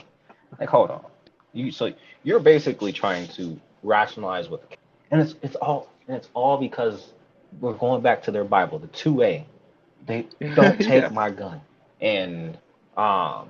like, 0.60 0.70
hold 0.70 0.90
on. 0.90 1.06
You 1.54 1.72
so 1.72 1.94
you're 2.24 2.40
basically 2.40 2.92
trying 2.92 3.28
to 3.30 3.60
rationalize 3.84 4.50
what, 4.50 4.68
the, 4.68 4.78
and 5.12 5.22
it's 5.22 5.36
it's 5.44 5.56
all 5.56 5.90
and 6.08 6.18
it's 6.18 6.30
all 6.34 6.58
because 6.58 7.14
we're 7.60 7.74
going 7.74 8.02
back 8.02 8.24
to 8.24 8.32
their 8.32 8.46
Bible, 8.46 8.80
the 8.80 8.88
two 8.88 9.22
A. 9.22 9.46
They 10.08 10.26
don't 10.56 10.80
take 10.80 11.04
yeah. 11.04 11.10
my 11.10 11.30
gun, 11.30 11.62
and 12.02 12.58
um, 12.98 13.48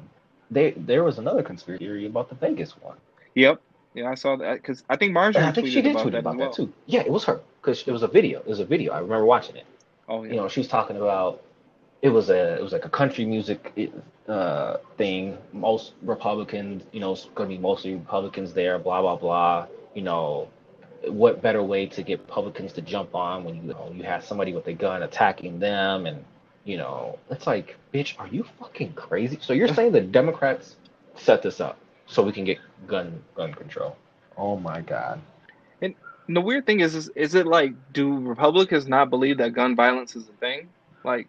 they 0.52 0.72
there 0.72 1.04
was 1.04 1.18
another 1.18 1.42
conspiracy 1.42 1.84
theory 1.84 2.06
about 2.06 2.30
the 2.30 2.36
Vegas 2.36 2.72
one. 2.82 2.98
Yep. 3.36 3.62
Yeah, 3.94 4.10
I 4.10 4.16
saw 4.16 4.36
that 4.38 4.56
because 4.56 4.84
I 4.90 4.96
think 4.96 5.14
Marjorie. 5.14 5.44
I 5.44 5.52
think 5.52 5.68
she 5.68 5.82
did 5.82 5.98
tweet 5.98 6.14
about, 6.14 6.38
that, 6.38 6.44
well. 6.44 6.54
too. 6.54 6.72
Yeah, 6.86 7.02
it 7.02 7.12
was 7.12 7.24
her 7.26 7.42
because 7.62 7.84
it 7.86 7.92
was 7.92 8.04
a 8.04 8.08
video. 8.08 8.40
It 8.40 8.48
was 8.48 8.60
a 8.60 8.66
video. 8.66 8.94
I 8.94 9.00
remember 9.00 9.26
watching 9.26 9.56
it. 9.56 9.66
Oh 10.08 10.24
yeah. 10.24 10.32
You 10.32 10.38
know, 10.38 10.48
she's 10.48 10.68
talking 10.68 10.98
about 10.98 11.42
it 12.02 12.10
was 12.10 12.30
a 12.30 12.56
it 12.56 12.64
was 12.64 12.72
like 12.72 12.86
a 12.86 12.90
country 12.90 13.26
music 13.26 13.92
uh, 14.28 14.78
thing. 14.98 15.38
Most 15.52 15.94
Republicans, 16.04 16.84
you 16.92 17.00
know, 17.00 17.14
it's 17.14 17.28
gonna 17.36 17.50
be 17.50 17.58
mostly 17.58 17.94
Republicans 17.94 18.54
there. 18.54 18.80
Blah 18.80 19.02
blah 19.02 19.16
blah. 19.18 19.68
You 19.94 20.04
know, 20.04 20.48
what 21.08 21.42
better 21.42 21.64
way 21.64 21.86
to 21.88 22.04
get 22.04 22.22
Republicans 22.22 22.72
to 22.74 22.82
jump 22.82 23.14
on 23.14 23.44
when 23.44 23.56
you, 23.56 23.62
you 23.64 23.68
know 23.70 23.92
you 23.94 24.04
have 24.04 24.24
somebody 24.24 24.54
with 24.54 24.68
a 24.68 24.74
gun 24.74 25.04
attacking 25.04 25.60
them 25.60 26.06
and 26.06 26.24
you 26.64 26.78
know 26.78 27.18
it's 27.30 27.48
like 27.48 27.78
bitch 27.94 28.16
are 28.20 28.28
you 28.28 28.46
fucking 28.60 28.94
crazy 28.94 29.38
so 29.42 29.54
you're 29.54 29.68
saying 29.68 29.92
the 29.92 30.02
democrats 30.02 30.76
set 31.16 31.42
this 31.42 31.60
up 31.60 31.78
so 32.06 32.22
we 32.24 32.32
can 32.32 32.46
get 32.46 32.60
gun 32.88 33.22
gun 33.36 33.54
control 33.54 33.96
oh 34.38 34.58
my 34.58 34.82
god 34.82 35.20
and 35.82 35.96
the 36.30 36.42
weird 36.42 36.66
thing 36.66 36.80
is, 36.80 36.96
is 36.96 37.10
is 37.16 37.36
it 37.36 37.48
like 37.48 37.74
do 37.94 38.20
republicans 38.20 38.88
not 38.88 39.10
believe 39.10 39.38
that 39.38 39.54
gun 39.54 39.76
violence 39.76 40.16
is 40.16 40.30
a 40.30 40.34
thing 40.34 40.70
like 41.04 41.28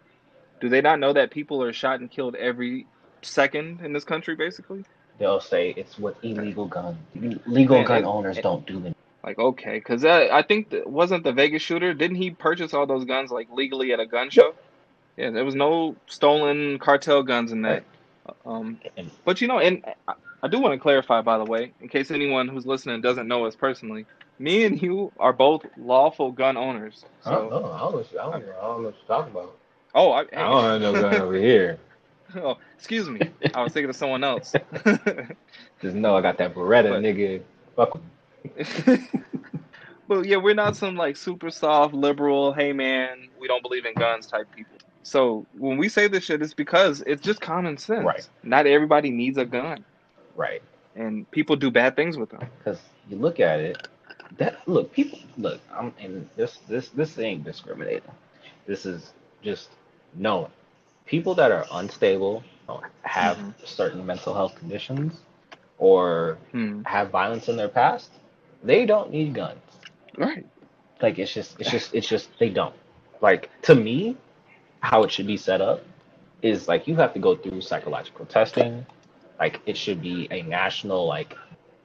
do 0.63 0.69
they 0.69 0.79
not 0.79 0.97
know 0.97 1.11
that 1.11 1.29
people 1.29 1.61
are 1.61 1.73
shot 1.73 1.99
and 1.99 2.09
killed 2.09 2.35
every 2.35 2.87
second 3.21 3.81
in 3.81 3.91
this 3.91 4.05
country, 4.05 4.33
basically? 4.33 4.85
They'll 5.19 5.41
say 5.41 5.73
it's 5.75 5.99
with 5.99 6.15
illegal 6.23 6.67
gun. 6.67 6.97
Legal 7.45 7.79
and, 7.79 7.85
gun 7.85 7.97
and, 7.97 8.05
owners 8.05 8.37
and, 8.37 8.43
don't 8.43 8.65
do 8.65 8.85
it. 8.85 8.95
Like 9.25 9.37
okay, 9.39 9.73
because 9.79 10.05
uh, 10.05 10.29
I 10.31 10.41
think 10.41 10.69
that 10.69 10.89
wasn't 10.89 11.25
the 11.25 11.33
Vegas 11.33 11.61
shooter. 11.61 11.93
Didn't 11.93 12.15
he 12.15 12.31
purchase 12.31 12.73
all 12.73 12.87
those 12.87 13.03
guns 13.03 13.29
like 13.29 13.49
legally 13.51 13.91
at 13.91 13.99
a 13.99 14.05
gun 14.05 14.29
show? 14.29 14.53
Yeah, 15.17 15.29
there 15.29 15.45
was 15.45 15.55
no 15.55 15.95
stolen 16.07 16.79
cartel 16.79 17.23
guns 17.23 17.51
in 17.51 17.61
that. 17.63 17.83
Um, 18.45 18.79
but 19.25 19.41
you 19.41 19.47
know, 19.47 19.59
and 19.59 19.83
I 20.07 20.47
do 20.47 20.59
want 20.59 20.73
to 20.73 20.79
clarify, 20.79 21.21
by 21.21 21.37
the 21.37 21.45
way, 21.45 21.73
in 21.81 21.87
case 21.87 22.11
anyone 22.11 22.47
who's 22.47 22.65
listening 22.65 23.01
doesn't 23.01 23.27
know 23.27 23.45
us 23.45 23.55
personally, 23.55 24.05
me 24.39 24.65
and 24.65 24.81
you 24.81 25.11
are 25.19 25.33
both 25.33 25.65
lawful 25.77 26.31
gun 26.31 26.57
owners. 26.57 27.05
So, 27.23 27.31
I 27.31 27.33
don't 27.35 27.49
know. 27.49 27.71
I 27.71 27.79
don't 27.79 27.93
know, 27.93 28.19
I 28.19 28.23
don't 28.23 28.45
know, 28.45 28.53
I 28.53 28.61
don't 28.61 28.81
know 28.81 28.89
what 28.89 28.95
you're 28.95 29.07
talking 29.07 29.31
about. 29.31 29.57
Oh, 29.95 30.11
I, 30.11 30.21
I 30.21 30.23
don't 30.49 30.63
have 30.63 30.81
no 30.81 30.93
gun 30.93 31.21
over 31.21 31.35
here. 31.35 31.79
Oh, 32.35 32.57
excuse 32.75 33.07
me. 33.07 33.19
I 33.53 33.61
was 33.61 33.73
thinking 33.73 33.91
of 33.91 33.95
someone 33.95 34.23
else. 34.23 34.53
Just 35.83 35.95
know 35.95 36.17
I 36.17 36.21
got 36.21 36.39
that 36.39 36.55
Beretta, 36.55 36.89
but, 36.89 37.03
nigga. 37.03 37.43
Fuck. 37.75 38.01
but 40.07 40.25
yeah, 40.25 40.37
we're 40.37 40.55
not 40.55 40.75
some 40.75 40.95
like 40.95 41.15
super 41.15 41.51
soft 41.51 41.93
liberal. 41.93 42.51
Hey 42.51 42.73
man, 42.73 43.27
we 43.39 43.47
don't 43.47 43.61
believe 43.61 43.85
in 43.85 43.93
guns 43.93 44.25
type 44.25 44.47
people. 44.55 44.72
So 45.03 45.45
when 45.57 45.77
we 45.77 45.89
say 45.89 46.07
this 46.07 46.23
shit, 46.23 46.41
it's 46.41 46.53
because 46.53 47.01
it's 47.05 47.21
just 47.21 47.41
common 47.41 47.77
sense. 47.77 48.05
Right. 48.05 48.27
Not 48.43 48.65
everybody 48.67 49.11
needs 49.11 49.37
a 49.37 49.45
gun. 49.45 49.83
Right. 50.35 50.63
And 50.95 51.29
people 51.31 51.55
do 51.55 51.69
bad 51.69 51.95
things 51.95 52.17
with 52.17 52.29
them. 52.29 52.47
Because 52.57 52.79
you 53.09 53.17
look 53.17 53.39
at 53.39 53.59
it, 53.59 53.87
that 54.37 54.67
look 54.67 54.91
people 54.93 55.19
look. 55.37 55.61
I'm 55.71 55.93
and 55.99 56.27
this 56.35 56.59
this 56.67 56.89
this 56.89 57.19
ain't 57.19 57.43
discriminating. 57.43 58.11
This 58.65 58.85
is 58.85 59.13
just 59.43 59.69
knowing 60.15 60.51
people 61.05 61.35
that 61.35 61.51
are 61.51 61.65
unstable, 61.71 62.43
have 63.01 63.37
mm-hmm. 63.37 63.51
certain 63.65 64.05
mental 64.05 64.33
health 64.33 64.55
conditions, 64.55 65.19
or 65.77 66.37
mm. 66.53 66.85
have 66.87 67.09
violence 67.09 67.49
in 67.49 67.57
their 67.57 67.69
past, 67.69 68.09
they 68.63 68.85
don't 68.85 69.11
need 69.11 69.33
guns. 69.33 69.59
Right. 70.17 70.45
Like 71.01 71.19
it's 71.19 71.33
just 71.33 71.59
it's 71.59 71.69
just 71.69 71.93
it's 71.93 72.07
just 72.07 72.29
they 72.39 72.49
don't. 72.49 72.75
Like 73.21 73.49
to 73.63 73.75
me, 73.75 74.17
how 74.83 75.03
it 75.03 75.11
should 75.11 75.27
be 75.27 75.37
set 75.37 75.61
up 75.61 75.83
is 76.41 76.67
like 76.67 76.87
you 76.87 76.95
have 76.95 77.13
to 77.13 77.19
go 77.19 77.35
through 77.35 77.61
psychological 77.61 78.25
testing. 78.25 78.85
Like 79.39 79.61
it 79.65 79.75
should 79.77 80.01
be 80.01 80.27
a 80.31 80.41
national 80.43 81.07
like 81.07 81.35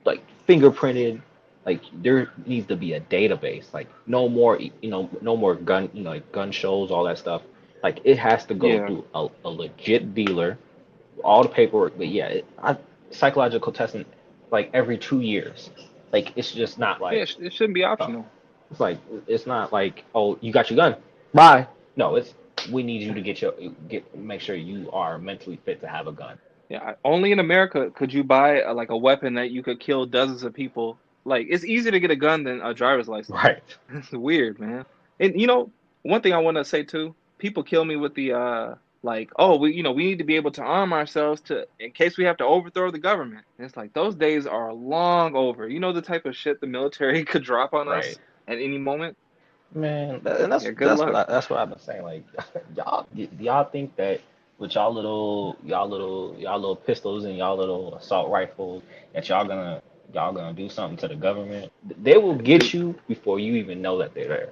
like 0.04 0.22
fingerprinted 0.48 1.20
like 1.64 1.82
there 2.02 2.30
needs 2.46 2.66
to 2.68 2.76
be 2.76 2.94
a 2.94 3.00
database 3.00 3.72
like 3.74 3.88
no 4.06 4.28
more 4.28 4.58
you 4.58 4.88
know 4.90 5.10
no 5.20 5.36
more 5.36 5.54
gun 5.54 5.90
you 5.92 6.02
know 6.02 6.10
like 6.10 6.30
gun 6.32 6.50
shows 6.50 6.90
all 6.90 7.04
that 7.04 7.18
stuff 7.18 7.42
like 7.82 8.00
it 8.04 8.18
has 8.18 8.44
to 8.46 8.54
go 8.54 8.66
yeah. 8.66 8.86
through 8.86 9.04
a, 9.14 9.28
a, 9.44 9.50
legit 9.50 10.14
dealer, 10.14 10.58
all 11.22 11.42
the 11.42 11.48
paperwork. 11.48 11.96
But 11.96 12.08
yeah, 12.08 12.26
it, 12.26 12.46
I, 12.62 12.76
psychological 13.10 13.72
testing 13.72 14.04
like 14.50 14.70
every 14.74 14.98
two 14.98 15.20
years. 15.20 15.70
Like 16.12 16.32
it's 16.36 16.52
just 16.52 16.78
not 16.78 17.00
like 17.00 17.16
yeah, 17.16 17.46
it 17.46 17.52
shouldn't 17.52 17.74
be 17.74 17.84
optional. 17.84 18.22
Uh, 18.22 18.70
it's 18.70 18.80
like 18.80 18.98
it's 19.26 19.46
not 19.46 19.72
like 19.72 20.04
oh 20.14 20.38
you 20.40 20.52
got 20.52 20.70
your 20.70 20.76
gun, 20.76 20.96
bye. 21.34 21.66
No, 21.96 22.16
it's 22.16 22.34
we 22.70 22.82
need 22.82 23.02
you 23.02 23.14
to 23.14 23.20
get 23.20 23.40
your 23.42 23.52
get 23.88 24.16
make 24.16 24.40
sure 24.40 24.54
you 24.54 24.90
are 24.92 25.18
mentally 25.18 25.58
fit 25.64 25.80
to 25.80 25.88
have 25.88 26.06
a 26.06 26.12
gun. 26.12 26.38
Yeah, 26.68 26.94
only 27.04 27.32
in 27.32 27.38
America 27.38 27.90
could 27.90 28.12
you 28.12 28.22
buy 28.22 28.60
a, 28.60 28.72
like 28.72 28.90
a 28.90 28.96
weapon 28.96 29.34
that 29.34 29.50
you 29.50 29.62
could 29.62 29.80
kill 29.80 30.06
dozens 30.06 30.42
of 30.42 30.52
people. 30.52 30.98
Like 31.24 31.46
it's 31.50 31.64
easier 31.64 31.92
to 31.92 32.00
get 32.00 32.10
a 32.10 32.16
gun 32.16 32.44
than 32.44 32.60
a 32.60 32.74
driver's 32.74 33.08
license. 33.08 33.36
Right. 33.36 33.62
It's 33.90 34.10
weird, 34.12 34.58
man. 34.58 34.84
And 35.20 35.40
you 35.40 35.46
know, 35.46 35.70
one 36.02 36.20
thing 36.20 36.32
I 36.32 36.38
want 36.38 36.56
to 36.56 36.64
say 36.64 36.82
too, 36.82 37.14
people 37.38 37.62
kill 37.62 37.84
me 37.84 37.96
with 37.96 38.14
the 38.14 38.32
uh 38.32 38.74
like 39.02 39.30
oh 39.36 39.56
we 39.56 39.72
you 39.72 39.82
know 39.82 39.92
we 39.92 40.04
need 40.04 40.18
to 40.18 40.24
be 40.24 40.36
able 40.36 40.50
to 40.50 40.62
arm 40.62 40.92
ourselves 40.92 41.40
to 41.40 41.66
in 41.78 41.90
case 41.92 42.18
we 42.18 42.24
have 42.24 42.36
to 42.36 42.44
overthrow 42.44 42.90
the 42.90 42.98
government 42.98 43.44
and 43.56 43.64
it's 43.66 43.76
like 43.76 43.92
those 43.92 44.14
days 44.14 44.46
are 44.46 44.72
long 44.72 45.36
over 45.36 45.68
you 45.68 45.78
know 45.78 45.92
the 45.92 46.02
type 46.02 46.26
of 46.26 46.34
shit 46.34 46.60
the 46.60 46.66
military 46.66 47.24
could 47.30 47.44
drop 47.44 47.74
on 47.74 47.86
right. 47.86 48.04
us 48.04 48.16
at 48.48 48.58
any 48.58 48.78
moment 48.78 49.16
man 49.74 50.20
and 50.24 50.52
that's 50.52 50.64
yeah, 50.64 50.70
that's 50.76 50.98
what, 50.98 51.14
I, 51.14 51.24
that's 51.24 51.50
what 51.50 51.58
i've 51.58 51.68
been 51.68 51.78
saying 51.78 52.02
like 52.02 52.24
y'all 52.76 53.06
y'all 53.38 53.64
think 53.64 53.94
that 53.96 54.20
with 54.58 54.74
y'all 54.74 54.92
little 54.92 55.56
y'all 55.64 55.88
little 55.88 56.34
y'all 56.38 56.58
little 56.58 56.76
pistols 56.76 57.24
and 57.24 57.36
y'all 57.36 57.56
little 57.56 57.94
assault 57.96 58.30
rifles 58.30 58.82
that 59.14 59.28
y'all 59.28 59.46
gonna 59.46 59.82
y'all 60.14 60.32
gonna 60.32 60.54
do 60.54 60.68
something 60.68 60.96
to 60.96 61.06
the 61.06 61.14
government 61.14 61.70
they 62.02 62.16
will 62.16 62.34
get 62.34 62.72
you 62.72 62.98
before 63.08 63.38
you 63.38 63.54
even 63.54 63.82
know 63.82 63.98
that 63.98 64.14
they're 64.14 64.28
there 64.28 64.50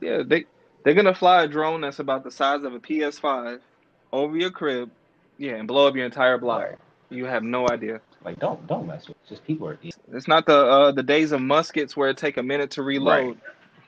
yeah 0.00 0.22
they 0.24 0.44
they're 0.84 0.94
gonna 0.94 1.14
fly 1.14 1.42
a 1.42 1.48
drone 1.48 1.80
that's 1.80 1.98
about 1.98 2.24
the 2.24 2.30
size 2.30 2.62
of 2.64 2.74
a 2.74 2.80
PS5 2.80 3.60
over 4.12 4.36
your 4.36 4.50
crib, 4.50 4.90
yeah, 5.38 5.54
and 5.54 5.66
blow 5.66 5.86
up 5.88 5.96
your 5.96 6.04
entire 6.04 6.38
block. 6.38 6.62
Right. 6.62 6.78
You 7.10 7.26
have 7.26 7.42
no 7.42 7.68
idea. 7.68 8.00
Like 8.24 8.38
don't 8.38 8.66
don't 8.66 8.86
mess 8.86 9.08
with. 9.08 9.16
It. 9.16 9.28
Just 9.28 9.44
people 9.44 9.68
are. 9.68 9.78
It's 10.12 10.28
not 10.28 10.46
the 10.46 10.56
uh, 10.56 10.92
the 10.92 11.02
days 11.02 11.32
of 11.32 11.40
muskets 11.40 11.96
where 11.96 12.10
it 12.10 12.16
take 12.16 12.36
a 12.36 12.42
minute 12.42 12.70
to 12.72 12.82
reload. 12.82 13.38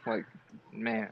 Right. 0.06 0.16
Like, 0.16 0.26
man. 0.74 1.10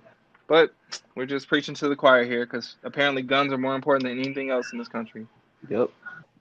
But 0.48 0.74
we're 1.14 1.26
just 1.26 1.48
preaching 1.48 1.74
to 1.76 1.88
the 1.88 1.96
choir 1.96 2.24
here 2.24 2.44
because 2.44 2.76
apparently 2.82 3.22
guns 3.22 3.52
are 3.52 3.58
more 3.58 3.74
important 3.74 4.04
than 4.04 4.18
anything 4.18 4.50
else 4.50 4.72
in 4.72 4.78
this 4.78 4.88
country. 4.88 5.26
Yep. 5.68 5.90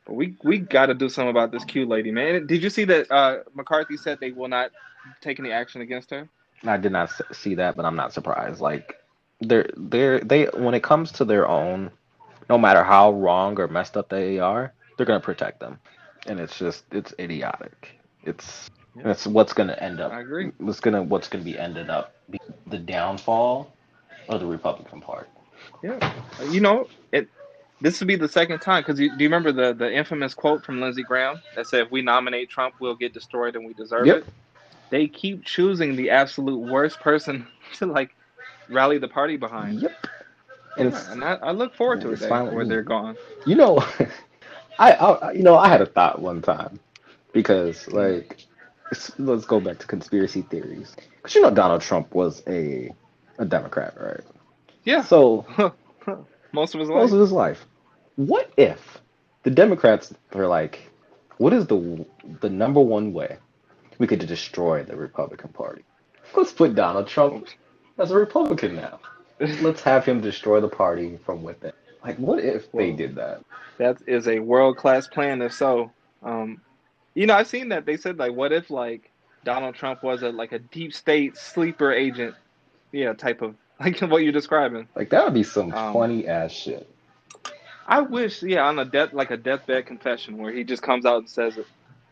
But 0.05 0.13
we 0.13 0.35
we 0.43 0.57
got 0.57 0.87
to 0.87 0.93
do 0.93 1.09
something 1.09 1.29
about 1.29 1.51
this 1.51 1.63
Q 1.63 1.85
lady, 1.85 2.11
man. 2.11 2.47
Did 2.47 2.63
you 2.63 2.69
see 2.69 2.85
that 2.85 3.11
uh, 3.11 3.39
McCarthy 3.53 3.97
said 3.97 4.19
they 4.19 4.31
will 4.31 4.47
not 4.47 4.71
take 5.21 5.39
any 5.39 5.51
action 5.51 5.81
against 5.81 6.09
her? 6.09 6.27
I 6.63 6.77
did 6.77 6.91
not 6.91 7.11
see 7.31 7.55
that, 7.55 7.75
but 7.75 7.85
I'm 7.85 7.95
not 7.95 8.13
surprised. 8.13 8.61
Like 8.61 8.95
they're 9.39 9.69
they're 9.77 10.19
they 10.19 10.45
when 10.45 10.73
it 10.73 10.83
comes 10.83 11.11
to 11.13 11.25
their 11.25 11.47
own, 11.47 11.91
no 12.49 12.57
matter 12.57 12.83
how 12.83 13.11
wrong 13.11 13.59
or 13.59 13.67
messed 13.67 13.97
up 13.97 14.09
they 14.09 14.39
are, 14.39 14.73
they're 14.97 15.05
gonna 15.05 15.19
protect 15.19 15.59
them, 15.59 15.79
and 16.27 16.39
it's 16.39 16.57
just 16.57 16.83
it's 16.91 17.13
idiotic. 17.19 17.99
It's 18.23 18.69
yeah. 18.95 19.11
it's 19.11 19.25
what's 19.25 19.53
gonna 19.53 19.77
end 19.79 19.99
up. 19.99 20.11
I 20.11 20.21
agree. 20.21 20.51
What's 20.57 20.79
gonna 20.79 21.03
what's 21.03 21.27
gonna 21.27 21.43
be 21.43 21.57
ended 21.57 21.89
up 21.89 22.15
the 22.67 22.77
downfall 22.77 23.73
of 24.29 24.39
the 24.39 24.45
Republican 24.45 25.01
Party. 25.01 25.29
Yeah, 25.83 25.99
you 26.49 26.61
know 26.61 26.87
it. 27.11 27.27
this 27.81 27.99
would 27.99 28.07
be 28.07 28.15
the 28.15 28.27
second 28.29 28.59
time 28.59 28.81
because 28.83 28.97
do 28.97 29.05
you 29.05 29.11
remember 29.19 29.51
the 29.51 29.73
the 29.73 29.91
infamous 29.91 30.33
quote 30.33 30.63
from 30.65 30.79
Lindsey 30.81 31.03
Graham 31.03 31.41
that 31.55 31.67
said, 31.67 31.85
"If 31.85 31.91
we 31.91 32.01
nominate 32.01 32.49
Trump, 32.49 32.75
we'll 32.79 32.95
get 32.95 33.13
destroyed 33.13 33.55
and 33.55 33.65
we 33.65 33.73
deserve 33.73 34.07
Yep. 34.07 34.17
it." 34.17 34.27
They 34.89 35.07
keep 35.07 35.45
choosing 35.45 35.95
the 35.95 36.09
absolute 36.09 36.59
worst 36.59 36.99
person 36.99 37.47
to 37.75 37.85
like 37.85 38.15
rally 38.69 38.97
the 38.97 39.07
party 39.07 39.37
behind. 39.37 39.81
Yep. 39.81 40.07
And 40.77 40.91
Yeah, 40.91 41.11
and 41.11 41.23
I, 41.23 41.33
I 41.41 41.51
look 41.51 41.75
forward 41.75 42.01
to 42.01 42.09
a 42.09 42.11
It's 42.13 42.21
day 42.21 42.29
finally- 42.29 42.55
where 42.55 42.65
they're 42.65 42.83
gone. 42.83 43.17
you 43.45 43.55
know, 43.55 43.83
I, 44.79 44.93
I 44.93 45.31
you 45.33 45.43
know 45.43 45.57
I 45.57 45.67
had 45.67 45.81
a 45.81 45.85
thought 45.85 46.21
one 46.21 46.41
time 46.41 46.79
because 47.33 47.87
like 47.89 48.45
let's 49.17 49.45
go 49.45 49.59
back 49.59 49.77
to 49.79 49.87
conspiracy 49.87 50.41
theories 50.41 50.95
because 51.21 51.35
you 51.35 51.41
know 51.41 51.51
Donald 51.51 51.81
Trump 51.81 52.13
was 52.15 52.43
a 52.47 52.91
a 53.39 53.45
Democrat, 53.45 53.95
right? 53.99 54.21
Yeah, 54.85 55.07
So 55.07 55.45
most 56.53 56.75
of 56.75 56.81
his 56.81 56.89
most 56.93 57.11
life. 57.11 57.13
of 57.13 57.19
his 57.19 57.31
life. 57.31 57.65
What 58.15 58.51
if 58.57 58.99
the 59.43 59.51
Democrats 59.51 60.13
were 60.33 60.47
like, 60.47 60.91
what 61.37 61.53
is 61.53 61.67
the 61.67 62.05
the 62.41 62.49
number 62.49 62.81
one 62.81 63.13
way 63.13 63.37
we 63.99 64.07
could 64.07 64.19
destroy 64.27 64.83
the 64.83 64.95
Republican 64.97 65.51
Party? 65.53 65.83
Let's 66.35 66.53
put 66.53 66.75
Donald 66.75 67.07
Trump 67.07 67.47
as 67.99 68.11
a 68.11 68.15
Republican 68.17 68.75
now. 68.75 68.99
Let's 69.39 69.81
have 69.83 70.05
him 70.05 70.21
destroy 70.21 70.61
the 70.61 70.69
party 70.69 71.17
from 71.25 71.43
within. 71.43 71.73
Like, 72.03 72.17
what 72.17 72.39
if 72.43 72.71
they 72.73 72.91
did 72.93 73.15
that? 73.15 73.41
That 73.79 73.97
is 74.07 74.27
a 74.27 74.39
world 74.39 74.77
class 74.77 75.07
plan. 75.07 75.41
If 75.43 75.53
so, 75.53 75.93
um, 76.23 76.61
you 77.15 77.27
know, 77.27 77.35
I've 77.35 77.47
seen 77.47 77.69
that 77.69 77.85
they 77.85 77.97
said 77.97 78.19
like, 78.19 78.33
what 78.33 78.53
if 78.53 78.69
like 78.71 79.11
Donald 79.43 79.75
Trump 79.75 80.03
was 80.03 80.23
a 80.23 80.29
like 80.29 80.51
a 80.51 80.59
deep 80.59 80.93
state 80.93 81.37
sleeper 81.37 81.91
agent, 81.91 82.35
yeah, 82.91 83.13
type 83.13 83.41
of 83.41 83.55
like 83.79 83.99
what 84.01 84.23
you're 84.23 84.31
describing. 84.31 84.87
Like, 84.95 85.09
that 85.09 85.23
would 85.25 85.33
be 85.33 85.43
some 85.43 85.73
Um, 85.73 85.93
funny 85.93 86.27
ass 86.27 86.51
shit. 86.51 86.87
I 87.87 88.01
wish, 88.01 88.41
yeah, 88.43 88.65
on 88.67 88.79
a 88.79 88.85
death 88.85 89.11
like 89.13 89.31
a 89.31 89.37
deathbed 89.37 89.85
confession 89.85 90.37
where 90.37 90.51
he 90.53 90.63
just 90.63 90.81
comes 90.83 91.05
out 91.05 91.17
and 91.17 91.29
says, 91.29 91.57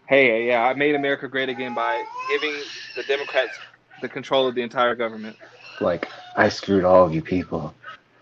"Hey, 0.07 0.47
yeah, 0.47 0.63
I 0.63 0.73
made 0.73 0.95
America 0.95 1.27
great 1.27 1.49
again 1.49 1.73
by 1.75 2.03
giving 2.29 2.55
the 2.95 3.03
Democrats 3.03 3.57
the 4.01 4.09
control 4.09 4.47
of 4.47 4.55
the 4.55 4.61
entire 4.61 4.95
government." 4.95 5.37
Like, 5.79 6.09
I 6.35 6.49
screwed 6.49 6.83
all 6.83 7.05
of 7.05 7.13
you 7.13 7.21
people. 7.21 7.73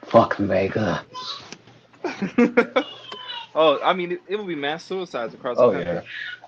Fuck 0.04 0.40
MAGA. 0.40 1.04
oh, 3.56 3.80
I 3.84 3.94
mean, 3.94 4.14
it, 4.14 4.22
it 4.28 4.36
would 4.38 4.48
be 4.48 4.56
mass 4.56 4.84
suicides 4.86 5.34
across 5.34 5.58
the 5.58 5.64
Oh 5.64 5.72
country. 5.72 5.94
yeah. 5.94 6.02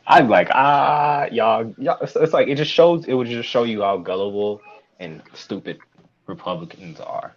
I'm 0.07 0.27
like, 0.27 0.49
ah, 0.51 1.25
y'all, 1.31 1.73
y'all. 1.77 1.99
It's, 2.01 2.15
it's 2.15 2.33
like 2.33 2.47
it 2.47 2.55
just 2.55 2.71
shows. 2.71 3.05
It 3.05 3.13
would 3.13 3.27
just 3.27 3.49
show 3.49 3.63
you 3.63 3.81
how 3.81 3.97
gullible 3.97 4.61
and 4.99 5.21
stupid 5.33 5.79
Republicans 6.27 6.99
are. 6.99 7.33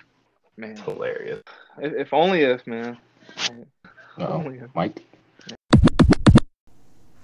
Man, 0.56 0.72
It's 0.72 0.80
hilarious. 0.80 1.42
if, 1.78 1.92
if 1.92 2.12
only 2.12 2.42
if 2.42 2.66
man. 2.66 2.98
Uh-oh. 4.18 4.26
Only 4.26 4.58
if. 4.58 4.74
Mike. 4.74 5.02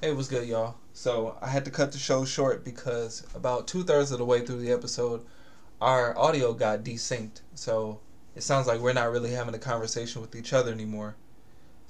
Hey, 0.01 0.13
what's 0.13 0.29
good, 0.29 0.47
y'all? 0.47 0.77
So 0.93 1.37
I 1.43 1.49
had 1.49 1.65
to 1.65 1.71
cut 1.71 1.93
the 1.93 1.99
show 1.99 2.25
short 2.25 2.65
because 2.65 3.27
about 3.35 3.67
two 3.67 3.83
thirds 3.85 4.13
of 4.13 4.19
the 4.19 4.25
way 4.25 4.45
through 4.45 4.61
the 4.61 4.73
episode, 4.73 5.25
our 5.81 6.17
audio 6.17 6.53
got 6.53 6.85
desynced. 6.85 7.41
So 7.55 8.01
it 8.37 8.43
sounds 8.43 8.67
like 8.67 8.81
we're 8.81 8.93
not 8.93 9.11
really 9.11 9.33
having 9.33 9.55
a 9.55 9.59
conversation 9.59 10.21
with 10.23 10.37
each 10.37 10.53
other 10.53 10.73
anymore. 10.73 11.17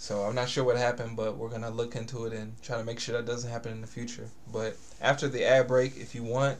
So 0.00 0.22
I'm 0.22 0.34
not 0.34 0.48
sure 0.48 0.62
what 0.64 0.76
happened, 0.76 1.16
but 1.16 1.36
we're 1.36 1.48
gonna 1.48 1.70
look 1.70 1.96
into 1.96 2.24
it 2.26 2.32
and 2.32 2.60
try 2.62 2.78
to 2.78 2.84
make 2.84 3.00
sure 3.00 3.16
that 3.16 3.26
doesn't 3.26 3.50
happen 3.50 3.72
in 3.72 3.80
the 3.80 3.86
future. 3.86 4.28
But 4.52 4.76
after 5.00 5.26
the 5.28 5.44
ad 5.44 5.66
break, 5.66 5.96
if 5.96 6.14
you 6.14 6.22
want, 6.22 6.58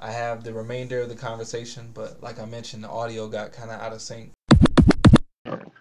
I 0.00 0.10
have 0.12 0.42
the 0.44 0.54
remainder 0.54 1.02
of 1.02 1.10
the 1.10 1.14
conversation. 1.14 1.90
But 1.94 2.22
like 2.22 2.40
I 2.40 2.46
mentioned, 2.46 2.82
the 2.82 2.88
audio 2.88 3.28
got 3.28 3.52
kind 3.52 3.70
of 3.70 3.80
out 3.80 3.92
of 3.92 4.00
sync. 4.00 4.32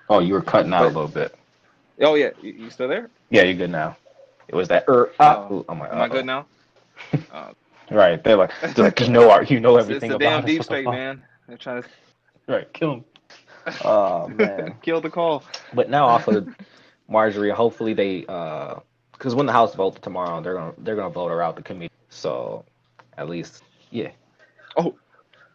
Oh, 0.09 0.19
you 0.19 0.33
were 0.33 0.41
cutting 0.41 0.73
out 0.73 0.83
a 0.83 0.87
little 0.87 1.07
bit. 1.07 1.33
Oh 2.01 2.15
yeah, 2.15 2.31
you, 2.41 2.51
you 2.51 2.69
still 2.69 2.89
there? 2.89 3.09
Yeah, 3.29 3.43
you're 3.43 3.53
good 3.55 3.69
now. 3.69 3.95
It 4.49 4.55
was 4.55 4.67
that. 4.67 4.83
Er, 4.89 5.11
ah, 5.19 5.47
Oh. 5.49 5.55
ooh, 5.55 5.65
I'm 5.69 5.79
like, 5.79 5.91
Am 5.93 6.01
I 6.01 6.07
good 6.09 6.25
now? 6.25 6.45
Uh, 7.31 7.53
Right. 7.91 8.23
They're 8.23 8.35
like, 8.35 8.51
they're 8.75 8.85
like, 8.85 8.99
you 8.99 9.09
know, 9.09 9.31
our, 9.31 9.43
you 9.43 9.59
know 9.59 9.77
it's, 9.77 9.85
it's 9.89 10.03
everything 10.03 10.09
the 10.11 10.15
about 10.17 10.29
damn 10.29 10.39
us. 10.43 10.45
deep 10.45 10.63
state, 10.63 10.85
man. 10.91 11.23
They're 11.47 11.57
trying 11.57 11.81
to 11.83 11.89
Right. 12.47 12.71
Kill 12.73 12.93
him. 12.95 13.05
Oh 13.85 14.27
man. 14.27 14.75
kill 14.81 14.99
the 15.01 15.09
call. 15.09 15.43
But 15.73 15.89
now 15.89 16.07
also 16.07 16.47
Marjorie, 17.09 17.49
hopefully 17.51 17.93
they 17.93 18.25
uh 18.27 18.75
because 19.13 19.35
when 19.35 19.45
the 19.45 19.51
House 19.51 19.75
votes 19.75 19.99
tomorrow, 20.01 20.41
they're 20.41 20.53
gonna 20.55 20.73
they're 20.79 20.95
gonna 20.95 21.09
vote 21.09 21.29
her 21.29 21.41
out 21.41 21.55
the 21.55 21.63
committee. 21.63 21.91
So 22.09 22.65
at 23.17 23.29
least 23.29 23.63
yeah. 23.91 24.11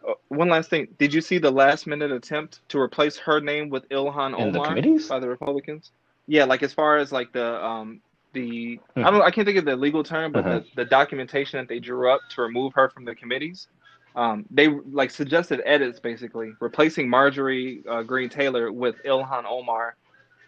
Uh, 0.07 0.13
one 0.29 0.49
last 0.51 0.69
thing. 0.69 0.89
Did 0.99 1.15
you 1.15 1.21
see 1.23 1.39
the 1.39 1.51
last 1.51 1.87
minute 1.87 2.13
attempt 2.13 2.61
to 2.69 2.79
replace 2.79 3.17
her 3.19 3.41
name 3.41 3.71
with 3.71 3.89
Ilhan 3.89 4.39
In 4.39 4.53
the 4.53 4.59
Omar 4.59 4.67
committees? 4.67 5.09
by 5.09 5.19
the 5.19 5.29
Republicans? 5.29 5.93
Yeah, 6.27 6.45
like 6.45 6.63
as 6.63 6.75
far 6.75 6.99
as 6.99 7.13
like 7.13 7.33
the 7.33 7.65
um 7.65 8.01
the 8.35 8.81
I 8.97 9.01
Hmm. 9.01 9.17
don't 9.17 9.23
I 9.23 9.31
can't 9.31 9.47
think 9.47 9.59
of 9.59 9.65
the 9.65 9.77
legal 9.77 10.03
term, 10.05 10.33
but 10.33 10.45
Uh-huh. 10.45 10.61
the, 10.61 10.67
the 10.77 10.85
documentation 10.85 11.59
that 11.59 11.69
they 11.69 11.79
drew 11.81 12.11
up 12.11 12.21
to 12.31 12.43
remove 12.43 12.75
her 12.75 12.91
from 12.91 13.05
the 13.05 13.15
committees. 13.15 13.69
Um, 14.15 14.45
they 14.51 14.69
like 14.69 15.11
suggested 15.11 15.61
edits 15.65 16.01
basically, 16.01 16.53
replacing 16.61 17.09
Marjorie 17.09 17.83
uh, 17.89 18.03
Greene 18.03 18.29
Taylor 18.29 18.73
with 18.73 18.97
Ilhan 19.05 19.45
Omar, 19.49 19.97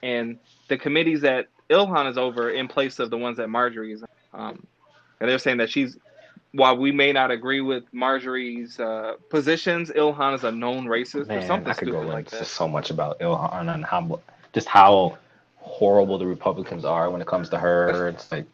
and 0.02 0.38
the 0.68 0.76
committees 0.76 1.20
that 1.22 1.46
Ilhan 1.70 2.10
is 2.10 2.18
over 2.18 2.50
in 2.50 2.68
place 2.68 2.98
of 2.98 3.10
the 3.10 3.18
ones 3.18 3.36
that 3.38 3.48
Marjorie 3.48 3.92
is. 3.92 4.04
Um, 4.32 4.66
and 5.20 5.30
they're 5.30 5.38
saying 5.38 5.56
that 5.58 5.70
she's 5.70 5.96
while 6.52 6.76
we 6.76 6.90
may 6.90 7.12
not 7.12 7.30
agree 7.30 7.60
with 7.60 7.84
Marjorie's 7.92 8.80
uh, 8.80 9.14
positions, 9.30 9.90
Ilhan 9.90 10.34
is 10.34 10.44
a 10.44 10.50
known 10.50 10.86
racist 10.86 11.28
or 11.28 11.36
Man, 11.38 11.46
something 11.46 11.70
I 11.70 11.74
could 11.74 11.90
go 11.90 12.00
like 12.00 12.32
into 12.32 12.44
so 12.44 12.66
much 12.66 12.90
about 12.90 13.18
Ilhan 13.20 13.74
and 13.74 13.84
how 13.84 14.20
just 14.52 14.68
how 14.68 15.18
horrible 15.56 16.18
the 16.18 16.26
Republicans 16.26 16.84
are 16.84 17.10
when 17.10 17.20
it 17.20 17.26
comes 17.26 17.48
to 17.50 17.58
her. 17.58 18.08
It's 18.08 18.30
like 18.32 18.46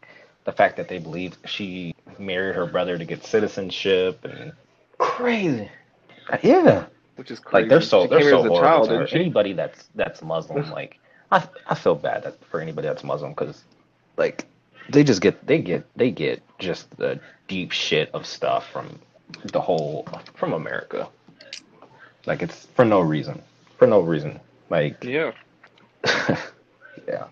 the 0.45 0.53
fact 0.53 0.77
that 0.77 0.89
they 0.89 0.99
believe 0.99 1.37
she 1.45 1.95
married 2.19 2.57
her 2.57 2.67
brother 2.67 2.99
to 2.99 3.05
get 3.05 3.25
citizenship 3.25 4.25
and 4.25 4.53
crazy. 4.99 5.71
Yeah. 6.43 6.87
Which 7.17 7.31
is 7.31 7.39
crazy. 7.39 7.63
Like 7.63 7.69
they're 7.69 7.81
so 7.81 8.05
She 8.05 8.09
they're 8.09 8.23
so 8.23 8.39
horrible. 8.39 8.61
child, 8.61 8.89
to 8.89 8.97
her. 8.99 9.09
Anybody 9.13 9.53
that's 9.53 9.89
that's 9.95 10.23
Muslim, 10.23 10.71
like 10.73 10.99
I 11.33 11.49
I 11.69 11.77
feel 11.77 11.97
bad 11.97 12.25
that, 12.25 12.45
for 12.47 12.61
anybody 12.61 12.89
that's 12.89 13.05
Muslim 13.05 13.33
because 13.33 13.65
like 14.19 14.47
they 14.91 15.05
just 15.05 15.23
get 15.23 15.47
they 15.47 15.59
get 15.61 15.87
they 15.97 16.13
get 16.13 16.43
just 16.61 16.97
the 16.99 17.21
deep 17.49 17.73
shit 17.73 18.11
of 18.15 18.27
stuff 18.27 18.71
from 18.71 19.01
the 19.53 19.61
whole 19.61 20.09
from 20.35 20.55
America. 20.55 21.09
Like 22.27 22.43
it's 22.43 22.67
for 22.77 22.85
no 22.85 23.01
reason, 23.01 23.43
for 23.79 23.89
no 23.89 24.01
reason. 24.03 24.41
Like 24.71 25.05
Yeah. 25.05 25.33
yeah, 27.09 27.27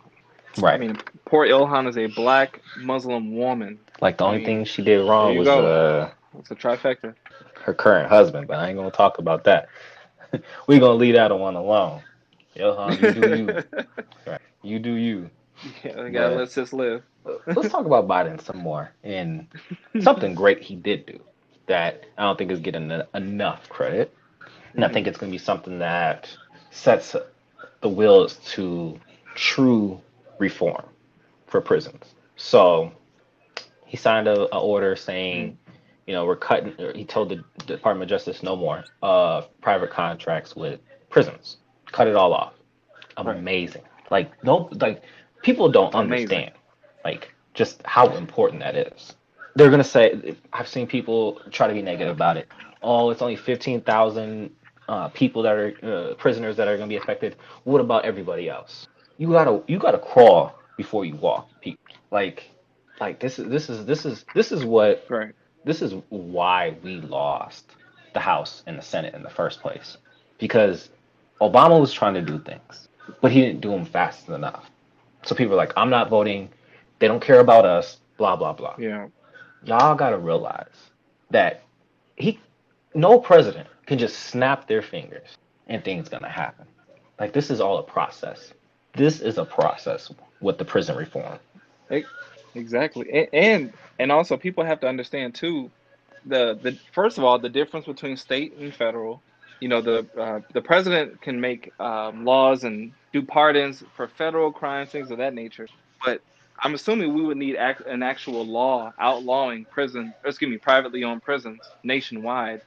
right. 0.59 0.75
I 0.75 0.79
mean, 0.79 0.97
poor 1.27 1.47
Ilhan 1.47 1.89
is 1.89 1.99
a 1.99 2.07
black 2.09 2.63
Muslim 2.77 3.37
woman. 3.37 3.81
like 4.01 4.19
the 4.19 4.25
I 4.25 4.29
only 4.29 4.39
mean, 4.39 4.47
thing 4.47 4.65
she 4.65 4.83
did 4.83 5.03
wrong 5.05 5.37
was 5.37 5.47
go. 5.47 5.67
uh, 5.67 6.11
It's 6.39 6.51
a 6.51 6.57
trifecta. 6.57 7.15
her 7.63 7.75
current 7.75 8.09
husband, 8.09 8.49
but 8.49 8.59
I 8.59 8.69
ain't 8.69 8.79
gonna 8.79 8.91
talk 8.91 9.19
about 9.19 9.45
that. 9.45 9.69
we 10.67 10.79
gonna 10.79 10.95
leave 10.95 11.15
that 11.15 11.37
one 11.39 11.57
alone. 11.57 12.03
Ilhan, 12.57 13.01
you 13.01 13.21
do 13.21 13.37
you. 13.37 13.85
Right. 14.27 14.41
You 14.63 14.79
do 14.79 14.93
you. 14.93 15.31
yeah, 15.85 16.03
we 16.05 16.11
gotta 16.11 16.31
But- 16.31 16.37
let 16.39 16.51
sis 16.51 16.73
live. 16.73 17.03
Let's 17.47 17.69
talk 17.69 17.85
about 17.85 18.09
Biden 18.09 18.41
some 18.41 18.57
more 18.59 18.93
and 19.05 19.47
something 20.01 20.35
great 20.35 20.63
he 20.63 20.75
did 20.75 21.05
do 21.05 21.21
that 21.67 22.05
I 22.17 22.23
don't 22.23 22.39
think 22.39 22.51
is 22.51 22.61
getting 22.61 22.91
enough 23.15 23.69
credit. 23.69 24.15
And 24.75 24.85
I 24.85 24.89
think 24.89 25.07
it's 25.07 25.19
going 25.19 25.31
to 25.31 25.35
be 25.35 25.43
something 25.43 25.79
that 25.81 26.35
sets 26.71 27.15
the 27.83 27.89
wheels 27.89 28.37
to 28.53 28.99
true 29.35 30.01
reform 30.39 30.85
for 31.47 31.61
prisons. 31.61 32.15
So 32.37 32.93
he 33.85 33.97
signed 33.97 34.29
a, 34.29 34.55
a 34.55 34.59
order 34.61 34.97
saying, 34.97 35.59
you 36.07 36.15
know, 36.15 36.25
we're 36.25 36.37
cutting. 36.37 36.73
He 36.95 37.05
told 37.05 37.29
the 37.29 37.45
Department 37.67 38.05
of 38.05 38.17
Justice 38.17 38.43
no 38.43 38.57
more 38.57 38.85
uh, 39.03 39.43
private 39.61 39.91
contracts 39.91 40.57
with 40.57 40.81
prisons. 41.11 41.59
Cut 41.93 42.09
it 42.09 42.16
all 42.16 42.32
off. 42.32 42.55
Right. 43.22 43.36
Amazing. 43.38 43.82
Like 44.11 44.32
no, 44.45 44.68
like 44.80 45.03
people 45.43 45.70
don't 45.70 45.95
Amazing. 45.95 46.51
understand 46.51 46.53
like 47.05 47.34
just 47.55 47.82
how 47.84 48.16
important 48.16 48.61
that 48.62 48.76
is. 48.76 49.14
They're 49.57 49.70
gonna 49.70 49.84
say 49.84 50.36
I've 50.53 50.68
seen 50.68 50.86
people 50.86 51.43
try 51.51 51.68
to 51.68 51.74
be 51.74 51.82
negative 51.82 52.14
about 52.14 52.36
it. 52.36 52.49
Oh, 52.82 53.11
it's 53.11 53.22
only 53.22 53.36
fifteen 53.36 53.80
thousand 53.82 54.53
uh, 54.88 55.09
people 55.09 55.43
that 55.43 55.55
are 55.55 55.74
uh, 55.82 56.14
prisoners 56.14 56.57
that 56.57 56.68
are 56.68 56.76
gonna 56.76 56.88
be 56.88 56.97
affected. 56.97 57.36
What 57.64 57.80
about 57.80 58.05
everybody 58.05 58.49
else? 58.49 58.86
You 59.18 59.28
gotta 59.32 59.62
you 59.68 59.78
gotta 59.78 59.99
crawl 59.99 60.59
before 60.76 61.05
you 61.05 61.16
walk. 61.16 61.51
People 61.61 61.80
like 62.11 62.51
like 63.01 63.20
this 63.20 63.38
is 63.38 63.49
this 63.49 63.70
is 63.70 63.86
this 63.86 64.07
is 64.07 64.24
this 64.34 64.53
is 64.53 64.64
what 64.64 65.05
Right. 65.09 65.34
this 65.64 65.82
is 65.82 65.95
why 66.11 66.76
we 66.82 67.01
lost 67.03 67.76
the 68.14 68.20
House 68.20 68.62
and 68.66 68.78
the 68.78 68.82
Senate 68.82 69.14
in 69.14 69.22
the 69.22 69.30
first 69.30 69.61
place. 69.62 69.99
Because 70.38 70.91
Obama 71.41 71.80
was 71.80 71.93
trying 71.93 72.14
to 72.14 72.22
do 72.22 72.38
things, 72.38 72.88
but 73.20 73.32
he 73.32 73.41
didn't 73.41 73.61
do 73.61 73.70
them 73.70 73.84
fast 73.84 74.28
enough. 74.28 74.70
So 75.24 75.34
people 75.34 75.55
are 75.55 75.57
like, 75.57 75.72
I'm 75.76 75.91
not 75.91 76.09
voting. 76.11 76.51
They 76.99 77.09
don't 77.09 77.22
care 77.22 77.41
about 77.41 77.64
us, 77.64 77.99
blah, 78.18 78.36
blah, 78.36 78.53
blah. 78.53 78.76
Yeah. 78.78 79.09
Y'all 79.64 79.95
got 79.95 80.11
to 80.11 80.18
realize 80.18 80.91
that 81.30 81.62
he, 82.16 82.38
no 82.95 83.18
president 83.18 83.68
can 83.86 83.99
just 83.99 84.18
snap 84.18 84.66
their 84.68 84.82
fingers 84.82 85.36
and 85.66 85.84
things 85.84 86.09
to 86.11 86.18
happen. 86.28 86.66
Like, 87.18 87.32
this 87.32 87.51
is 87.51 87.61
all 87.61 87.78
a 87.78 87.82
process. 87.82 88.53
this 88.95 89.20
is 89.20 89.38
a 89.38 89.45
process 89.45 90.12
with 90.41 90.59
the 90.59 90.64
prison 90.64 90.97
reform. 90.97 91.38
Exactly, 92.55 93.09
and, 93.12 93.28
and 93.32 93.72
and 93.99 94.12
also 94.12 94.36
people 94.36 94.64
have 94.64 94.80
to 94.80 94.88
understand 94.88 95.34
too. 95.34 95.70
The 96.26 96.59
the 96.61 96.78
first 96.93 97.18
of 97.18 97.24
all, 97.24 97.38
the 97.38 97.49
difference 97.49 97.86
between 97.86 98.16
state 98.16 98.57
and 98.59 98.74
federal. 98.74 99.22
You 99.61 99.69
know, 99.69 99.83
the 99.83 100.07
uh, 100.19 100.41
the 100.55 100.63
president 100.63 101.21
can 101.23 101.41
make 101.41 101.73
um, 101.81 102.25
laws 102.25 102.65
and 102.65 102.93
do 103.13 103.23
pardons 103.23 103.83
for 103.97 104.09
federal 104.09 104.53
crimes, 104.53 104.91
things 104.91 105.11
of 105.11 105.19
that 105.19 105.35
nature. 105.35 105.67
But 106.05 106.23
I'm 106.63 106.75
assuming 106.75 107.15
we 107.15 107.23
would 107.23 107.37
need 107.39 107.57
act, 107.57 107.83
an 107.87 108.03
actual 108.03 108.47
law 108.47 108.93
outlawing 109.01 109.67
prison, 109.71 110.15
or 110.25 110.31
excuse 110.31 110.51
me, 110.51 110.59
privately 110.59 111.05
owned 111.05 111.23
prisons 111.23 111.73
nationwide, 111.85 112.63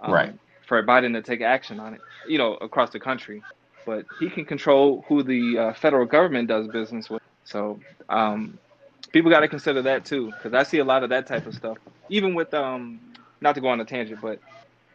um, 0.00 0.12
Right. 0.12 0.34
for 0.66 0.82
Biden 0.84 1.12
to 1.14 1.22
take 1.22 1.42
action 1.42 1.80
on 1.80 1.94
it. 1.94 2.02
You 2.26 2.38
know, 2.38 2.54
across 2.56 2.90
the 2.90 3.00
country. 3.00 3.44
But 3.84 4.06
he 4.10 4.30
can 4.30 4.44
control 4.44 5.04
who 5.08 5.22
the 5.22 5.58
uh, 5.58 5.72
federal 5.74 6.06
government 6.06 6.48
does 6.48 6.68
business 6.68 7.10
with. 7.10 7.22
So 7.44 7.80
um, 8.08 8.58
people 9.12 9.30
got 9.30 9.40
to 9.40 9.48
consider 9.48 9.82
that 9.82 10.04
too, 10.04 10.32
because 10.32 10.54
I 10.54 10.62
see 10.62 10.78
a 10.78 10.84
lot 10.84 11.02
of 11.02 11.10
that 11.10 11.26
type 11.26 11.46
of 11.46 11.54
stuff. 11.54 11.78
Even 12.08 12.34
with 12.34 12.52
um, 12.54 13.00
not 13.40 13.54
to 13.56 13.60
go 13.60 13.68
on 13.68 13.80
a 13.80 13.84
tangent, 13.84 14.20
but 14.20 14.40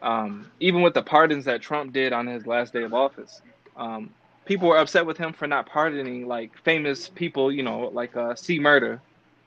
um, 0.01 0.51
even 0.59 0.81
with 0.81 0.93
the 0.93 1.01
pardons 1.01 1.45
that 1.45 1.61
Trump 1.61 1.93
did 1.93 2.13
on 2.13 2.27
his 2.27 2.45
last 2.45 2.73
day 2.73 2.83
of 2.83 2.93
office, 2.93 3.41
um, 3.75 4.09
people 4.45 4.69
were 4.69 4.77
upset 4.77 5.05
with 5.05 5.17
him 5.17 5.33
for 5.33 5.47
not 5.47 5.67
pardoning 5.67 6.27
like 6.27 6.51
famous 6.63 7.09
people, 7.09 7.51
you 7.51 7.63
know, 7.63 7.89
like 7.93 8.15
uh, 8.15 8.35
C. 8.35 8.59
Murder, 8.59 9.01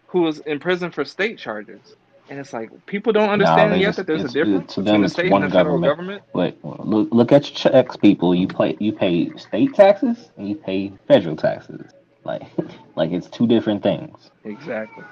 who 0.08 0.22
was 0.22 0.38
in 0.40 0.58
prison 0.58 0.90
for 0.90 1.04
state 1.04 1.38
charges. 1.38 1.96
And 2.28 2.38
it's 2.38 2.52
like 2.52 2.70
people 2.86 3.12
don't 3.12 3.30
understand 3.30 3.80
yet 3.80 3.88
just 3.88 3.96
that 3.96 4.06
there's 4.06 4.24
a 4.24 4.28
difference 4.28 4.74
to 4.74 4.82
between 4.82 5.02
the 5.02 5.08
state 5.08 5.32
and 5.32 5.42
the 5.42 5.48
federal 5.50 5.80
government. 5.80 6.22
government. 6.32 6.62
But 6.62 6.86
look, 6.86 7.08
look 7.10 7.32
at 7.32 7.48
your 7.48 7.72
checks, 7.72 7.96
people. 7.96 8.34
You 8.36 8.46
pay 8.46 8.76
you 8.78 8.92
pay 8.92 9.32
state 9.36 9.74
taxes 9.74 10.30
and 10.36 10.48
you 10.48 10.54
pay 10.54 10.92
federal 11.08 11.34
taxes. 11.34 11.90
Like 12.22 12.42
like 12.94 13.10
it's 13.10 13.28
two 13.28 13.48
different 13.48 13.82
things. 13.82 14.30
Exactly. 14.44 15.04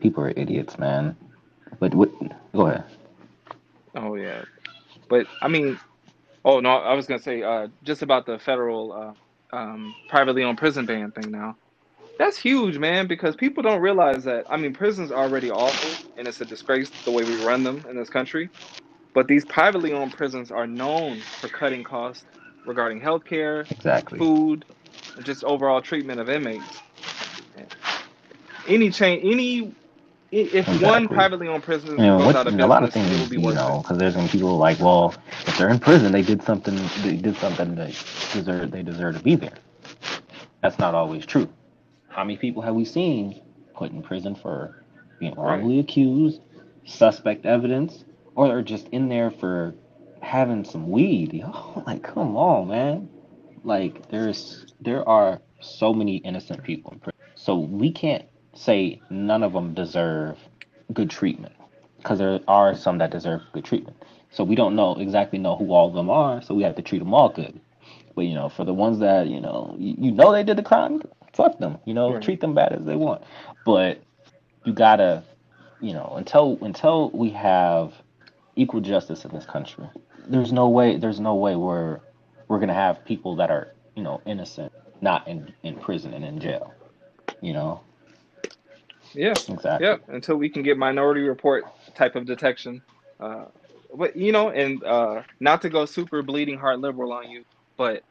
People 0.00 0.24
are 0.24 0.32
idiots, 0.36 0.78
man. 0.78 1.16
But 1.78 1.94
what? 1.94 2.10
Go 2.52 2.66
ahead. 2.66 2.84
Oh 3.94 4.14
yeah. 4.16 4.42
But 5.08 5.28
I 5.42 5.48
mean, 5.48 5.80
oh 6.44 6.60
no, 6.60 6.70
I 6.70 6.94
was 6.94 7.06
gonna 7.06 7.20
say 7.22 7.42
uh, 7.42 7.68
just 7.84 8.02
about 8.02 8.26
the 8.26 8.38
federal 8.38 9.16
uh, 9.52 9.56
um, 9.56 9.96
privately 10.08 10.44
owned 10.44 10.58
prison 10.58 10.86
ban 10.86 11.12
thing. 11.12 11.30
Now, 11.32 11.56
that's 12.18 12.38
huge, 12.38 12.78
man, 12.78 13.08
because 13.08 13.36
people 13.36 13.62
don't 13.62 13.82
realize 13.82 14.24
that. 14.24 14.46
I 14.50 14.56
mean, 14.58 14.74
prisons 14.74 15.12
are 15.12 15.22
already 15.24 15.50
awful, 15.50 16.00
and 16.16 16.28
it's 16.28 16.40
a 16.40 16.46
disgrace 16.46 16.92
the 17.04 17.12
way 17.12 17.24
we 17.24 17.36
run 17.36 17.64
them 17.64 17.86
in 17.90 17.96
this 17.98 18.10
country. 18.10 18.50
But 19.14 19.28
these 19.28 19.44
privately 19.46 19.92
owned 19.92 20.12
prisons 20.12 20.50
are 20.52 20.66
known 20.66 21.26
for 21.40 21.48
cutting 21.48 21.84
costs 21.84 22.24
regarding 22.64 23.00
healthcare, 23.00 23.68
Exactly. 23.70 24.18
food, 24.18 24.64
and 25.16 25.24
just 25.26 25.44
overall 25.44 25.82
treatment 25.82 26.20
of 26.20 26.28
inmates. 26.30 26.82
Any 28.66 28.90
change, 28.90 29.24
any 29.24 29.74
if 30.30 30.68
one 30.82 31.08
privately 31.08 31.48
owned 31.48 31.62
prison 31.64 31.96
You 31.98 32.04
know, 32.04 32.18
goes 32.18 32.34
out 32.34 32.46
of 32.48 32.56
business, 32.56 32.64
a 32.64 32.66
lot 32.66 32.84
of 32.84 32.92
business, 32.92 33.12
it 33.12 33.18
will 33.18 33.26
things, 33.26 33.28
be 33.28 33.38
you 33.38 33.52
know, 33.54 33.80
because 33.82 33.98
there's 33.98 34.16
be 34.16 34.28
people 34.28 34.56
like, 34.58 34.78
well, 34.80 35.14
if 35.46 35.58
they're 35.58 35.70
in 35.70 35.78
prison, 35.80 36.12
they 36.12 36.22
did 36.22 36.42
something, 36.42 36.76
they 37.02 37.16
did 37.16 37.36
something 37.36 37.74
that 37.76 37.90
deserve, 38.32 38.70
they 38.70 38.82
deserve 38.82 39.16
to 39.16 39.22
be 39.22 39.36
there. 39.36 39.58
That's 40.62 40.78
not 40.78 40.94
always 40.94 41.26
true. 41.26 41.48
How 42.08 42.24
many 42.24 42.36
people 42.36 42.62
have 42.62 42.74
we 42.74 42.84
seen 42.84 43.42
put 43.74 43.92
in 43.92 44.02
prison 44.02 44.34
for 44.34 44.74
being 45.18 45.34
Right. 45.42 45.60
wrongly 45.60 45.78
accused, 45.80 46.40
suspect 46.84 47.46
evidence, 47.46 48.04
or 48.34 48.48
they're 48.48 48.62
just 48.62 48.88
in 48.88 49.08
there 49.08 49.30
for 49.30 49.74
having 50.20 50.64
some 50.64 50.90
weed? 50.90 51.32
Yo, 51.34 51.50
oh, 51.54 51.82
like, 51.86 52.02
come 52.02 52.36
on, 52.36 52.68
man. 52.68 53.08
Like, 53.64 54.08
there's, 54.10 54.66
there 54.80 55.08
are 55.08 55.40
so 55.60 55.92
many 55.94 56.16
innocent 56.18 56.62
people 56.64 56.92
in 56.92 57.00
prison. 57.00 57.14
So 57.36 57.58
we 57.58 57.92
can't 57.92 58.24
say 58.58 59.00
none 59.10 59.42
of 59.42 59.52
them 59.52 59.74
deserve 59.74 60.38
good 60.92 61.10
treatment 61.10 61.54
because 61.98 62.18
there 62.18 62.40
are 62.48 62.74
some 62.74 62.98
that 62.98 63.10
deserve 63.10 63.42
good 63.52 63.64
treatment. 63.64 63.96
So 64.30 64.44
we 64.44 64.56
don't 64.56 64.76
know 64.76 64.94
exactly 64.96 65.38
know 65.38 65.56
who 65.56 65.72
all 65.72 65.88
of 65.88 65.94
them 65.94 66.10
are, 66.10 66.42
so 66.42 66.54
we 66.54 66.62
have 66.64 66.76
to 66.76 66.82
treat 66.82 66.98
them 66.98 67.14
all 67.14 67.28
good. 67.28 67.60
But 68.14 68.22
you 68.22 68.34
know, 68.34 68.48
for 68.48 68.64
the 68.64 68.74
ones 68.74 68.98
that 68.98 69.28
you 69.28 69.40
know, 69.40 69.74
you, 69.78 69.94
you 69.98 70.12
know 70.12 70.32
they 70.32 70.42
did 70.42 70.58
the 70.58 70.62
crime, 70.62 71.02
fuck 71.32 71.58
them. 71.58 71.78
You 71.84 71.94
know, 71.94 72.12
Right. 72.14 72.22
treat 72.22 72.40
them 72.40 72.54
bad 72.54 72.72
as 72.72 72.84
they 72.84 72.96
want. 72.96 73.22
But 73.64 74.02
you 74.64 74.72
gotta, 74.72 75.22
you 75.80 75.92
know, 75.94 76.14
until 76.16 76.58
until 76.62 77.10
we 77.10 77.30
have 77.30 77.94
equal 78.56 78.80
justice 78.80 79.24
in 79.24 79.30
this 79.32 79.46
country, 79.46 79.88
there's 80.28 80.52
no 80.52 80.68
way 80.68 80.96
there's 80.96 81.20
no 81.20 81.36
way 81.36 81.56
we're 81.56 82.00
we're 82.48 82.58
gonna 82.58 82.74
have 82.74 83.04
people 83.04 83.36
that 83.36 83.50
are 83.50 83.72
you 83.94 84.02
know 84.02 84.20
innocent 84.26 84.72
not 85.00 85.26
in 85.28 85.52
in 85.62 85.76
prison 85.76 86.12
and 86.12 86.24
in 86.24 86.40
jail. 86.40 86.74
You 87.40 87.52
know, 87.52 87.80
Yeah. 89.14 89.30
exactly. 89.30 89.86
Yep, 89.86 90.02
until 90.08 90.36
we 90.36 90.48
can 90.48 90.62
get 90.62 90.76
minority 90.76 91.22
report 91.22 91.64
type 91.94 92.16
of 92.16 92.26
detection. 92.26 92.82
Uh, 93.20 93.46
but 93.94 94.16
you 94.16 94.32
know, 94.32 94.50
and 94.50 94.82
uh, 94.84 95.22
not 95.40 95.62
to 95.62 95.70
go 95.70 95.86
super 95.86 96.22
bleeding 96.22 96.58
heart 96.58 96.80
liberal 96.80 97.12
on 97.12 97.30
you, 97.30 97.44
but 97.76 98.02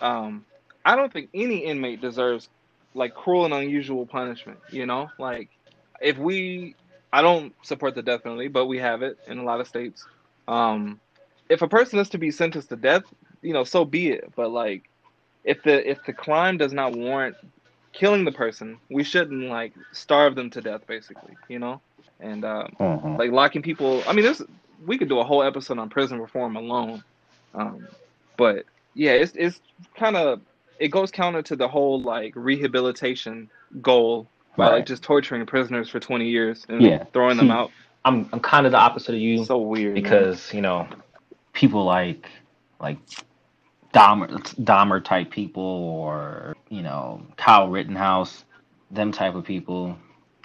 um, 0.00 0.44
I 0.84 0.96
don't 0.96 1.12
think 1.12 1.30
any 1.34 1.58
inmate 1.58 2.00
deserves 2.00 2.48
like 2.94 3.14
cruel 3.14 3.44
and 3.44 3.54
unusual 3.54 4.06
punishment. 4.06 4.58
You 4.70 4.86
know, 4.86 5.10
like 5.18 5.48
if 6.00 6.18
we, 6.18 6.74
I 7.12 7.22
don't 7.22 7.54
support 7.64 7.94
the 7.94 8.02
death 8.02 8.22
penalty, 8.24 8.48
but 8.48 8.66
we 8.66 8.78
have 8.78 9.02
it 9.02 9.18
in 9.26 9.38
a 9.38 9.44
lot 9.44 9.60
of 9.60 9.68
states. 9.68 10.04
Um, 10.48 11.00
if 11.48 11.62
a 11.62 11.68
person 11.68 11.98
is 11.98 12.08
to 12.10 12.18
be 12.18 12.30
sentenced 12.30 12.70
to 12.70 12.76
death, 12.76 13.04
you 13.42 13.52
know, 13.52 13.64
so 13.64 13.84
be 13.84 14.10
it. 14.10 14.32
But 14.36 14.50
like, 14.50 14.88
if 15.44 15.62
the 15.62 15.88
if 15.88 16.04
the 16.04 16.12
crime 16.12 16.58
does 16.58 16.72
not 16.72 16.96
warrant 16.96 17.36
killing 17.92 18.24
the 18.24 18.32
person, 18.32 18.78
we 18.90 19.04
shouldn't 19.04 19.48
like 19.48 19.72
starve 19.92 20.34
them 20.34 20.50
to 20.50 20.60
death, 20.60 20.86
basically, 20.86 21.36
you 21.48 21.58
know, 21.58 21.80
and 22.20 22.44
um, 22.44 22.74
Mhm. 22.78 23.18
like 23.18 23.30
locking 23.32 23.62
people. 23.62 24.02
I 24.06 24.12
mean, 24.12 24.24
this 24.24 24.42
we 24.86 24.96
could 24.98 25.08
do 25.08 25.18
a 25.20 25.24
whole 25.24 25.42
episode 25.42 25.78
on 25.78 25.88
prison 25.90 26.20
reform 26.20 26.56
alone, 26.56 27.02
um, 27.54 27.86
but 28.36 28.64
yeah, 28.94 29.12
it's 29.12 29.32
it's 29.34 29.60
kind 29.96 30.16
of 30.16 30.40
it 30.78 30.88
goes 30.88 31.10
counter 31.10 31.42
to 31.42 31.56
the 31.56 31.68
whole 31.68 32.00
like 32.00 32.32
rehabilitation 32.36 33.50
goal 33.82 34.30
by 34.56 34.66
Right. 34.66 34.72
like 34.76 34.86
just 34.86 35.02
torturing 35.02 35.44
prisoners 35.46 35.88
for 35.88 36.00
20 36.00 36.28
years 36.28 36.64
and 36.68 36.82
Yeah. 36.82 37.04
throwing 37.12 37.36
them 37.36 37.50
out. 37.50 37.70
I'm 38.04 38.28
I'm 38.32 38.40
kind 38.40 38.66
of 38.66 38.72
the 38.72 38.78
opposite 38.78 39.14
of 39.14 39.20
you 39.20 39.44
So 39.44 39.58
weird 39.58 39.94
man. 39.94 40.02
because 40.02 40.52
you 40.54 40.62
know 40.62 40.86
people 41.52 41.84
like 41.84 42.28
like 42.80 42.98
Dahmer 43.92 44.28
Dahmer 44.64 45.04
type 45.04 45.30
people 45.30 45.62
or 45.62 46.54
you 46.70 46.82
know 46.82 47.22
Kyle 47.38 47.68
Rittenhouse, 47.70 48.44
them 48.92 49.12
type 49.12 49.36
of 49.36 49.44
people, 49.44 49.98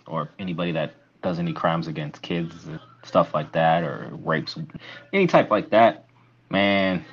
or 0.07 0.31
anybody 0.39 0.73
that 0.73 0.95
does 1.23 1.39
any 1.39 1.53
crimes 1.53 1.87
against 1.87 2.23
kids 2.23 2.67
stuff 3.05 3.33
like 3.35 3.53
that 3.53 3.83
or 3.83 4.11
rapes 4.23 4.57
any 5.13 5.27
type 5.27 5.51
like 5.51 5.71
that, 5.71 6.05
man, 6.51 7.05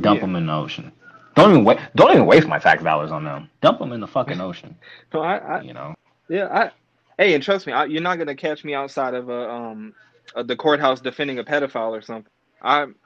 dump 0.00 0.20
Yeah. 0.20 0.22
them 0.22 0.36
in 0.36 0.46
the 0.46 0.54
ocean. 0.54 0.92
Don't 1.36 1.50
even 1.52 1.64
wa- 1.64 1.80
don't 1.96 2.12
even 2.12 2.26
waste 2.26 2.48
my 2.48 2.58
tax 2.60 2.82
dollars 2.84 3.12
on 3.12 3.24
them. 3.24 3.50
Dump 3.62 3.80
them 3.80 3.92
in 3.92 4.00
the 4.00 4.08
fucking 4.08 4.40
ocean. 4.42 4.76
No, 5.14 5.20
I, 5.22 5.36
I 5.38 5.60
You 5.60 5.74
know. 5.74 5.94
Yeah, 6.28 6.48
I. 6.48 6.72
Hey, 7.18 7.34
and 7.34 7.44
trust 7.44 7.66
me, 7.66 7.74
I, 7.74 7.86
you're 7.86 8.02
not 8.02 8.18
gonna 8.18 8.36
catch 8.36 8.64
me 8.64 8.74
outside 8.74 9.14
of 9.14 9.30
a 9.30 9.50
um 9.50 9.94
uh, 10.36 10.44
the 10.44 10.56
courthouse 10.56 11.00
defending 11.02 11.40
a 11.40 11.44
pedophile 11.44 11.92
or 11.98 12.02
something. 12.02 12.30
I'm, 12.62 12.96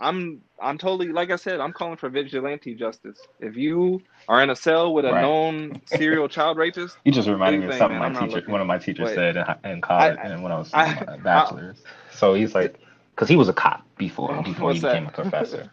I'm, 0.00 0.40
I'm 0.60 0.78
totally 0.78 1.08
like 1.12 1.30
I 1.30 1.36
said. 1.36 1.60
I'm 1.60 1.72
calling 1.72 1.96
for 1.96 2.08
vigilante 2.08 2.74
justice. 2.74 3.18
If 3.40 3.56
you 3.56 4.02
are 4.28 4.42
in 4.42 4.50
a 4.50 4.56
cell 4.56 4.94
with 4.94 5.04
a 5.04 5.12
Right. 5.12 5.22
known 5.22 5.80
serial 5.86 6.28
child 6.28 6.56
rapist, 6.58 6.96
You 7.04 7.12
just 7.12 7.28
reminded 7.28 7.60
me 7.60 7.66
of 7.66 7.74
something 7.74 7.98
man, 7.98 8.12
my 8.14 8.26
teacher, 8.26 8.50
one 8.50 8.60
of 8.60 8.66
my 8.66 8.78
teachers 8.78 9.08
said 9.10 9.36
in, 9.36 9.70
in 9.72 9.80
college, 9.80 10.18
I- 10.18 10.26
and 10.28 10.42
when 10.42 10.52
I 10.52 10.58
was 10.58 10.72
I- 10.74 11.04
my 11.06 11.16
bachelor's. 11.18 11.82
so 12.12 12.34
he's 12.34 12.54
like, 12.54 12.78
because 13.14 13.28
he 13.28 13.36
was 13.36 13.48
a 13.48 13.52
cop 13.52 13.82
before 13.98 14.34
before 14.44 14.72
he 14.72 14.80
that? 14.80 14.92
became 14.92 15.06
a 15.06 15.10
professor. 15.12 15.70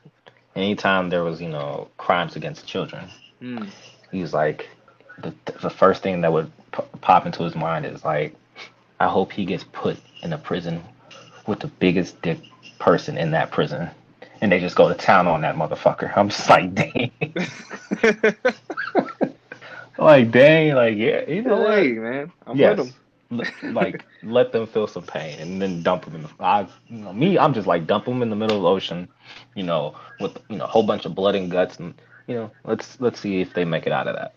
Anytime 0.55 1.09
there 1.09 1.23
was, 1.23 1.41
you 1.41 1.49
know, 1.49 1.87
crimes 1.97 2.35
against 2.35 2.65
children, 2.67 3.05
Hmm. 3.39 3.65
he 4.11 4.21
was 4.21 4.33
like, 4.33 4.69
the 5.19 5.33
the 5.61 5.69
first 5.69 6.01
thing 6.03 6.21
that 6.21 6.33
would 6.33 6.51
p- 6.71 6.83
pop 7.01 7.25
into 7.25 7.43
his 7.43 7.55
mind 7.55 7.85
is 7.85 8.03
like, 8.03 8.35
I 8.99 9.07
hope 9.07 9.31
he 9.31 9.45
gets 9.45 9.63
put 9.63 9.97
in 10.23 10.33
a 10.33 10.37
prison 10.37 10.83
with 11.45 11.59
the 11.59 11.67
biggest 11.67 12.21
dick 12.21 12.39
person 12.79 13.17
in 13.17 13.31
that 13.31 13.51
prison. 13.51 13.89
And 14.41 14.51
they 14.51 14.59
just 14.59 14.75
go 14.75 14.87
to 14.87 14.95
town 14.95 15.27
on 15.27 15.41
that 15.41 15.55
motherfucker. 15.55 16.15
I'm 16.17 16.29
just 16.29 16.49
like, 16.49 16.73
dang. 16.75 17.11
like, 19.97 20.31
dang, 20.31 20.75
like, 20.75 20.97
yeah, 20.97 21.27
you 21.27 21.41
know 21.41 21.57
what? 21.59 21.91
man, 21.99 22.31
I'm 22.45 22.57
yes. 22.57 22.77
with 22.77 22.79
him. 22.79 22.93
L- 23.31 23.47
like 23.69 24.05
let 24.23 24.51
them 24.51 24.65
feel 24.67 24.87
some 24.87 25.03
pain 25.03 25.39
and 25.39 25.61
then 25.61 25.83
dump 25.83 26.05
them 26.05 26.15
in 26.15 26.23
the 26.23 26.29
I 26.39 26.67
you 26.87 26.97
know 26.99 27.13
me 27.13 27.37
I'm 27.37 27.53
just 27.53 27.67
like 27.67 27.85
dump 27.87 28.05
them 28.05 28.21
in 28.21 28.29
the 28.29 28.35
middle 28.35 28.57
of 28.57 28.61
the 28.63 28.69
ocean 28.69 29.07
you 29.55 29.63
know 29.63 29.95
with 30.19 30.37
you 30.49 30.57
know 30.57 30.65
a 30.65 30.67
whole 30.67 30.83
bunch 30.83 31.05
of 31.05 31.15
blood 31.15 31.35
and 31.35 31.51
guts 31.51 31.77
and 31.79 31.93
you 32.27 32.35
know 32.35 32.51
let's 32.63 32.99
let's 33.01 33.19
see 33.19 33.41
if 33.41 33.53
they 33.53 33.65
make 33.65 33.85
it 33.85 33.91
out 33.91 34.07
of 34.07 34.15
that 34.15 34.35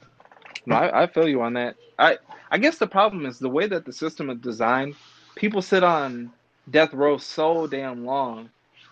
No, 0.66 0.76
I, 0.76 1.03
I 1.03 1.07
feel 1.07 1.28
you 1.28 1.42
on 1.42 1.55
that. 1.55 1.76
I 1.98 2.18
I 2.51 2.59
guess 2.59 2.78
the 2.78 2.86
problem 2.86 3.26
is 3.26 3.38
the 3.38 3.48
way 3.51 3.66
that 3.68 3.84
the 3.84 3.92
system 3.92 4.30
is 4.30 4.38
designed. 4.38 4.96
People 5.36 5.62
sit 5.62 5.82
on 5.84 6.32
death 6.70 6.92
row 6.94 7.18
so 7.18 7.66
damn 7.66 8.05
long. 8.05 8.51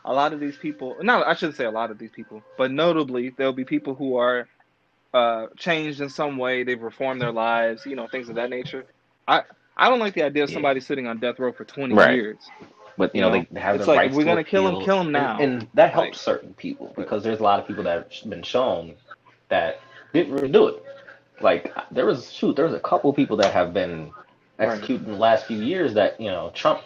A 0.08 0.12
lot 0.14 0.32
of 0.32 0.40
these 0.40 0.56
people, 0.56 0.96
no, 1.02 1.22
I 1.22 1.34
shouldn't 1.34 1.56
say 1.56 1.66
a 1.66 1.70
lot 1.70 1.90
of 1.90 1.98
these 1.98 2.10
people, 2.10 2.42
but 2.56 2.70
notably 2.72 3.30
there'll 3.36 3.52
be 3.52 3.64
people 3.66 3.94
who 3.94 4.16
are 4.16 4.48
uh, 5.12 5.48
changed 5.58 6.00
in 6.00 6.08
some 6.08 6.38
way. 6.38 6.64
They've 6.64 6.80
reformed 6.80 7.20
their 7.20 7.32
lives, 7.32 7.84
you 7.86 7.94
know, 7.94 8.08
things 8.08 8.28
of 8.30 8.36
that 8.36 8.50
nature. 8.50 8.86
I 9.28 9.42
I 9.76 9.88
don't 9.90 10.00
like 10.00 10.14
the 10.14 10.22
idea 10.24 10.44
of 10.44 10.50
Yeah. 10.50 10.54
somebody 10.54 10.80
sitting 10.80 11.06
on 11.06 11.18
death 11.18 11.38
row 11.38 11.52
for 11.52 11.64
20 11.64 11.94
Right. 11.94 12.14
years. 12.14 12.38
But 12.96 13.14
you 13.14 13.18
You 13.18 13.22
know, 13.30 13.36
know, 13.36 13.46
they 13.52 13.60
have 13.60 13.76
it's 13.76 13.84
the 13.84 13.90
like, 13.92 13.98
rights 13.98 14.16
we're 14.16 14.24
gonna 14.24 14.44
kill 14.44 14.66
him, 14.66 14.84
kill 14.84 15.00
him 15.02 15.12
now. 15.12 15.38
and, 15.40 15.62
and 15.62 15.68
that 15.74 15.92
helps 15.92 16.08
Like- 16.08 16.14
certain 16.16 16.54
people 16.54 16.92
because 16.96 17.22
there's 17.22 17.40
a 17.40 17.42
lot 17.44 17.60
of 17.60 17.66
people 17.68 17.84
that 17.84 18.10
have 18.12 18.30
been 18.30 18.42
shown 18.42 18.94
that 19.50 19.80
didn't 20.14 20.32
really 20.34 20.48
do 20.48 20.68
it. 20.68 20.82
Like 21.40 21.72
there 21.92 22.06
was 22.06 22.32
shoot, 22.32 22.56
there 22.56 22.64
was 22.64 22.74
a 22.74 22.80
couple 22.80 23.12
people 23.12 23.36
that 23.38 23.52
have 23.52 23.72
been 23.74 24.12
Right. 24.58 24.70
executed 24.70 25.06
in 25.06 25.12
the 25.12 25.18
last 25.18 25.46
few 25.46 25.58
years 25.58 25.94
that 25.94 26.20
you 26.20 26.30
know 26.30 26.50
Trump 26.54 26.80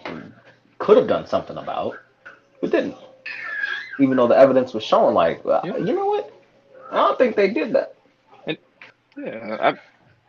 could 0.79 0.97
have 0.99 1.07
done 1.09 1.27
something 1.27 1.57
about, 1.57 1.97
but 2.61 2.70
didn't. 2.70 2.97
Even 4.03 4.16
though 4.16 4.28
the 4.28 4.36
evidence 4.36 4.74
was 4.74 4.84
showing, 4.84 5.14
like, 5.14 5.44
well, 5.44 5.62
Yeah. 5.64 5.76
you 5.78 5.94
know 5.94 6.07
what? 6.07 6.32
I 6.90 6.96
don't 6.96 7.18
think 7.18 7.36
they 7.36 7.50
did 7.50 7.72
that. 7.74 7.94
Yeah, 9.16 9.57
I, 9.61 9.74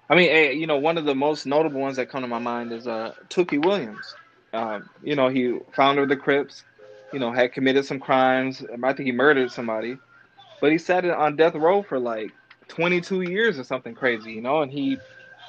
I 0.09 0.15
mean, 0.15 0.29
eh, 0.29 0.51
you 0.51 0.67
know, 0.67 0.77
one 0.77 0.97
of 0.97 1.05
the 1.05 1.15
most 1.15 1.45
notable 1.45 1.81
ones 1.81 1.97
that 1.97 2.09
come 2.09 2.21
to 2.21 2.27
my 2.27 2.39
mind 2.39 2.71
is 2.73 2.87
uh, 2.87 3.13
Tookie 3.29 3.63
Williams. 3.63 4.15
Um, 4.53 4.89
you 5.01 5.15
know, 5.15 5.29
he 5.29 5.57
founder 5.73 6.03
of 6.03 6.09
the 6.09 6.17
Crips. 6.17 6.63
You 7.11 7.19
know, 7.19 7.31
had 7.31 7.53
committed 7.53 7.85
some 7.85 7.99
crimes. 7.99 8.63
I 8.83 8.93
think 8.93 9.05
he 9.07 9.11
murdered 9.11 9.51
somebody, 9.51 9.99
but 10.59 10.71
he 10.71 10.77
sat 10.79 11.05
on 11.05 11.35
death 11.35 11.55
row 11.55 11.83
for 11.83 11.99
like 11.99 12.33
22 12.67 13.21
years 13.21 13.59
or 13.59 13.63
something 13.63 13.95
crazy. 13.95 14.31
You 14.33 14.41
know, 14.41 14.61
and 14.61 14.71
he 14.71 15.01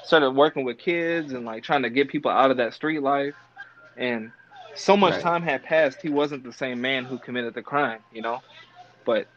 started 0.03 0.31
working 0.31 0.63
with 0.63 0.77
kids 0.77 1.33
and 1.33 1.45
like 1.45 1.63
trying 1.63 1.83
to 1.83 1.89
get 1.89 2.09
people 2.09 2.31
out 2.31 2.51
of 2.51 2.57
that 2.57 2.73
street 2.73 3.01
life. 3.01 3.35
And 3.97 4.31
so 4.75 4.97
much 4.97 5.13
Right. 5.15 5.21
time 5.21 5.43
had 5.43 5.63
passed, 5.63 6.01
he 6.01 6.09
wasn't 6.09 6.43
the 6.43 6.53
same 6.53 6.81
man 6.81 7.05
who 7.05 7.19
committed 7.19 7.55
the 7.55 7.63
crime. 7.63 8.01
You 8.11 8.21
know, 8.21 8.43
but 9.05 9.27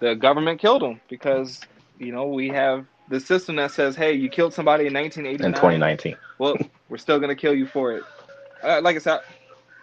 the 0.00 0.14
government 0.16 0.60
killed 0.60 0.82
him 0.82 1.00
because 1.08 1.60
you 1.98 2.12
know 2.12 2.28
we 2.28 2.50
have 2.50 2.86
the 3.08 3.20
system 3.20 3.56
that 3.56 3.72
says, 3.72 3.96
"Hey, 3.96 4.14
you 4.14 4.30
killed 4.30 4.54
somebody 4.54 4.86
in 4.86 4.94
1989. 4.94 5.48
In 5.48 5.54
2019, 5.54 6.16
Well, 6.38 6.58
we're 6.88 6.98
still 6.98 7.20
gonna 7.20 7.36
kill 7.36 7.54
you 7.54 7.66
for 7.66 7.92
it." 7.92 8.04
Uh, 8.62 8.80
like 8.82 8.96
I 8.96 9.00
said, 9.00 9.20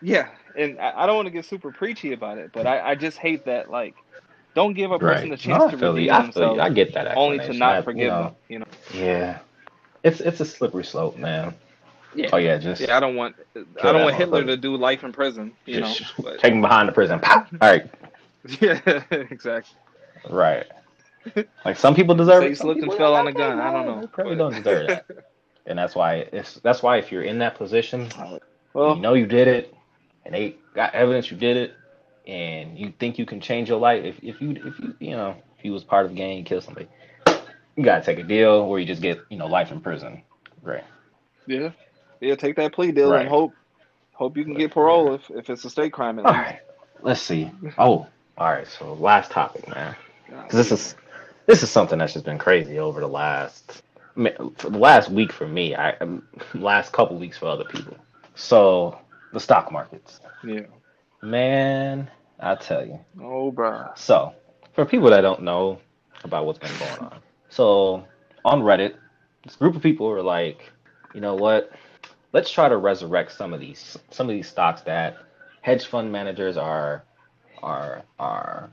yeah, 0.02 0.30
and 0.56 0.80
I, 0.80 1.04
I 1.04 1.06
don't 1.06 1.16
want 1.18 1.28
to 1.28 1.32
get 1.32 1.46
super 1.46 1.72
preachy 1.72 2.14
about 2.14 2.38
it, 2.38 2.52
but 2.54 2.68
I, 2.68 2.92
I 2.92 2.96
just 2.96 3.18
hate 3.18 3.46
that. 3.46 3.70
Like, 3.70 3.96
don't 4.56 4.74
give 4.74 4.92
a 4.92 5.00
person 5.00 5.32
right? 5.32 5.34
a 5.34 5.38
chance 5.38 5.64
No, 5.64 5.70
to 5.70 5.78
redeem 5.78 6.06
you. 6.06 6.10
themselves, 6.24 6.60
I 6.60 6.70
get 6.70 6.94
that. 6.94 7.08
only 7.18 7.40
to 7.40 7.54
not 7.54 7.78
I- 7.78 7.82
forgive 7.82 8.02
you 8.02 8.10
know, 8.10 8.24
them. 8.24 8.36
You 8.50 8.60
know? 8.60 8.66
Yeah, 8.94 9.40
it's 10.04 10.22
it's 10.22 10.40
a 10.40 10.46
slippery 10.46 10.84
slope, 10.86 11.18
man. 11.18 11.54
Yeah. 12.16 12.30
Oh 12.34 12.38
yeah, 12.38 12.58
just 12.58 12.82
Yeah, 12.82 12.98
I 12.98 13.00
don't 13.00 13.16
want 13.16 13.36
I 13.84 13.92
don't 13.92 14.04
want 14.04 14.16
Hitler 14.16 14.44
to 14.46 14.58
do 14.58 14.76
life 14.76 15.04
in 15.04 15.12
prison. 15.12 15.52
You 15.66 15.82
know, 15.82 15.94
just 15.94 16.14
but, 16.20 16.40
take 16.40 16.54
him 16.54 16.62
behind 16.62 16.90
the 16.90 16.94
prison. 16.94 17.20
Pop. 17.20 17.48
All 17.62 17.70
right, 17.70 17.90
yeah, 18.62 18.80
exactly. 19.12 19.76
right. 20.30 20.66
Like 21.66 21.78
some 21.78 21.94
people 21.96 22.16
deserve 22.16 22.42
Say 22.42 22.48
it. 22.48 22.50
he 22.50 22.56
some 22.56 22.66
slipped 22.68 22.82
and 22.82 22.94
fell 22.94 23.14
on 23.16 23.26
the 23.26 23.32
gun. 23.34 23.60
I 23.60 23.72
don't 23.72 23.86
know, 24.02 24.08
probably 24.08 24.36
but- 24.36 24.52
don't 24.52 24.64
deserve 24.64 24.88
that. 24.88 25.06
And 25.66 25.78
that's 25.78 25.94
why 25.94 26.28
it's 26.34 26.56
that's 26.64 26.82
why 26.82 26.98
if 26.98 27.12
you're 27.12 27.22
in 27.22 27.38
that 27.40 27.56
position, 27.56 28.10
Well, 28.74 28.96
you 28.96 29.02
know 29.02 29.14
you 29.14 29.28
did 29.28 29.48
it, 29.48 29.76
and 30.26 30.34
they 30.34 30.56
got 30.74 30.96
evidence 30.96 31.30
you 31.30 31.38
did 31.38 31.58
it, 31.58 31.76
and 32.26 32.76
you 32.76 32.92
think 33.00 33.20
you 33.20 33.26
can 33.28 33.40
change 33.40 33.70
your 33.70 33.80
life. 33.80 34.04
If 34.04 34.16
if 34.24 34.42
you 34.42 34.52
if 34.66 34.80
you 34.80 34.96
you 35.00 35.12
know 35.12 35.36
if 35.60 35.64
you 35.64 35.72
was 35.72 35.84
part 35.84 36.08
of 36.08 36.12
a 36.12 36.16
gang, 36.16 36.44
kill 36.44 36.60
somebody, 36.62 36.88
you 37.76 37.84
gotta 37.84 38.04
take 38.04 38.18
a 38.18 38.24
deal 38.24 38.68
where 38.68 38.80
you 38.80 38.86
just 38.88 39.02
get 39.02 39.20
you 39.30 39.38
know 39.38 39.46
life 39.46 39.72
in 39.72 39.80
prison. 39.80 40.24
Right. 40.64 40.84
yeah, 41.46 41.70
yeah. 42.22 42.36
Take 42.36 42.58
that 42.58 42.74
plea 42.74 42.92
deal 42.92 43.12
Right. 43.12 43.22
and 43.22 43.30
hope 43.30 43.56
hope 44.14 44.38
you 44.38 44.46
can 44.46 44.56
get 44.56 44.72
parole 44.74 45.14
if, 45.16 45.30
if 45.32 45.50
it's 45.50 45.66
a 45.66 45.70
state 45.70 45.94
crime. 45.94 46.20
All 46.20 46.34
right. 46.34 46.60
Let's 47.02 47.22
see. 47.22 47.52
Oh, 47.78 48.08
all 48.38 48.52
right. 48.52 48.68
So 48.68 48.94
last 48.96 49.32
topic, 49.32 49.68
man. 49.70 49.96
'Cause 50.50 50.70
this 50.70 50.72
is 50.72 50.96
this 51.48 51.64
is 51.64 51.70
something 51.72 52.00
that's 52.00 52.14
just 52.14 52.26
been 52.26 52.38
crazy 52.40 52.80
over 52.80 53.00
the 53.02 53.08
last 53.08 53.84
for 54.58 54.70
the 54.70 54.78
last 54.80 55.10
week 55.10 55.32
for 55.32 55.48
me. 55.48 55.76
I 55.76 55.92
um, 56.02 56.24
last 56.54 56.92
couple 56.94 57.18
weeks 57.18 57.38
for 57.38 57.48
other 57.48 57.66
people. 57.66 57.98
So 58.36 59.00
the 59.34 59.40
stock 59.40 59.72
markets, 59.72 60.20
yeah. 60.44 60.62
man. 61.22 62.10
I 62.40 62.56
tell 62.56 62.86
you. 62.86 63.00
Oh, 63.22 63.52
bruh. 63.52 63.98
So 63.98 64.34
for 64.74 64.86
people 64.86 65.10
that 65.12 65.22
don't 65.22 65.44
know 65.44 65.80
about 66.24 66.46
what's 66.46 66.60
been 66.60 66.78
going 66.80 67.00
on, 67.00 67.20
so 67.50 68.06
on 68.46 68.62
Reddit, 68.62 68.96
this 69.44 69.56
group 69.56 69.76
of 69.76 69.82
people 69.84 70.08
were 70.08 70.24
like, 70.24 70.72
you 71.14 71.22
know 71.22 71.36
what? 71.36 71.72
Let's 72.32 72.52
try 72.52 72.70
to 72.70 72.78
resurrect 72.78 73.32
some 73.32 73.54
of 73.54 73.60
these 73.60 73.98
some 74.12 74.30
of 74.30 74.36
these 74.36 74.48
stocks 74.48 74.82
that 74.82 75.18
hedge 75.62 75.86
fund 75.86 76.12
managers 76.12 76.58
are 76.58 77.04
are 77.64 78.04
are 78.20 78.70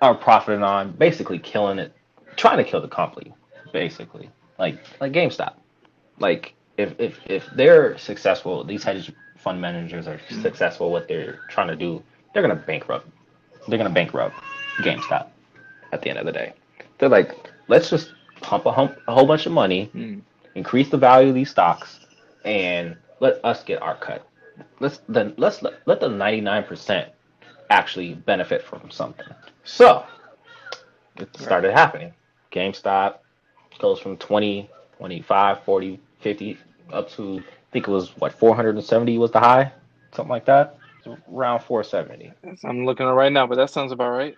are 0.00 0.14
profiting 0.14 0.62
on, 0.62 0.92
basically 0.92 1.38
killing 1.38 1.78
it, 1.78 1.92
trying 2.36 2.58
to 2.58 2.64
kill 2.64 2.80
the 2.80 2.88
company, 2.88 3.34
basically. 3.72 4.30
Like 4.58 4.78
like 5.00 5.12
GameStop. 5.12 5.54
Like 6.18 6.54
if 6.78 6.94
if 6.98 7.18
if 7.26 7.46
they're 7.54 7.98
successful, 7.98 8.64
these 8.64 8.84
hedge 8.84 9.12
fund 9.36 9.60
managers 9.60 10.06
are 10.06 10.20
successful 10.42 10.90
what 10.90 11.08
they're 11.08 11.40
trying 11.48 11.68
to 11.68 11.76
do, 11.76 12.02
they're 12.32 12.42
gonna 12.42 12.54
bankrupt. 12.54 13.08
They're 13.68 13.78
gonna 13.78 13.90
bankrupt 13.90 14.36
GameStop 14.78 15.28
at 15.92 16.02
the 16.02 16.10
end 16.10 16.18
of 16.18 16.26
the 16.26 16.32
day. 16.32 16.52
They're 16.98 17.08
like, 17.08 17.32
let's 17.68 17.90
just 17.90 18.14
pump 18.40 18.66
a, 18.66 18.72
hump, 18.72 18.96
a 19.08 19.14
whole 19.14 19.26
bunch 19.26 19.46
of 19.46 19.52
money, 19.52 19.90
Mm. 19.94 20.20
increase 20.54 20.88
the 20.88 20.96
value 20.96 21.28
of 21.28 21.34
these 21.34 21.50
stocks, 21.50 22.05
and 22.46 22.96
let 23.20 23.44
us 23.44 23.62
get 23.62 23.82
our 23.82 23.96
cut. 23.96 24.26
Let's 24.80 25.00
then 25.08 25.34
let's 25.36 25.62
let, 25.62 25.74
let 25.86 26.00
the 26.00 26.08
ninety 26.08 26.40
nine 26.40 26.64
percent 26.64 27.10
actually 27.68 28.14
benefit 28.14 28.62
from 28.62 28.90
something. 28.90 29.26
So 29.64 30.06
it 31.16 31.28
started 31.36 31.72
happening. 31.72 32.14
GameStop 32.52 33.18
goes 33.78 33.98
from 33.98 34.16
20, 34.16 34.70
25, 34.98 35.64
40, 35.64 36.00
50 36.20 36.58
up 36.92 37.10
to 37.10 37.38
I 37.38 37.72
think 37.72 37.88
it 37.88 37.90
was 37.90 38.16
what 38.16 38.32
470 38.32 39.18
was 39.18 39.32
the 39.32 39.40
high, 39.40 39.72
something 40.12 40.30
like 40.30 40.46
that. 40.46 40.78
Around 41.32 41.60
470. 41.60 42.32
I'm 42.64 42.84
looking 42.86 43.06
at 43.06 43.10
it 43.10 43.14
right 43.14 43.32
now, 43.32 43.46
but 43.46 43.56
that 43.56 43.70
sounds 43.70 43.92
about 43.92 44.10
right. 44.10 44.36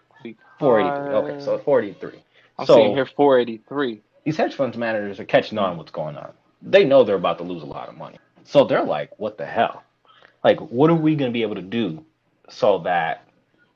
483. 0.59 1.15
Okay, 1.15 1.45
so 1.45 1.59
43. 1.59 2.11
I'm 2.59 2.67
so 2.67 2.75
seeing 2.75 2.95
here 2.95 3.07
483. 3.07 4.03
these 4.25 4.37
hedge 4.37 4.55
funds 4.55 4.77
managers 4.77 5.21
are 5.21 5.25
catching 5.25 5.59
on 5.59 5.77
what's 5.77 5.93
going 5.93 6.17
on. 6.17 6.33
They 6.63 6.85
know 6.85 7.05
they're 7.05 7.17
about 7.17 7.39
to 7.39 7.45
lose 7.45 7.63
a 7.63 7.67
lot 7.67 7.89
of 7.89 7.97
money. 7.97 8.19
So 8.45 8.65
they're 8.65 8.85
like, 8.85 9.19
what 9.19 9.39
the 9.39 9.47
hell? 9.47 9.83
Like, 10.43 10.59
what 10.61 10.91
are 10.91 10.95
we 10.95 11.17
going 11.17 11.31
to 11.31 11.33
be 11.33 11.43
able 11.43 11.57
to 11.57 11.63
do 11.63 12.05
so 12.49 12.79
that 12.79 13.29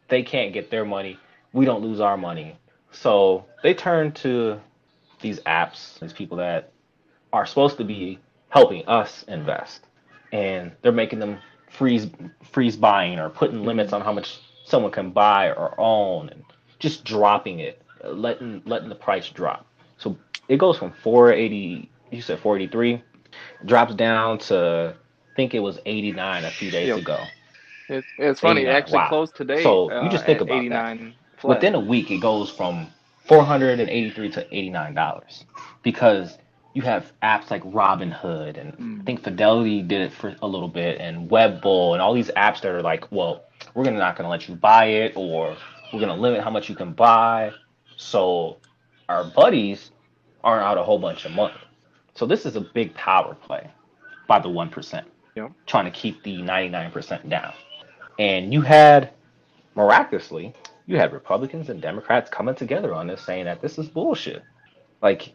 they 0.08 0.22
can't 0.22 0.52
get 0.52 0.70
their 0.70 0.84
money? 0.84 1.18
We 1.52 1.64
don't 1.64 1.82
lose 1.82 2.00
our 2.00 2.16
money. 2.16 2.56
So 2.90 3.44
they 3.62 3.74
turn 3.74 4.12
to 4.12 4.60
these 5.20 5.40
apps, 5.40 5.98
these 6.00 6.12
people 6.12 6.36
that 6.38 6.72
are 7.32 7.46
supposed 7.46 7.78
to 7.78 7.84
be 7.84 8.18
helping 8.48 8.86
us 8.86 9.24
invest. 9.28 9.86
And 10.32 10.72
they're 10.82 10.92
making 10.92 11.18
them 11.18 11.38
freeze 11.70 12.08
freeze 12.50 12.76
buying 12.76 13.18
or 13.18 13.30
putting 13.30 13.64
limits 13.64 13.92
on 13.92 14.02
how 14.02 14.12
much 14.12 14.40
someone 14.64 14.92
can 14.92 15.10
buy 15.10 15.48
or 15.52 15.74
own 15.78 16.28
and 16.28 16.44
just 16.78 17.04
dropping 17.04 17.60
it, 17.60 17.82
letting 18.04 18.62
letting 18.66 18.88
the 18.88 18.94
price 18.94 19.28
drop. 19.30 19.66
So 19.98 20.16
it 20.48 20.58
goes 20.58 20.78
from 20.78 20.92
480, 21.02 21.90
you 22.12 22.22
said 22.22 22.38
483, 22.38 23.02
drops 23.64 23.94
down 23.94 24.38
to 24.38 24.94
I 24.94 25.34
think 25.34 25.54
it 25.54 25.60
was 25.60 25.78
89 25.86 26.44
a 26.44 26.50
few 26.50 26.70
days 26.70 26.88
Yep. 26.88 26.98
ago. 26.98 27.24
It's, 27.88 28.06
it's 28.18 28.40
funny. 28.40 28.62
It 28.62 28.68
actually 28.68 28.98
wow. 28.98 29.08
closed 29.08 29.34
today. 29.34 29.62
So, 29.62 29.90
you 29.90 29.96
uh, 29.96 30.10
just 30.10 30.26
think 30.26 30.40
about 30.40 30.54
that. 30.68 30.92
89 30.92 31.14
flat. 31.38 31.56
Within 31.56 31.74
a 31.74 31.80
week, 31.80 32.10
it 32.10 32.18
goes 32.20 32.50
from 32.50 32.88
483 33.24 34.30
to 34.30 34.56
89 34.56 34.94
dollars 34.94 35.44
because 35.82 36.38
you 36.74 36.82
have 36.82 37.12
apps 37.22 37.50
like 37.50 37.62
Robinhood 37.64 38.58
and 38.58 38.72
Mm. 38.78 39.00
I 39.00 39.04
think 39.04 39.22
Fidelity 39.22 39.82
did 39.82 40.00
it 40.02 40.12
for 40.12 40.34
a 40.42 40.46
little 40.46 40.68
bit 40.68 41.00
and 41.00 41.28
Webull 41.30 41.92
and 41.92 42.02
all 42.02 42.14
these 42.14 42.30
apps 42.30 42.60
that 42.62 42.72
are 42.72 42.82
like, 42.82 43.10
well, 43.10 43.44
we're 43.74 43.84
gonna 43.84 43.98
not 43.98 44.16
gonna 44.16 44.28
let 44.28 44.48
you 44.48 44.54
buy 44.54 44.86
it 44.86 45.12
or 45.16 45.56
we're 45.92 46.00
gonna 46.00 46.16
limit 46.16 46.42
how 46.42 46.50
much 46.50 46.68
you 46.68 46.74
can 46.74 46.92
buy. 46.92 47.52
So 47.96 48.58
our 49.08 49.24
buddies 49.24 49.90
aren't 50.44 50.64
out 50.64 50.78
a 50.78 50.82
whole 50.82 50.98
bunch 50.98 51.24
of 51.24 51.32
money. 51.32 51.54
So 52.14 52.26
this 52.26 52.46
is 52.46 52.56
a 52.56 52.60
big 52.60 52.94
power 52.94 53.34
play 53.34 53.70
by 54.26 54.38
the 54.38 54.48
one 54.48 54.68
percent, 54.68 55.06
Yep. 55.34 55.52
trying 55.66 55.84
to 55.84 55.90
keep 55.90 56.22
the 56.22 56.42
ninety 56.42 56.68
nine 56.68 56.90
percent 56.90 57.28
down. 57.28 57.52
And 58.18 58.52
you 58.52 58.60
had 58.60 59.10
miraculously, 59.74 60.54
you 60.86 60.96
had 60.96 61.12
Republicans 61.12 61.68
and 61.68 61.80
Democrats 61.80 62.30
coming 62.30 62.54
together 62.54 62.94
on 62.94 63.06
this, 63.06 63.22
saying 63.22 63.46
that 63.46 63.62
this 63.62 63.78
is 63.78 63.88
bullshit. 63.88 64.42
Like 65.00 65.32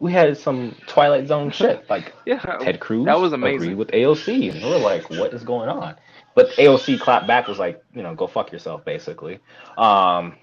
we 0.00 0.12
had 0.12 0.36
some 0.36 0.74
Twilight 0.86 1.28
Zone 1.28 1.50
shit. 1.52 1.88
Like 1.88 2.12
yeah, 2.26 2.40
Ted 2.60 2.80
Cruz 2.80 3.04
that 3.06 3.18
was 3.18 3.32
agreed 3.32 3.54
amazing. 3.54 3.76
with 3.76 3.88
AOC, 3.88 4.52
and 4.54 4.62
we're 4.62 4.78
like, 4.78 5.08
what 5.10 5.32
is 5.32 5.44
going 5.44 5.68
on? 5.68 5.94
But 6.34 6.50
AOC 6.50 7.00
clapped 7.00 7.26
back, 7.26 7.48
was 7.48 7.58
like, 7.58 7.82
you 7.94 8.02
know, 8.02 8.14
go 8.14 8.26
fuck 8.26 8.52
yourself, 8.52 8.84
basically. 8.84 9.38
Um, 9.78 10.36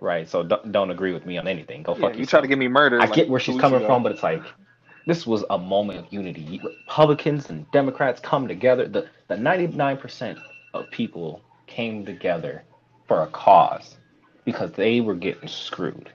right. 0.00 0.28
So 0.28 0.42
don't, 0.42 0.72
don't 0.72 0.90
agree 0.90 1.12
with 1.12 1.24
me 1.24 1.38
on 1.38 1.46
anything. 1.46 1.84
Go 1.84 1.94
Yeah, 1.94 2.08
fuck 2.08 2.18
you 2.18 2.26
try 2.26 2.40
to 2.40 2.48
get 2.48 2.58
me 2.58 2.66
murdered. 2.66 3.00
I 3.00 3.06
like, 3.06 3.14
get 3.14 3.28
where 3.28 3.38
she's 3.38 3.60
coming 3.60 3.84
from, 3.86 4.02
but 4.02 4.10
it's 4.10 4.24
like 4.24 4.42
this 5.06 5.26
was 5.26 5.44
a 5.50 5.58
moment 5.58 5.98
of 6.00 6.12
unity. 6.12 6.60
Republicans 6.62 7.48
and 7.50 7.70
Democrats 7.70 8.20
come 8.20 8.48
together. 8.48 8.88
The 8.88 9.08
the 9.28 9.36
ninety 9.36 9.66
nine 9.68 9.96
percent 9.96 10.38
of 10.74 10.90
people 10.90 11.42
came 11.66 12.04
together 12.04 12.62
for 13.08 13.22
a 13.22 13.26
cause 13.28 13.96
because 14.44 14.72
they 14.72 15.00
were 15.00 15.14
getting 15.14 15.48
screwed. 15.48 16.10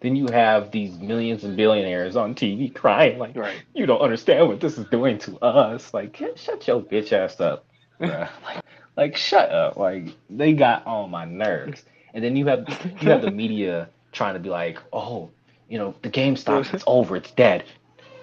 then 0.00 0.14
you 0.16 0.26
have 0.28 0.70
these 0.70 0.96
millions 0.98 1.44
and 1.44 1.56
billionaires 1.56 2.16
on 2.16 2.34
TV 2.34 2.72
crying 2.74 3.18
like, 3.18 3.36
Right. 3.36 3.62
you 3.74 3.86
don't 3.86 4.00
understand 4.00 4.46
what 4.48 4.60
this 4.60 4.76
is 4.78 4.84
doing 4.86 5.18
to 5.20 5.38
us. 5.40 5.92
Like, 5.94 6.16
shut 6.36 6.66
your 6.66 6.82
bitch 6.82 7.12
ass 7.12 7.40
up, 7.40 7.64
like, 8.00 8.62
like, 8.96 9.16
shut 9.16 9.50
up. 9.50 9.76
Like, 9.76 10.14
they 10.30 10.52
got 10.52 10.86
on 10.86 11.10
my 11.10 11.24
nerves. 11.24 11.84
And 12.14 12.22
then 12.24 12.36
you 12.36 12.46
have 12.46 12.66
you 13.00 13.10
have 13.10 13.22
the 13.22 13.30
media 13.30 13.88
trying 14.12 14.34
to 14.34 14.40
be 14.40 14.48
like, 14.50 14.78
oh, 14.92 15.30
you 15.68 15.78
know, 15.78 15.94
the 16.02 16.10
GameStop, 16.10 16.72
it's 16.74 16.84
over, 16.88 17.16
it's 17.16 17.30
dead. 17.32 17.64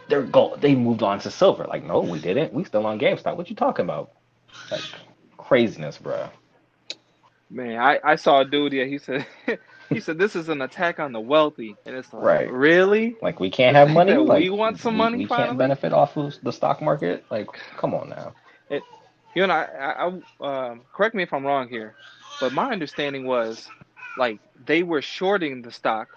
They're 0.08 0.24
go 0.24 0.56
they 0.58 0.76
moved 0.76 1.04
on 1.04 1.20
to 1.20 1.32
silver. 1.32 1.66
Like, 1.66 1.84
no, 1.84 2.02
we 2.02 2.20
didn't. 2.20 2.54
We 2.54 2.64
still 2.64 2.86
on 2.86 3.00
GameStop. 3.00 3.36
What 3.38 3.50
you 3.50 3.56
talking 3.56 3.86
about? 3.86 4.12
Like 4.72 5.00
craziness, 5.38 5.98
bruh. 5.98 6.30
Man, 7.50 7.78
I, 7.80 8.00
I 8.04 8.16
saw 8.16 8.42
a 8.42 8.46
dude. 8.46 8.74
Yeah, 8.74 8.86
he 8.86 8.98
said 8.98 9.26
he 9.92 10.00
said 10.00 10.18
this 10.18 10.36
is 10.36 10.50
an 10.50 10.62
attack 10.62 11.00
on 11.00 11.12
the 11.14 11.20
wealthy, 11.22 11.80
and 11.86 11.96
it's 11.96 12.14
like 12.14 12.34
Right. 12.34 12.48
really. 12.48 13.18
Like 13.22 13.40
we 13.40 13.50
can't 13.50 13.76
have 13.76 13.90
money. 13.90 14.18
Like, 14.18 14.48
We 14.48 14.50
want 14.50 14.78
some 14.78 14.96
money 14.98 15.20
We, 15.20 15.28
finally? 15.28 15.56
can't 15.56 15.58
benefit 15.58 15.94
off 15.94 16.18
of 16.18 16.36
the 16.44 16.52
stock 16.52 16.82
market. 16.82 17.26
Like, 17.32 17.48
come 17.78 17.94
on 17.94 18.10
now. 18.10 18.36
It, 18.70 18.84
You 19.36 19.48
know, 19.48 19.54
I, 19.54 19.66
I, 19.66 20.08
I 20.42 20.70
um, 20.72 20.84
correct 20.94 21.16
me 21.16 21.24
if 21.24 21.34
I'm 21.34 21.46
wrong 21.46 21.68
here, 21.70 21.98
but 22.40 22.54
my 22.54 22.72
understanding 22.72 23.26
was 23.26 23.72
like 24.16 24.42
they 24.56 24.84
were 24.84 25.02
shorting 25.02 25.62
the 25.62 25.72
stock. 25.72 26.08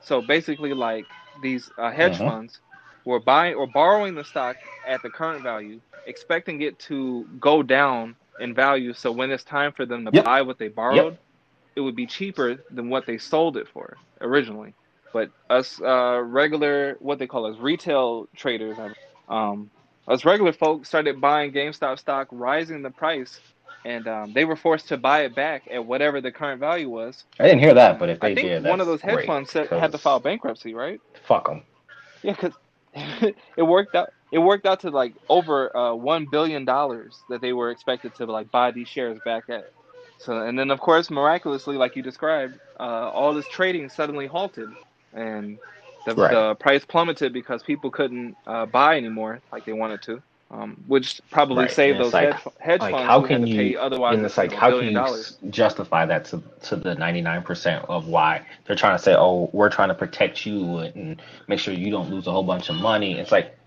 So 0.00 0.20
basically, 0.22 0.74
like 0.74 1.08
these 1.34 1.70
uh, 1.78 1.90
hedge 1.90 2.18
Mhm. 2.18 2.22
funds 2.22 2.60
were 3.08 3.20
buying 3.20 3.54
or 3.54 3.66
borrowing 3.66 4.14
the 4.14 4.24
stock 4.24 4.58
at 4.86 5.02
the 5.02 5.10
current 5.10 5.42
value, 5.42 5.80
expecting 6.06 6.62
it 6.62 6.78
to 6.80 7.26
go 7.40 7.62
down 7.62 8.16
in 8.38 8.54
value. 8.54 8.92
So 8.94 9.12
when 9.12 9.30
it's 9.30 9.44
time 9.44 9.72
for 9.72 9.86
them 9.86 10.04
to 10.06 10.12
Yep. 10.12 10.26
buy 10.26 10.42
what 10.42 10.58
they 10.58 10.68
borrowed, 10.68 11.18
it 11.76 11.80
would 11.80 11.96
be 11.96 12.06
cheaper 12.06 12.56
than 12.70 12.90
what 12.90 13.06
they 13.06 13.18
sold 13.18 13.56
it 13.56 13.68
for 13.68 13.98
originally. 14.20 14.74
But 15.12 15.30
us 15.50 15.80
uh, 15.80 16.20
regular, 16.22 16.96
what 17.00 17.18
they 17.18 17.26
call 17.26 17.46
us 17.46 17.58
retail 17.58 18.26
traders, 18.36 18.78
um, 19.28 19.70
us 20.08 20.24
regular 20.24 20.52
folks 20.52 20.88
started 20.88 21.20
buying 21.20 21.52
GameStop 21.52 21.98
stock, 21.98 22.28
rising 22.30 22.82
the 22.82 22.90
price, 22.90 23.40
and 23.84 24.06
um, 24.08 24.32
they 24.34 24.44
were 24.44 24.56
forced 24.56 24.88
to 24.88 24.98
buy 24.98 25.22
it 25.24 25.34
back 25.34 25.64
at 25.72 25.84
whatever 25.86 26.20
the 26.20 26.32
current 26.32 26.60
value 26.60 26.90
was. 26.90 27.24
I 27.38 27.44
didn't 27.44 27.60
hear 27.60 27.74
that, 27.74 27.98
but 27.98 28.10
if 28.10 28.20
they 28.20 28.34
I 28.34 28.34
think 28.34 28.54
did, 28.60 28.64
one 28.64 28.80
of 28.80 28.86
those 28.86 29.02
hedge 29.02 29.24
funds 29.24 29.52
had 29.52 29.92
to 29.92 29.98
file 29.98 30.20
bankruptcy, 30.20 30.74
right? 30.74 31.00
Fuck 31.26 31.46
them. 31.46 31.62
Yeah, 32.22 32.32
because 32.32 32.56
it 33.56 33.62
worked 33.62 33.94
out. 33.96 34.10
It 34.32 34.38
worked 34.40 34.66
out 34.66 34.80
to 34.80 34.90
like 34.90 35.16
over 35.28 35.76
uh, 35.76 35.94
one 35.94 36.26
billion 36.26 36.64
dollars 36.66 37.24
that 37.30 37.42
they 37.42 37.52
were 37.54 37.70
expected 37.70 38.14
to 38.16 38.26
like 38.26 38.50
buy 38.50 38.72
these 38.72 38.88
shares 38.88 39.20
back 39.20 39.44
at. 39.50 39.66
So, 40.18 40.42
and 40.42 40.58
then 40.58 40.70
of 40.70 40.80
course, 40.80 41.10
miraculously, 41.10 41.76
like 41.76 41.96
you 41.96 42.02
described, 42.02 42.58
uh, 42.80 42.84
all 43.12 43.34
this 43.34 43.48
trading 43.48 43.88
suddenly 43.90 44.26
halted, 44.28 44.74
and 45.12 45.60
the, 46.06 46.14
Right. 46.16 46.28
the 46.28 46.56
price 46.60 46.84
plummeted 46.86 47.32
because 47.34 47.62
people 47.64 47.90
couldn't 47.90 48.36
uh, 48.46 48.66
buy 48.66 48.96
anymore 48.98 49.42
like 49.52 49.64
they 49.66 49.72
wanted 49.74 50.02
to, 50.04 50.22
um, 50.50 50.82
which 50.86 51.20
probably 51.30 51.64
Right, 51.64 51.70
saved 51.70 51.96
and 51.96 52.04
those 52.06 52.14
like- 52.14 52.34
hedge, 52.58 52.80
Like, 52.80 52.92
funds 52.92 53.06
how 53.06 53.20
can 53.20 53.42
to 53.42 53.46
pay 53.46 53.68
you? 53.70 53.78
otherwise 53.78 54.16
And 54.16 54.24
it's 54.24 54.38
like, 54.38 54.52
how 54.52 54.70
can 54.70 54.86
you 54.88 54.94
dollars. 54.94 55.36
justify 55.50 56.06
that 56.06 56.24
to 56.26 56.42
to 56.62 56.76
the 56.76 56.94
ninety 56.94 57.20
nine 57.20 57.42
percent 57.42 57.84
of 57.88 58.08
why 58.08 58.40
they're 58.66 58.76
trying 58.76 58.96
to 58.96 59.02
say, 59.02 59.14
oh, 59.14 59.50
we're 59.52 59.68
trying 59.68 59.88
to 59.88 59.94
protect 59.94 60.46
you 60.46 60.78
and 60.78 61.20
make 61.48 61.58
sure 61.58 61.74
you 61.74 61.90
don't 61.90 62.08
lose 62.10 62.26
a 62.26 62.32
whole 62.32 62.44
bunch 62.44 62.70
of 62.70 62.76
money? 62.76 63.18
It's 63.18 63.30
like, 63.30 63.58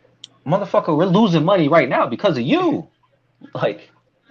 motherfucker, 0.45 0.95
we're 0.97 1.05
losing 1.05 1.45
money 1.45 1.67
right 1.67 1.87
now 1.89 2.07
because 2.07 2.37
of 2.37 2.43
you. 2.43 2.87
Like, 3.55 3.89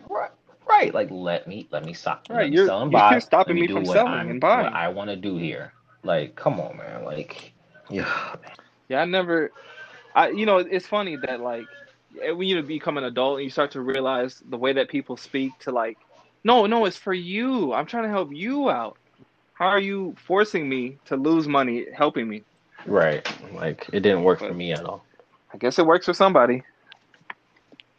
right, 0.08 0.30
right. 0.68 0.94
Like, 0.94 1.08
let 1.10 1.48
me 1.48 1.66
let 1.72 1.84
me 1.84 1.92
stop. 1.92 2.26
Right, 2.30 2.42
let 2.42 2.50
me 2.50 2.54
you're- 2.56 2.66
sell 2.68 2.82
and 2.82 2.92
you're 2.92 3.20
stopping 3.20 3.56
Let 3.56 3.60
me 3.62 3.66
do 3.66 3.74
from 3.74 3.86
selling 3.86 4.12
I'm- 4.12 4.30
and 4.30 4.40
buying. 4.40 4.66
What 4.66 4.72
I 4.72 4.88
want 4.88 5.10
to 5.10 5.16
do 5.16 5.36
here. 5.36 5.72
Like, 6.04 6.36
come 6.36 6.60
on, 6.60 6.76
man. 6.76 7.04
Like, 7.04 7.52
yeah. 7.88 8.36
Yeah, 8.88 9.02
I 9.02 9.04
never. 9.04 9.50
I 10.14 10.28
you 10.30 10.46
know 10.46 10.58
it's 10.58 10.86
funny 10.86 11.16
that 11.16 11.40
like 11.40 11.64
when 12.12 12.48
you 12.48 12.62
become 12.62 12.98
an 12.98 13.04
adult 13.04 13.36
and 13.38 13.44
you 13.44 13.50
start 13.50 13.72
to 13.72 13.80
realize 13.80 14.42
the 14.48 14.56
way 14.56 14.72
that 14.72 14.88
people 14.88 15.16
speak 15.16 15.58
to 15.60 15.70
like, 15.70 15.98
no, 16.44 16.66
no, 16.66 16.84
it's 16.86 16.96
for 16.96 17.12
you. 17.14 17.72
I'm 17.72 17.86
trying 17.86 18.04
to 18.04 18.10
help 18.10 18.30
you 18.32 18.70
out. 18.70 18.96
How 19.54 19.68
are 19.68 19.80
you 19.80 20.14
forcing 20.26 20.68
me 20.68 20.98
to 21.06 21.16
lose 21.16 21.46
money 21.46 21.86
helping 21.94 22.28
me? 22.28 22.44
Right. 22.86 23.26
Like, 23.54 23.88
it 23.92 24.00
didn't 24.00 24.22
work 24.24 24.38
for 24.38 24.54
me 24.54 24.72
at 24.72 24.84
all. 24.84 25.04
I 25.52 25.58
guess 25.58 25.78
it 25.78 25.86
works 25.86 26.06
for 26.06 26.14
somebody. 26.14 26.62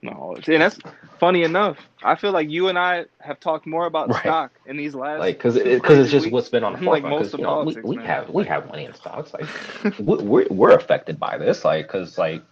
No, 0.02 0.36
and 0.48 0.62
that's 0.62 0.80
funny 1.20 1.44
enough. 1.44 1.78
I 2.04 2.16
feel 2.16 2.32
like 2.32 2.50
you 2.50 2.70
and 2.70 2.78
I 2.80 3.06
have 3.20 3.40
talked 3.40 3.68
more 3.68 3.86
about 3.86 4.10
Right. 4.10 4.20
stock 4.22 4.52
in 4.66 4.76
these 4.76 4.96
last 4.96 5.20
like 5.20 5.38
because 5.38 5.56
two 5.56 5.64
because 5.64 6.00
it's 6.00 6.10
just 6.10 6.26
weeks. 6.26 6.34
what's 6.34 6.50
been 6.50 6.64
on 6.64 6.74
the 6.74 6.80
Like 6.90 7.04
most 7.04 7.26
'cause, 7.26 7.34
of 7.36 7.40
you 7.40 7.46
know, 7.46 7.62
we, 7.64 7.76
politics, 7.76 7.86
we 7.86 7.96
man. 7.98 8.06
have 8.08 8.30
we 8.30 8.44
have 8.46 8.68
money 8.68 8.86
in 8.86 8.94
stocks. 8.96 9.32
Like 9.34 9.46
we- 10.00 10.24
we're 10.24 10.48
we're 10.50 10.72
affected 10.76 11.20
by 11.20 11.38
this. 11.38 11.64
Like 11.64 11.88
because 11.88 12.18
like 12.18 12.44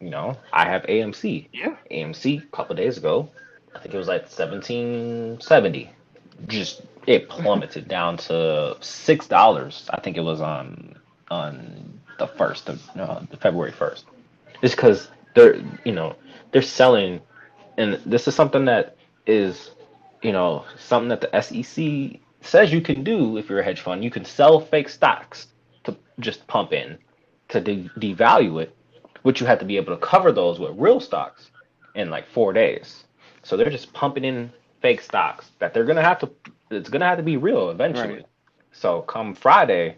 you 0.00 0.10
know 0.10 0.36
I 0.52 0.68
have 0.68 0.82
AMC. 0.82 1.48
Yeah. 1.52 1.76
AMC 1.90 2.42
a 2.42 2.56
couple 2.56 2.76
days 2.76 2.98
ago, 2.98 3.30
I 3.74 3.78
think 3.80 3.94
it 3.94 3.98
was 3.98 4.08
like 4.08 4.28
seventeen 4.28 5.38
seventy. 5.40 5.90
Just 6.46 6.82
it 7.06 7.28
plummeted 7.28 7.88
down 7.96 8.16
to 8.18 8.76
six 8.80 9.26
dollars. 9.26 9.88
I 9.90 10.00
think 10.00 10.16
it 10.16 10.22
was 10.22 10.40
on 10.40 10.98
on 11.30 12.00
the 12.18 12.26
first 12.26 12.68
of 12.68 12.84
the 12.94 13.36
February 13.40 13.72
first. 13.72 14.04
It's 14.62 14.74
because 14.74 15.08
they're 15.34 15.56
you 15.84 15.92
know 15.92 16.16
they're 16.52 16.62
selling, 16.62 17.20
and 17.76 17.94
this 18.04 18.28
is 18.28 18.34
something 18.34 18.64
that 18.66 18.96
is 19.26 19.70
you 20.22 20.32
know 20.32 20.64
something 20.78 21.08
that 21.08 21.20
the 21.20 21.40
SEC 21.40 22.20
says 22.40 22.72
you 22.72 22.80
can 22.80 23.04
do 23.04 23.36
if 23.36 23.48
you're 23.48 23.60
a 23.60 23.64
hedge 23.64 23.80
fund. 23.80 24.02
You 24.04 24.10
can 24.10 24.24
sell 24.24 24.60
fake 24.60 24.88
stocks 24.88 25.48
to 25.84 25.96
just 26.20 26.46
pump 26.46 26.72
in 26.72 26.98
to 27.48 27.60
de- 27.60 27.90
devalue 27.98 28.62
it, 28.62 28.74
but 29.22 29.40
you 29.40 29.46
have 29.46 29.58
to 29.58 29.64
be 29.64 29.76
able 29.76 29.94
to 29.94 30.00
cover 30.00 30.32
those 30.32 30.58
with 30.58 30.72
real 30.76 31.00
stocks 31.00 31.50
in 31.94 32.10
like 32.10 32.26
four 32.28 32.52
days. 32.52 33.04
So 33.42 33.56
they're 33.56 33.70
just 33.70 33.92
pumping 33.92 34.24
in 34.24 34.52
fake 34.80 35.00
stocks 35.00 35.50
that 35.58 35.74
they're 35.74 35.84
gonna 35.84 36.02
have 36.02 36.18
to. 36.20 36.30
It's 36.70 36.88
gonna 36.88 37.06
have 37.06 37.18
to 37.18 37.24
be 37.24 37.36
real 37.36 37.70
eventually. 37.70 38.14
Right. 38.14 38.26
So 38.72 39.02
come 39.02 39.34
Friday, 39.34 39.96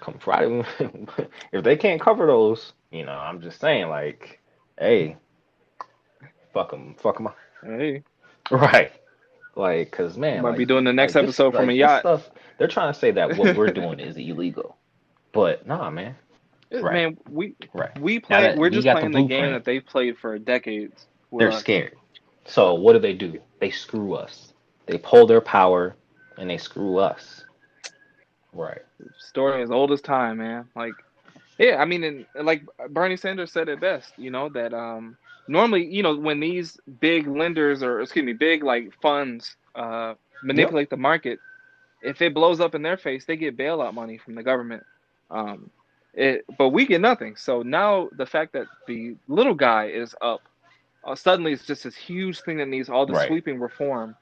come 0.00 0.18
Friday, 0.18 0.64
if 1.52 1.64
they 1.64 1.76
can't 1.76 2.00
cover 2.00 2.26
those, 2.26 2.72
you 2.90 3.04
know, 3.04 3.12
I'm 3.12 3.40
just 3.40 3.60
saying 3.60 3.88
like, 3.88 4.40
hey, 4.78 5.16
fuck 6.54 6.70
them, 6.70 6.94
fuck 6.98 7.16
them, 7.16 7.26
up. 7.26 7.36
Hey, 7.62 8.02
right? 8.50 8.92
Like, 9.56 9.90
cause 9.90 10.16
man, 10.16 10.42
might 10.42 10.50
like, 10.50 10.58
be 10.58 10.66
doing 10.66 10.84
the 10.84 10.92
next 10.92 11.14
like, 11.14 11.26
this- 11.26 11.34
episode 11.34 11.54
from 11.54 11.66
like, 11.66 11.74
a 11.74 11.78
yacht. 11.78 12.00
Stuff, 12.00 12.30
they're 12.58 12.68
trying 12.68 12.92
to 12.92 12.98
say 12.98 13.10
that 13.10 13.36
what 13.36 13.56
we're 13.56 13.72
doing 13.72 14.00
is 14.00 14.16
illegal, 14.16 14.76
but 15.32 15.66
nah, 15.66 15.90
man, 15.90 16.14
Right. 16.82 16.94
Man, 16.94 17.16
we 17.28 17.54
right? 17.74 17.98
we 18.00 18.20
play. 18.20 18.54
We're 18.56 18.70
just 18.70 18.84
got 18.84 19.02
the 19.02 19.10
playing 19.10 19.28
the, 19.28 19.34
game 19.34 19.52
that 19.52 19.64
they've 19.64 19.84
played 19.84 20.18
for 20.18 20.38
decades. 20.38 21.06
with 21.30 21.40
They're 21.40 21.52
scared. 21.52 21.96
So 22.44 22.74
what 22.74 22.92
do 22.92 22.98
they 22.98 23.12
do? 23.12 23.40
They 23.60 23.70
screw 23.70 24.14
us. 24.14 24.52
They 24.86 24.98
pull 24.98 25.26
their 25.26 25.40
power 25.40 25.96
and 26.38 26.48
they 26.48 26.58
screw 26.58 26.98
us. 26.98 27.44
Right. 28.52 28.82
story 29.18 29.62
as 29.62 29.70
old 29.70 29.92
as 29.92 30.00
time, 30.00 30.38
man. 30.38 30.66
Like, 30.74 30.94
yeah, 31.58 31.76
I 31.76 31.84
mean, 31.84 32.04
and, 32.04 32.26
and 32.34 32.46
like 32.46 32.62
Bernie 32.90 33.16
Sanders 33.16 33.52
said 33.52 33.68
it 33.68 33.80
best, 33.80 34.12
you 34.16 34.30
know, 34.30 34.48
that 34.50 34.72
um, 34.72 35.16
normally, 35.48 35.84
you 35.84 36.02
know, 36.02 36.16
when 36.16 36.40
these 36.40 36.78
big 37.00 37.26
lenders 37.26 37.82
or 37.82 38.00
excuse 38.00 38.24
me, 38.24 38.32
big 38.32 38.62
like 38.62 38.92
funds 39.02 39.56
uh, 39.74 40.14
manipulate 40.42 40.88
the 40.88 40.96
market, 40.96 41.38
if 42.02 42.22
it 42.22 42.34
blows 42.34 42.60
up 42.60 42.74
in 42.74 42.82
their 42.82 42.96
face, 42.96 43.24
they 43.24 43.36
get 43.36 43.56
bailout 43.56 43.94
money 43.94 44.16
from 44.16 44.34
the 44.34 44.42
government. 44.42 44.84
Um, 45.30 45.70
it, 46.16 46.44
but 46.58 46.70
we 46.70 46.86
get 46.86 47.00
nothing. 47.00 47.36
So 47.36 47.62
now 47.62 48.10
the 48.16 48.26
fact 48.26 48.52
that 48.54 48.68
the 48.86 49.16
little 49.28 49.54
guy 49.54 49.86
is 49.88 50.14
up, 50.22 50.42
uh, 51.04 51.14
suddenly 51.16 51.52
it's 51.52 51.66
just 51.66 51.84
this 51.84 51.96
huge 51.96 52.40
thing 52.42 52.58
that 52.58 52.68
needs 52.68 52.90
all 52.90 53.06
the 53.06 53.14
Right. 53.14 53.26
sweeping 53.26 53.60
reform. 53.60 54.16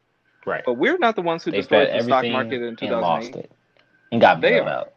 Right. 0.46 0.64
But 0.64 0.74
we're 0.74 0.98
not 0.98 1.16
the 1.16 1.22
ones 1.22 1.44
who 1.44 1.52
They 1.52 1.58
destroyed 1.58 1.90
the 1.92 2.00
stock 2.00 2.28
market 2.28 2.62
in 2.62 2.76
2008. 2.76 2.80
and 2.82 3.00
lost 3.00 3.34
2008. 3.34 3.36
it 3.36 3.52
and 4.12 4.20
got 4.20 4.40
They 4.40 4.50
bailed 4.50 4.68
out. 4.68 4.92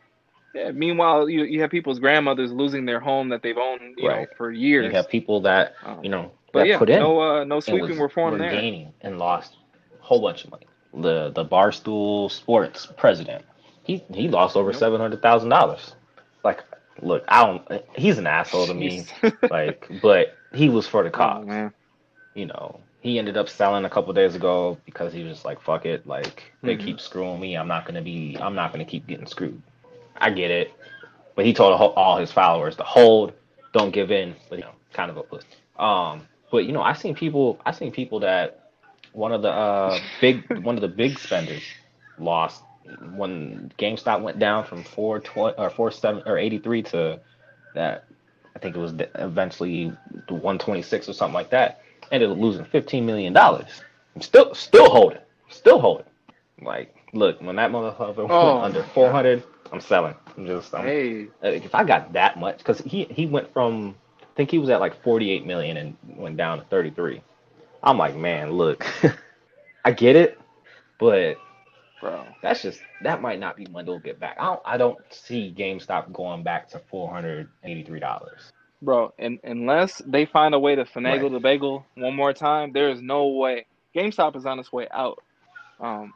Yeah. 0.54 0.72
Meanwhile, 0.72 1.30
you 1.30 1.44
you 1.44 1.62
have 1.62 1.72
people's 1.72 2.00
grandmothers 2.00 2.52
losing 2.52 2.86
their 2.86 3.00
home 3.00 3.30
that 3.30 3.42
they've 3.44 3.58
owned, 3.58 3.96
you 3.98 4.08
Right. 4.08 4.18
know, 4.18 4.28
for 4.38 4.52
years. 4.52 4.92
You 4.92 4.96
have 4.98 5.10
people 5.10 5.42
that 5.42 5.76
Um, 5.84 6.00
you 6.04 6.10
know 6.10 6.32
but 6.54 6.60
that 6.60 6.68
yeah, 6.68 6.78
put 6.80 6.90
in 6.90 7.00
no 7.00 7.20
uh, 7.22 7.44
no 7.44 7.60
and 7.68 7.80
sweeping 7.80 7.98
was, 7.98 8.00
reform 8.00 8.38
there. 8.38 8.52
gaining 8.52 8.94
and 9.02 9.18
lost 9.20 9.58
a 10.00 10.04
whole 10.04 10.22
bunch 10.22 10.44
of 10.46 10.52
money. 10.52 10.68
The 10.94 11.32
the 11.32 11.46
Barstool 11.46 12.32
Sports 12.32 12.88
president, 12.98 13.44
he 13.84 14.04
he 14.14 14.28
lost 14.28 14.56
over 14.56 14.72
Yep. 14.72 14.74
seven 14.74 15.00
hundred 15.00 15.22
thousand 15.22 15.50
dollars. 15.50 15.96
Like, 16.44 16.64
look, 17.02 17.24
I 17.28 17.46
don't. 17.46 17.82
He's 17.96 18.18
an 18.18 18.28
asshole 18.28 18.68
to 18.68 18.74
me. 18.74 19.06
Like, 19.50 19.88
but 20.02 20.38
he 20.54 20.70
was 20.70 20.88
for 20.88 21.04
the 21.04 21.10
oh, 21.22 21.44
you 22.36 22.46
know, 22.46 22.80
he 23.02 23.18
ended 23.18 23.38
up 23.38 23.50
selling 23.50 23.86
a 23.86 23.90
couple 23.90 24.14
days 24.14 24.36
ago 24.36 24.78
because 24.86 25.14
he 25.14 25.24
was 25.24 25.46
like, 25.46 25.62
"Fuck 25.62 25.86
it, 25.86 26.06
like 26.06 26.52
they 26.64 26.76
Mhm. 26.76 26.80
keep 26.80 27.00
screwing 27.00 27.40
me. 27.40 27.56
I'm 27.56 27.68
not 27.68 27.86
gonna 27.86 28.02
be. 28.02 28.38
I'm 28.40 28.56
not 28.56 28.72
gonna 28.72 28.86
keep 28.86 29.08
getting 29.08 29.26
screwed." 29.26 29.62
I 30.20 30.32
get 30.32 30.52
it, 30.52 30.74
but 31.36 31.46
he 31.46 31.54
told 31.54 31.80
all- 31.80 32.18
his 32.18 32.32
followers 32.32 32.76
to 32.78 32.84
hold, 32.84 33.34
don't 33.74 33.92
give 33.92 34.12
in. 34.12 34.36
But 34.50 34.60
you 34.60 34.66
know, 34.66 34.74
kind 34.94 35.10
of 35.12 35.18
a 35.18 35.24
pussy. 35.24 35.48
Um, 35.78 36.28
but 36.52 36.66
you 36.66 36.74
know, 36.74 36.82
I 36.82 36.94
seen 36.94 37.16
people. 37.16 37.60
I 37.66 37.72
seen 37.72 37.92
people 37.92 38.20
that 38.22 38.60
one 39.14 39.32
of 39.32 39.42
the 39.42 39.50
uh 39.52 40.00
big 40.22 40.44
one 40.64 40.76
of 40.76 40.82
the 40.82 40.88
big 40.88 41.18
spenders 41.20 41.64
lost 42.20 42.64
when 43.02 43.72
GameStop 43.80 44.22
went 44.22 44.40
down 44.40 44.66
from 44.66 44.84
four 44.84 45.20
twenty 45.20 45.58
or 45.58 45.70
four 45.70 45.92
seven 45.92 46.24
or 46.26 46.38
eighty 46.38 46.60
three 46.60 46.84
to 46.84 47.20
that, 47.74 48.06
I 48.56 48.60
think 48.60 48.76
it 48.76 48.80
was 48.80 48.94
eventually 49.16 49.98
one 50.30 50.60
twenty 50.60 50.82
six 50.82 51.10
or 51.10 51.14
something 51.14 51.34
like 51.36 51.52
that. 51.52 51.82
Ended 52.12 52.32
up 52.32 52.38
losing 52.38 52.66
fifteen 52.66 53.06
million 53.06 53.34
dollars. 53.34 53.84
I'm 54.16 54.22
still 54.22 54.54
still 54.56 54.90
holding, 54.90 55.20
still 55.50 55.80
holding. 55.80 56.08
Like, 56.62 56.96
look, 57.14 57.42
when 57.42 57.56
that 57.58 57.72
motherfucker 57.72 58.30
Oh, 58.30 58.48
went 58.48 58.64
under 58.64 58.84
four 58.84 59.12
hundred, 59.12 59.44
I'm 59.72 59.82
selling. 59.82 60.16
I'm 60.38 60.48
just, 60.48 60.74
I'm, 60.74 60.86
Hey, 60.86 61.28
like, 61.42 61.66
if 61.66 61.76
I 61.76 61.84
got 61.84 62.14
that 62.14 62.40
much, 62.40 62.60
because 62.60 62.80
he 62.80 63.06
he 63.06 63.26
went 63.28 63.52
from 63.54 63.96
I 64.22 64.26
think 64.38 64.52
he 64.52 64.60
was 64.60 64.70
at 64.70 64.80
like 64.80 65.02
48 65.04 65.46
million 65.48 65.78
and 65.78 65.98
went 66.16 66.38
down 66.38 66.60
to 66.60 66.66
33. 66.66 67.22
I'm 67.84 67.98
like, 67.98 68.16
man, 68.16 68.52
look, 68.52 68.86
I 69.86 69.92
get 69.92 70.16
it, 70.16 70.40
but 71.00 71.38
bro. 72.08 72.36
that's 72.42 72.62
just 72.62 72.82
that 73.02 73.22
might 73.22 73.40
not 73.40 73.56
be 73.58 73.66
money 73.68 73.86
to 73.88 74.00
get 74.00 74.20
back. 74.20 74.38
I 74.40 74.46
don't 74.46 74.62
I 74.66 74.78
don't 74.78 75.00
see 75.12 75.54
GameStop 75.58 76.12
going 76.14 76.44
back 76.44 76.70
to 76.70 76.80
483 76.80 78.00
dollars. 78.00 78.50
Bro, 78.82 79.14
and 79.20 79.40
unless 79.44 80.02
they 80.06 80.26
find 80.26 80.54
a 80.54 80.60
way 80.60 80.76
to 80.76 80.86
finagle 80.86 81.32
Right. 81.32 81.32
the 81.32 81.40
bagel 81.40 81.86
one 81.96 82.16
more 82.16 82.34
time, 82.34 82.72
there 82.74 82.90
is 82.90 83.02
no 83.02 83.28
way. 83.28 83.66
GameStop 83.96 84.36
is 84.36 84.46
on 84.46 84.60
its 84.60 84.72
way 84.72 84.88
out. 84.94 85.20
Um, 85.80 86.14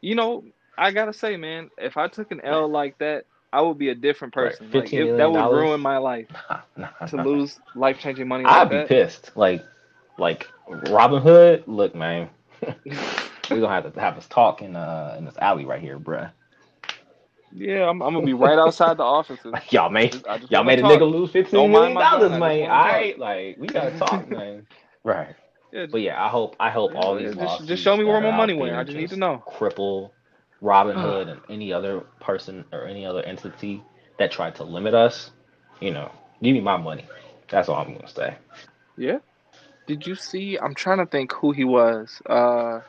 you 0.00 0.14
know, 0.14 0.44
I 0.78 0.90
gotta 0.92 1.12
say, 1.12 1.36
man, 1.36 1.70
if 1.78 1.96
I 1.96 2.08
took 2.08 2.30
an 2.32 2.40
L 2.44 2.68
like 2.70 2.98
that, 2.98 3.24
I 3.52 3.62
would 3.62 3.78
be 3.78 3.88
a 3.90 3.94
different 3.94 4.34
Right. 4.36 4.56
person. 4.56 4.72
Like, 4.72 4.92
$15 4.92 4.94
if, 4.96 5.16
that 5.16 5.30
would 5.30 5.46
ruin 5.46 5.80
my 5.80 5.98
life 5.98 6.28
to 7.08 7.16
lose 7.16 7.58
life 7.74 7.98
changing 7.98 8.28
money 8.28 8.46
like 8.46 8.50
I'd 8.50 8.70
be 8.70 8.78
that. 8.78 8.88
pissed. 8.88 9.36
Like 9.36 9.64
like 10.18 10.52
Robinhood, 10.68 11.64
look, 11.66 11.94
man, 11.94 12.30
we're 13.50 13.60
gonna 13.60 13.68
have 13.82 13.92
to 13.92 14.00
have 14.00 14.16
us 14.16 14.26
talk 14.28 14.62
in 14.62 14.76
uh 14.76 15.14
in 15.18 15.24
this 15.24 15.36
alley 15.38 15.64
right 15.64 15.80
here, 15.80 15.98
bruh. 15.98 16.30
yeah, 17.52 17.88
I'm, 17.88 18.02
I'm 18.02 18.14
gonna 18.14 18.26
be 18.26 18.32
right 18.34 18.58
outside 18.58 18.96
the 18.96 19.02
offices. 19.04 19.52
Like, 19.52 19.72
y'all 19.72 19.90
made 19.90 20.12
Just- 20.12 20.26
I 20.26 20.38
just 20.38 20.50
y'all 20.50 20.60
wanna 20.60 20.76
made 20.76 20.78
a 20.80 20.82
talk. 20.82 20.92
nigga 21.00 21.10
lose 21.10 21.30
fifteen 21.30 21.58
Don't 21.60 21.70
million 21.70 21.94
mind 21.94 22.10
dollars, 22.10 22.30
gun, 22.30 22.42
I 22.42 22.48
man. 22.48 22.60
wanna 22.60 22.72
All 22.72 22.82
talk. 22.84 22.92
right, 22.92 23.18
like 23.18 23.56
we 23.58 23.66
gotta 23.68 23.98
talk, 23.98 24.28
man. 24.30 24.66
Right. 25.04 25.34
Yeah, 25.72 25.86
But 25.90 26.00
yeah, 26.02 26.24
I 26.24 26.28
hope 26.28 26.56
I 26.60 26.70
hope 26.70 26.94
all 26.94 27.18
Yeah, 27.20 27.28
these 27.28 27.36
just- 27.36 27.66
just 27.66 27.82
show 27.82 27.96
me 27.96 28.04
where 28.04 28.20
my 28.20 28.36
money 28.36 28.54
went. 28.54 28.74
I 28.76 28.84
just 28.84 28.96
need 28.96 29.10
to 29.10 29.16
know. 29.16 29.42
Cripple 29.46 30.10
Robinhood 30.62 31.28
and 31.28 31.40
any 31.48 31.72
other 31.72 32.00
person 32.20 32.64
or 32.72 32.86
any 32.86 33.04
other 33.04 33.22
entity 33.22 33.82
that 34.18 34.30
tried 34.30 34.54
to 34.56 34.64
limit 34.64 34.94
us. 34.94 35.30
You 35.80 35.90
know, 35.90 36.10
give 36.42 36.54
me 36.54 36.60
my 36.60 36.76
money. 36.76 37.04
That's 37.50 37.68
all 37.68 37.76
I'm 37.76 37.92
gonna 37.92 38.08
say. 38.08 38.36
Yeah. 38.96 39.18
Did 39.86 40.06
you 40.06 40.14
see? 40.14 40.56
I'm 40.56 40.74
trying 40.74 40.98
to 40.98 41.06
think 41.06 41.32
who 41.32 41.52
he 41.52 41.64
was. 41.64 42.22
Uh, 42.24 42.80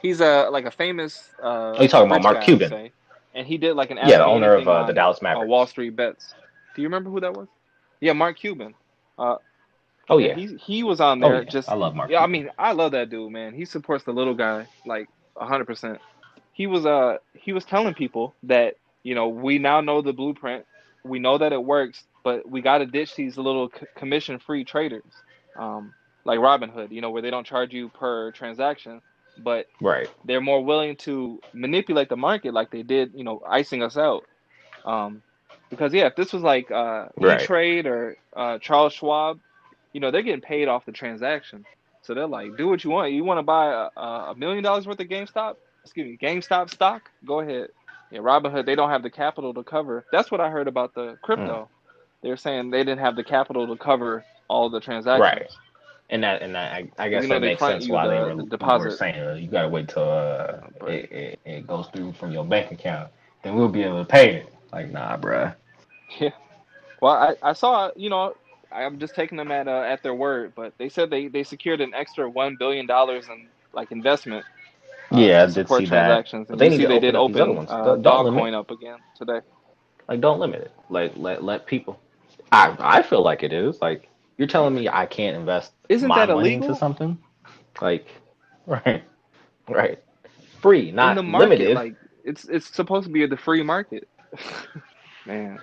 he's 0.00 0.20
a 0.20 0.48
like 0.50 0.64
a 0.64 0.70
famous. 0.70 1.34
Uh, 1.42 1.78
Oh, 1.78 1.82
you 1.82 1.88
talking 1.88 2.06
about 2.10 2.22
Mark 2.22 2.40
guy, 2.40 2.58
Cuban? 2.58 2.68
say. 2.68 2.92
And 3.34 3.46
he 3.46 3.58
did 3.58 3.74
like 3.74 3.90
an 3.90 3.98
Yeah, 4.02 4.18
the 4.18 4.24
owner 4.26 4.54
of 4.54 4.68
uh, 4.68 4.84
the 4.84 4.92
Dallas 4.92 5.22
uh, 5.34 5.40
Mavericks. 5.40 5.42
Wall 5.42 5.66
Street 5.66 5.96
Bets. 5.96 6.34
Do 6.74 6.82
you 6.82 6.88
remember 6.88 7.10
who 7.10 7.20
that 7.20 7.34
was? 7.34 7.48
Yeah, 8.00 8.12
Mark 8.12 8.38
Cuban. 8.38 8.74
Uh, 9.18 9.36
Oh 10.08 10.18
yeah, 10.18 10.34
he 10.34 10.56
he 10.56 10.82
was 10.82 11.00
on 11.00 11.20
oh 11.22 11.30
there. 11.30 11.44
yeah. 11.44 11.44
Just 11.44 11.68
I 11.68 11.74
love 11.74 11.94
Mark. 11.94 12.10
yeah, 12.10 12.20
I 12.20 12.26
mean, 12.26 12.50
I 12.58 12.72
love 12.72 12.92
that 12.92 13.10
dude, 13.10 13.32
man. 13.32 13.54
He 13.54 13.64
supports 13.64 14.04
the 14.04 14.12
little 14.12 14.34
guy 14.34 14.66
like 14.84 15.08
hundred 15.36 15.66
percent. 15.66 15.98
He 16.52 16.66
was 16.66 16.84
uh 16.86 17.18
he 17.34 17.52
was 17.52 17.64
telling 17.64 17.94
people 17.94 18.36
that 18.44 18.74
you 19.02 19.14
know 19.14 19.28
we 19.28 19.58
now 19.58 19.80
know 19.80 20.00
the 20.02 20.12
blueprint, 20.12 20.64
we 21.04 21.18
know 21.18 21.38
that 21.38 21.52
it 21.52 21.62
works, 21.62 22.04
but 22.24 22.48
we 22.48 22.60
got 22.60 22.78
to 22.78 22.86
ditch 22.86 23.14
these 23.16 23.36
little 23.36 23.70
c- 23.78 23.86
commission-free 23.96 24.64
traders, 24.64 25.22
um, 25.56 25.94
like 26.24 26.38
Robinhood, 26.38 26.90
you 26.92 27.00
know, 27.00 27.10
where 27.10 27.22
they 27.22 27.30
don't 27.30 27.46
charge 27.46 27.72
you 27.72 27.88
per 27.90 28.32
transaction, 28.32 29.00
but 29.42 29.66
right. 29.80 30.08
they're 30.24 30.40
more 30.40 30.64
willing 30.64 30.96
to 30.96 31.40
manipulate 31.52 32.08
the 32.08 32.16
market 32.16 32.54
like 32.54 32.70
they 32.70 32.82
did, 32.82 33.12
you 33.14 33.24
know, 33.24 33.42
icing 33.46 33.82
us 33.82 33.96
out. 33.96 34.24
Um, 34.84 35.22
because 35.70 35.92
yeah, 35.92 36.06
if 36.06 36.16
this 36.16 36.32
was 36.32 36.42
like 36.42 36.70
uh, 36.70 37.08
Right. 37.16 37.40
E-Trade 37.40 37.86
or 37.86 38.16
uh, 38.34 38.58
Charles 38.58 38.92
Schwab, 38.92 39.40
you 39.92 40.00
know, 40.00 40.10
they're 40.10 40.22
getting 40.22 40.40
paid 40.40 40.68
off 40.68 40.86
the 40.86 40.92
transaction. 40.92 41.64
So 42.02 42.14
they're 42.14 42.26
like, 42.26 42.56
do 42.56 42.68
what 42.68 42.84
you 42.84 42.90
want. 42.90 43.12
You 43.12 43.24
want 43.24 43.38
to 43.38 43.42
buy 43.42 43.88
a, 43.96 44.00
a 44.00 44.34
million 44.36 44.62
dollars 44.64 44.86
worth 44.86 45.00
of 45.00 45.08
GameStop? 45.08 45.56
Excuse 45.84 46.06
me, 46.06 46.16
GameStop 46.16 46.70
stock? 46.70 47.10
Go 47.26 47.40
ahead. 47.40 47.68
Yeah, 48.10 48.20
Robinhood, 48.20 48.64
they 48.64 48.74
don't 48.74 48.88
have 48.88 49.02
the 49.02 49.10
capital 49.10 49.52
to 49.54 49.62
cover. 49.62 50.06
That's 50.10 50.30
what 50.30 50.40
I 50.40 50.48
heard 50.48 50.68
about 50.68 50.94
the 50.94 51.18
crypto. 51.22 51.68
They 52.22 52.30
were 52.30 52.36
saying 52.36 52.70
they 52.70 52.78
didn't 52.78 53.00
have 53.00 53.16
the 53.16 53.24
capital 53.24 53.66
to 53.66 53.76
cover 53.76 54.24
all 54.48 54.70
the 54.70 54.80
transactions. 54.80 55.20
Right. 55.20 55.50
And 56.10 56.22
that 56.24 56.42
and 56.42 56.54
that, 56.54 56.72
I, 56.72 56.90
I 56.98 57.08
guess 57.08 57.24
You 57.24 57.28
know, 57.28 57.34
that 57.36 57.40
makes 57.42 57.60
sense 57.60 57.88
why 57.88 58.06
the- 58.06 58.12
they 58.12 58.18
the 58.18 58.24
were, 58.24 58.36
were 58.36 58.48
deposit. 58.50 58.92
saying 58.92 59.20
uh, 59.20 59.34
you 59.34 59.48
gotta 59.48 59.68
wait 59.68 59.88
till 59.88 60.08
uh, 60.10 60.58
But- 60.80 60.90
it, 60.90 61.12
it, 61.12 61.40
it 61.44 61.66
goes 61.66 61.88
through 61.94 62.12
from 62.14 62.32
your 62.32 62.44
bank 62.44 62.72
account, 62.72 63.10
then 63.42 63.54
we'll 63.56 63.68
be 63.68 63.82
able 63.82 64.00
to 64.04 64.08
pay 64.08 64.36
it. 64.36 64.52
Like 64.72 64.90
nah, 64.90 65.16
bruh. 65.18 65.54
Yeah. 66.20 66.30
Well, 67.00 67.12
I, 67.14 67.50
I 67.50 67.52
saw, 67.52 67.90
you 67.96 68.08
know, 68.10 68.34
I'm 68.72 68.98
just 68.98 69.14
taking 69.14 69.36
them 69.38 69.50
at 69.52 69.68
uh, 69.68 69.82
at 69.82 70.02
their 70.02 70.14
word, 70.14 70.54
but 70.56 70.72
they 70.78 70.88
said 70.88 71.10
they, 71.10 71.28
they 71.28 71.44
secured 71.44 71.80
an 71.80 71.92
extra 71.94 72.28
one 72.28 72.56
billion 72.58 72.86
dollars 72.86 73.28
in 73.28 73.48
like 73.72 73.92
investment. 73.92 74.44
uh, 75.12 75.18
Yeah, 75.18 75.42
I 75.42 75.46
did 75.46 75.68
see 75.68 75.86
that. 75.86 75.88
transactions. 75.88 76.46
But 76.48 76.58
they 76.58 76.68
need 76.70 76.78
see 76.78 76.86
they 76.86 76.98
did 77.00 77.14
open 77.16 77.40
up 77.40 77.42
other 77.42 77.42
open 77.42 77.56
ones. 77.56 77.70
uh. 77.70 77.84
Dogecoin 77.96 78.54
up 78.54 78.70
again 78.70 78.98
today. 79.16 79.40
Like 80.08 80.20
don't 80.20 80.40
limit 80.40 80.62
it. 80.62 80.72
Like 80.90 81.12
let 81.16 81.44
let 81.44 81.66
people. 81.66 82.00
I 82.52 82.74
I 82.78 83.02
feel 83.02 83.22
like 83.22 83.42
it 83.42 83.52
is. 83.52 83.80
Like 83.80 84.08
you're 84.38 84.48
telling 84.48 84.74
me 84.74 84.88
I 84.88 85.06
can't 85.06 85.36
invest 85.36 85.72
Isn't 85.88 86.14
my 86.14 86.14
that 86.14 86.28
money 86.28 86.54
illegal? 86.54 86.54
into 86.54 86.74
something? 86.74 87.18
Like 87.80 88.08
right, 88.66 89.04
right, 89.68 89.98
free, 90.60 90.90
not 90.92 90.98
in 91.02 91.14
the 91.14 91.22
market, 91.22 91.70
limited. 91.70 91.72
like 91.72 91.94
it's 92.24 92.44
it's 92.48 92.74
supposed 92.74 93.06
to 93.06 93.12
be 93.12 93.26
the 93.26 93.36
free 93.36 93.62
market, 93.62 94.08
man. 95.26 95.60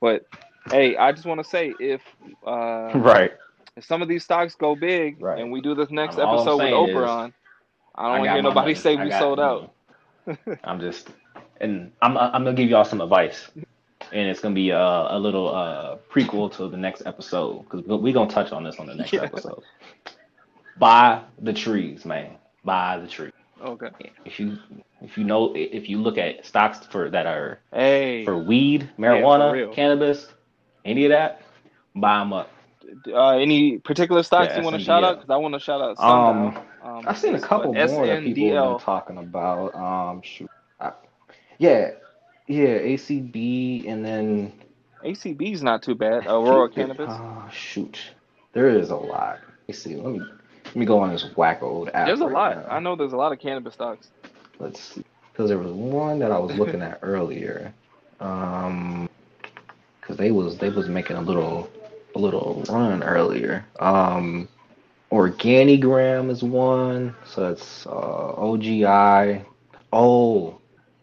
But 0.00 0.22
hey, 0.70 0.96
I 0.96 1.12
just 1.12 1.26
want 1.26 1.40
to 1.40 1.44
say 1.44 1.74
if 1.78 2.02
uh, 2.46 2.94
right. 2.94 3.32
if 3.76 3.84
some 3.84 4.02
of 4.02 4.08
these 4.08 4.24
stocks 4.24 4.54
go 4.54 4.74
big 4.76 5.18
Right. 5.18 5.36
and 5.36 5.50
we 5.52 5.60
do 5.60 5.74
this 5.74 5.90
next 5.90 6.18
I'm 6.18 6.18
episode 6.18 6.58
with 6.58 6.72
Oprah 6.72 7.06
is, 7.06 7.18
on, 7.24 7.34
I 7.94 8.08
don't 8.08 8.18
want 8.18 8.28
to 8.28 8.32
hear 8.32 8.42
nobody 8.42 8.74
money. 8.74 8.74
say 8.74 8.96
we 8.96 9.10
sold 9.10 9.40
out. 9.40 9.66
I'm 10.64 10.80
just, 10.80 11.10
and 11.60 11.92
I'm 12.02 12.16
I'm 12.16 12.44
gonna 12.44 12.54
give 12.54 12.68
y'all 12.68 12.84
some 12.84 13.00
advice, 13.00 13.50
and 14.12 14.28
it's 14.28 14.40
gonna 14.40 14.54
be 14.54 14.70
a, 14.70 14.78
a 14.78 15.18
little 15.18 15.54
uh, 15.54 15.96
prequel 16.12 16.52
to 16.56 16.68
the 16.68 16.76
next 16.76 17.02
episode 17.06 17.62
because 17.64 17.82
we're 17.86 18.12
gonna 18.12 18.30
touch 18.30 18.52
on 18.52 18.64
this 18.64 18.76
on 18.78 18.86
the 18.86 18.94
next 18.94 19.12
Yeah. 19.12 19.22
episode. 19.24 19.62
Buy 20.78 21.22
the 21.40 21.52
trees, 21.52 22.04
man. 22.04 22.36
Buy 22.64 22.98
the 22.98 23.06
tree. 23.06 23.30
Okay. 23.64 23.88
If 24.24 24.38
you 24.38 24.58
if 25.00 25.16
you 25.16 25.24
know 25.24 25.52
if 25.54 25.88
you 25.88 25.98
look 25.98 26.18
at 26.18 26.44
stocks 26.44 26.84
for 26.86 27.08
that 27.10 27.26
are 27.26 27.60
Hey, 27.72 28.24
for 28.24 28.36
weed, 28.36 28.90
for 28.96 29.02
marijuana, 29.02 29.52
real. 29.52 29.72
cannabis, 29.72 30.26
any 30.84 31.04
of 31.06 31.10
that, 31.10 31.40
buy 31.94 32.18
them 32.18 32.32
up. 32.34 32.50
uh, 33.08 33.30
any 33.38 33.78
particular 33.78 34.22
stocks 34.22 34.48
Yeah, 34.50 34.58
you 34.58 34.64
want 34.64 34.76
to 34.76 34.84
shout 34.84 35.02
out? 35.04 35.16
Because 35.16 35.30
I 35.30 35.36
want 35.36 35.54
to 35.54 35.60
shout 35.60 35.80
out 35.80 35.98
Um, 35.98 36.52
Sundial. 36.54 36.64
Um, 36.82 37.04
I've 37.08 37.18
seen 37.18 37.34
a 37.34 37.40
couple 37.40 37.72
more 37.72 38.06
that 38.06 38.22
people 38.22 38.54
have 38.54 38.78
been 38.78 38.84
talking 38.84 39.18
about. 39.18 39.74
Um, 39.74 40.20
shoot, 40.22 40.50
I, 40.78 40.92
yeah, 41.58 41.92
yeah, 42.46 42.78
ACB, 42.78 43.88
and 43.88 44.04
then 44.04 44.52
ACB 45.04 45.52
is 45.52 45.62
not 45.62 45.82
too 45.82 45.94
bad. 45.94 46.26
Aurora 46.26 46.68
Cannabis. 46.68 47.08
Oh 47.10 47.48
shoot, 47.52 47.98
there 48.52 48.68
is 48.68 48.90
a 48.90 48.96
lot. 48.96 49.38
Let 49.40 49.68
me 49.68 49.74
see. 49.74 49.96
Let 49.96 50.12
me 50.12 50.20
let 50.64 50.76
me 50.76 50.86
go 50.86 50.98
on 51.00 51.10
this 51.10 51.24
whack 51.36 51.62
old 51.62 51.88
app. 51.94 52.06
There's 52.06 52.20
a 52.20 52.26
right 52.26 52.56
lot. 52.56 52.66
now. 52.66 52.74
I 52.74 52.80
know 52.80 52.96
there's 52.96 53.12
a 53.12 53.16
lot 53.16 53.32
of 53.32 53.38
cannabis 53.38 53.74
stocks. 53.74 54.08
Let's 54.58 54.80
see, 54.80 55.04
because 55.32 55.48
there 55.48 55.58
was 55.58 55.72
one 55.72 56.18
that 56.20 56.32
I 56.32 56.38
was 56.38 56.56
looking 56.56 56.82
at 56.82 56.98
earlier. 57.02 57.72
Um, 58.20 59.08
because 60.06 60.16
they 60.16 60.30
was 60.30 60.58
they 60.58 60.70
was 60.70 60.88
making 60.88 61.16
a 61.16 61.20
little 61.20 61.68
a 62.14 62.18
little 62.18 62.64
run 62.68 63.02
earlier. 63.02 63.64
Um, 63.80 64.48
Organigram 65.10 66.30
is 66.30 66.42
one, 66.42 67.14
so 67.24 67.50
it's 67.50 67.86
uh, 67.86 67.90
OGI. 67.90 69.44
Oh, 69.92 70.58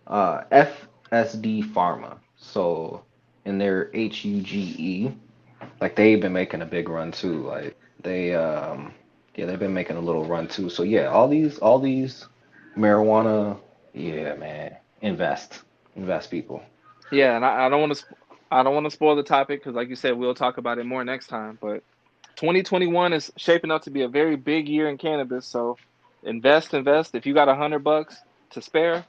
uh, 0.07 0.43
FSD 1.13 1.71
Pharma. 1.73 2.17
So 2.37 3.03
in 3.45 3.57
their 3.57 3.91
HUGE, 3.93 5.13
like 5.79 5.95
they've 5.95 6.19
been 6.19 6.33
making 6.33 6.61
a 6.61 6.65
big 6.65 6.89
run 6.89 7.11
too. 7.11 7.43
Like 7.43 7.77
they 8.01 8.33
um 8.33 8.93
yeah, 9.35 9.45
they've 9.45 9.59
been 9.59 9.73
making 9.73 9.97
a 9.97 10.01
little 10.01 10.25
run 10.25 10.47
too. 10.47 10.69
So 10.69 10.83
yeah, 10.83 11.05
all 11.05 11.27
these 11.27 11.59
all 11.59 11.79
these 11.79 12.27
marijuana, 12.75 13.59
yeah, 13.93 14.35
man, 14.35 14.75
invest, 15.01 15.61
invest, 15.95 16.31
people. 16.31 16.63
Yeah, 17.11 17.35
and 17.35 17.45
I, 17.45 17.65
I 17.65 17.69
don't 17.69 17.81
want 17.81 17.95
to. 17.95 18.05
I 18.51 18.61
don't 18.61 18.75
want 18.75 18.85
to 18.85 18.91
spoil 18.91 19.15
the 19.15 19.23
topic 19.23 19.61
because, 19.61 19.75
like 19.75 19.89
you 19.89 19.95
said, 19.95 20.15
we'll 20.15 20.35
talk 20.35 20.57
about 20.57 20.77
it 20.77 20.85
more 20.85 21.03
next 21.03 21.27
time. 21.27 21.57
But 21.59 21.83
2021 22.35 23.13
is 23.13 23.31
shaping 23.35 23.71
up 23.71 23.83
to 23.83 23.91
be 23.91 24.03
a 24.03 24.07
very 24.07 24.35
big 24.35 24.67
year 24.67 24.89
in 24.89 24.97
cannabis. 24.97 25.47
So 25.47 25.77
invest, 26.23 26.73
invest. 26.73 27.15
If 27.15 27.25
you 27.25 27.33
got 27.33 27.49
a 27.49 27.55
hundred 27.55 27.83
bucks 27.83 28.15
to 28.51 28.61
spare, 28.61 29.05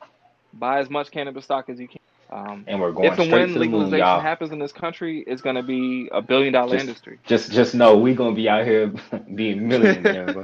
buy 0.59 0.79
as 0.81 0.91
much 0.91 1.11
cannabis 1.11 1.45
stock 1.45 1.69
as 1.69 1.79
you 1.81 1.89
can. 1.89 1.99
Um, 2.31 2.65
And 2.67 2.81
we're 2.81 2.93
going 2.93 3.13
if 3.13 3.19
and 3.19 3.31
when 3.31 3.53
to 3.53 3.59
the 3.59 3.69
moon, 3.69 3.91
legalization 3.91 4.21
happens 4.21 4.51
in 4.53 4.59
this 4.59 4.73
country, 4.73 5.23
it's 5.27 5.43
going 5.43 5.57
to 5.57 5.63
be 5.63 6.09
a 6.13 6.23
billion 6.23 6.53
dollar 6.53 6.73
Just- 6.73 6.87
industry. 6.87 7.19
Just 7.27 7.53
just 7.53 7.75
know 7.75 7.97
we're 7.99 8.15
gonna 8.15 8.35
be 8.35 8.49
out 8.49 8.65
here 8.65 8.93
being 9.35 9.69
millionaires, 9.69 10.35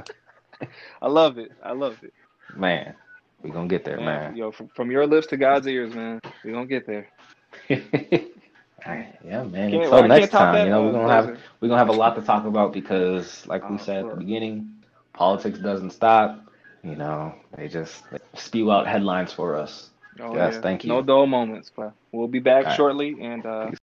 I 1.01 1.07
love 1.07 1.37
it. 1.37 1.51
I 1.63 1.73
love 1.73 1.97
it. 2.03 2.13
man. 2.55 2.93
we're 3.41 3.51
gonna 3.53 3.67
get 3.67 3.83
there, 3.83 3.97
man. 3.99 4.35
Yo, 4.35 4.51
from, 4.51 4.67
from 4.69 4.91
your 4.91 5.07
lips 5.07 5.27
to 5.27 5.37
God's 5.37 5.67
ears, 5.67 5.93
man. 5.95 6.19
We're 6.43 6.53
gonna 6.53 6.67
get 6.67 6.85
there. 6.85 7.07
Yeah, 9.23 9.43
man. 9.43 9.69
Can't- 9.71 9.83
Until 9.83 10.07
next 10.07 10.29
time, 10.31 10.53
that, 10.55 10.63
you 10.65 10.69
know, 10.69 10.83
we're 10.83 10.91
gonna 10.91 11.13
have 11.13 11.39
we're 11.59 11.67
gonna 11.67 11.77
have 11.79 11.89
a 11.89 11.93
lot 11.93 12.15
to 12.15 12.21
talk 12.21 12.45
about 12.45 12.73
because, 12.73 13.45
like 13.47 13.67
we 13.69 13.75
Oh, 13.75 13.77
said 13.77 14.05
at 14.05 14.09
the 14.11 14.15
beginning, 14.17 14.69
politics 15.13 15.59
doesn't 15.59 15.91
stop. 15.91 16.45
You 16.83 16.95
know, 16.95 17.35
they 17.55 17.67
just 17.67 18.03
spew 18.33 18.71
out 18.71 18.87
headlines 18.87 19.31
for 19.31 19.55
us. 19.55 19.91
Oh, 20.19 20.35
Yes, 20.35 20.57
thank 20.57 20.83
you. 20.83 20.89
No 20.89 21.01
dull 21.01 21.25
moments, 21.25 21.71
but 21.75 21.93
we'll 22.11 22.27
be 22.27 22.39
back 22.39 22.65
right. 22.65 22.75
shortly, 22.75 23.15
and 23.21 23.45
uh, 23.45 23.71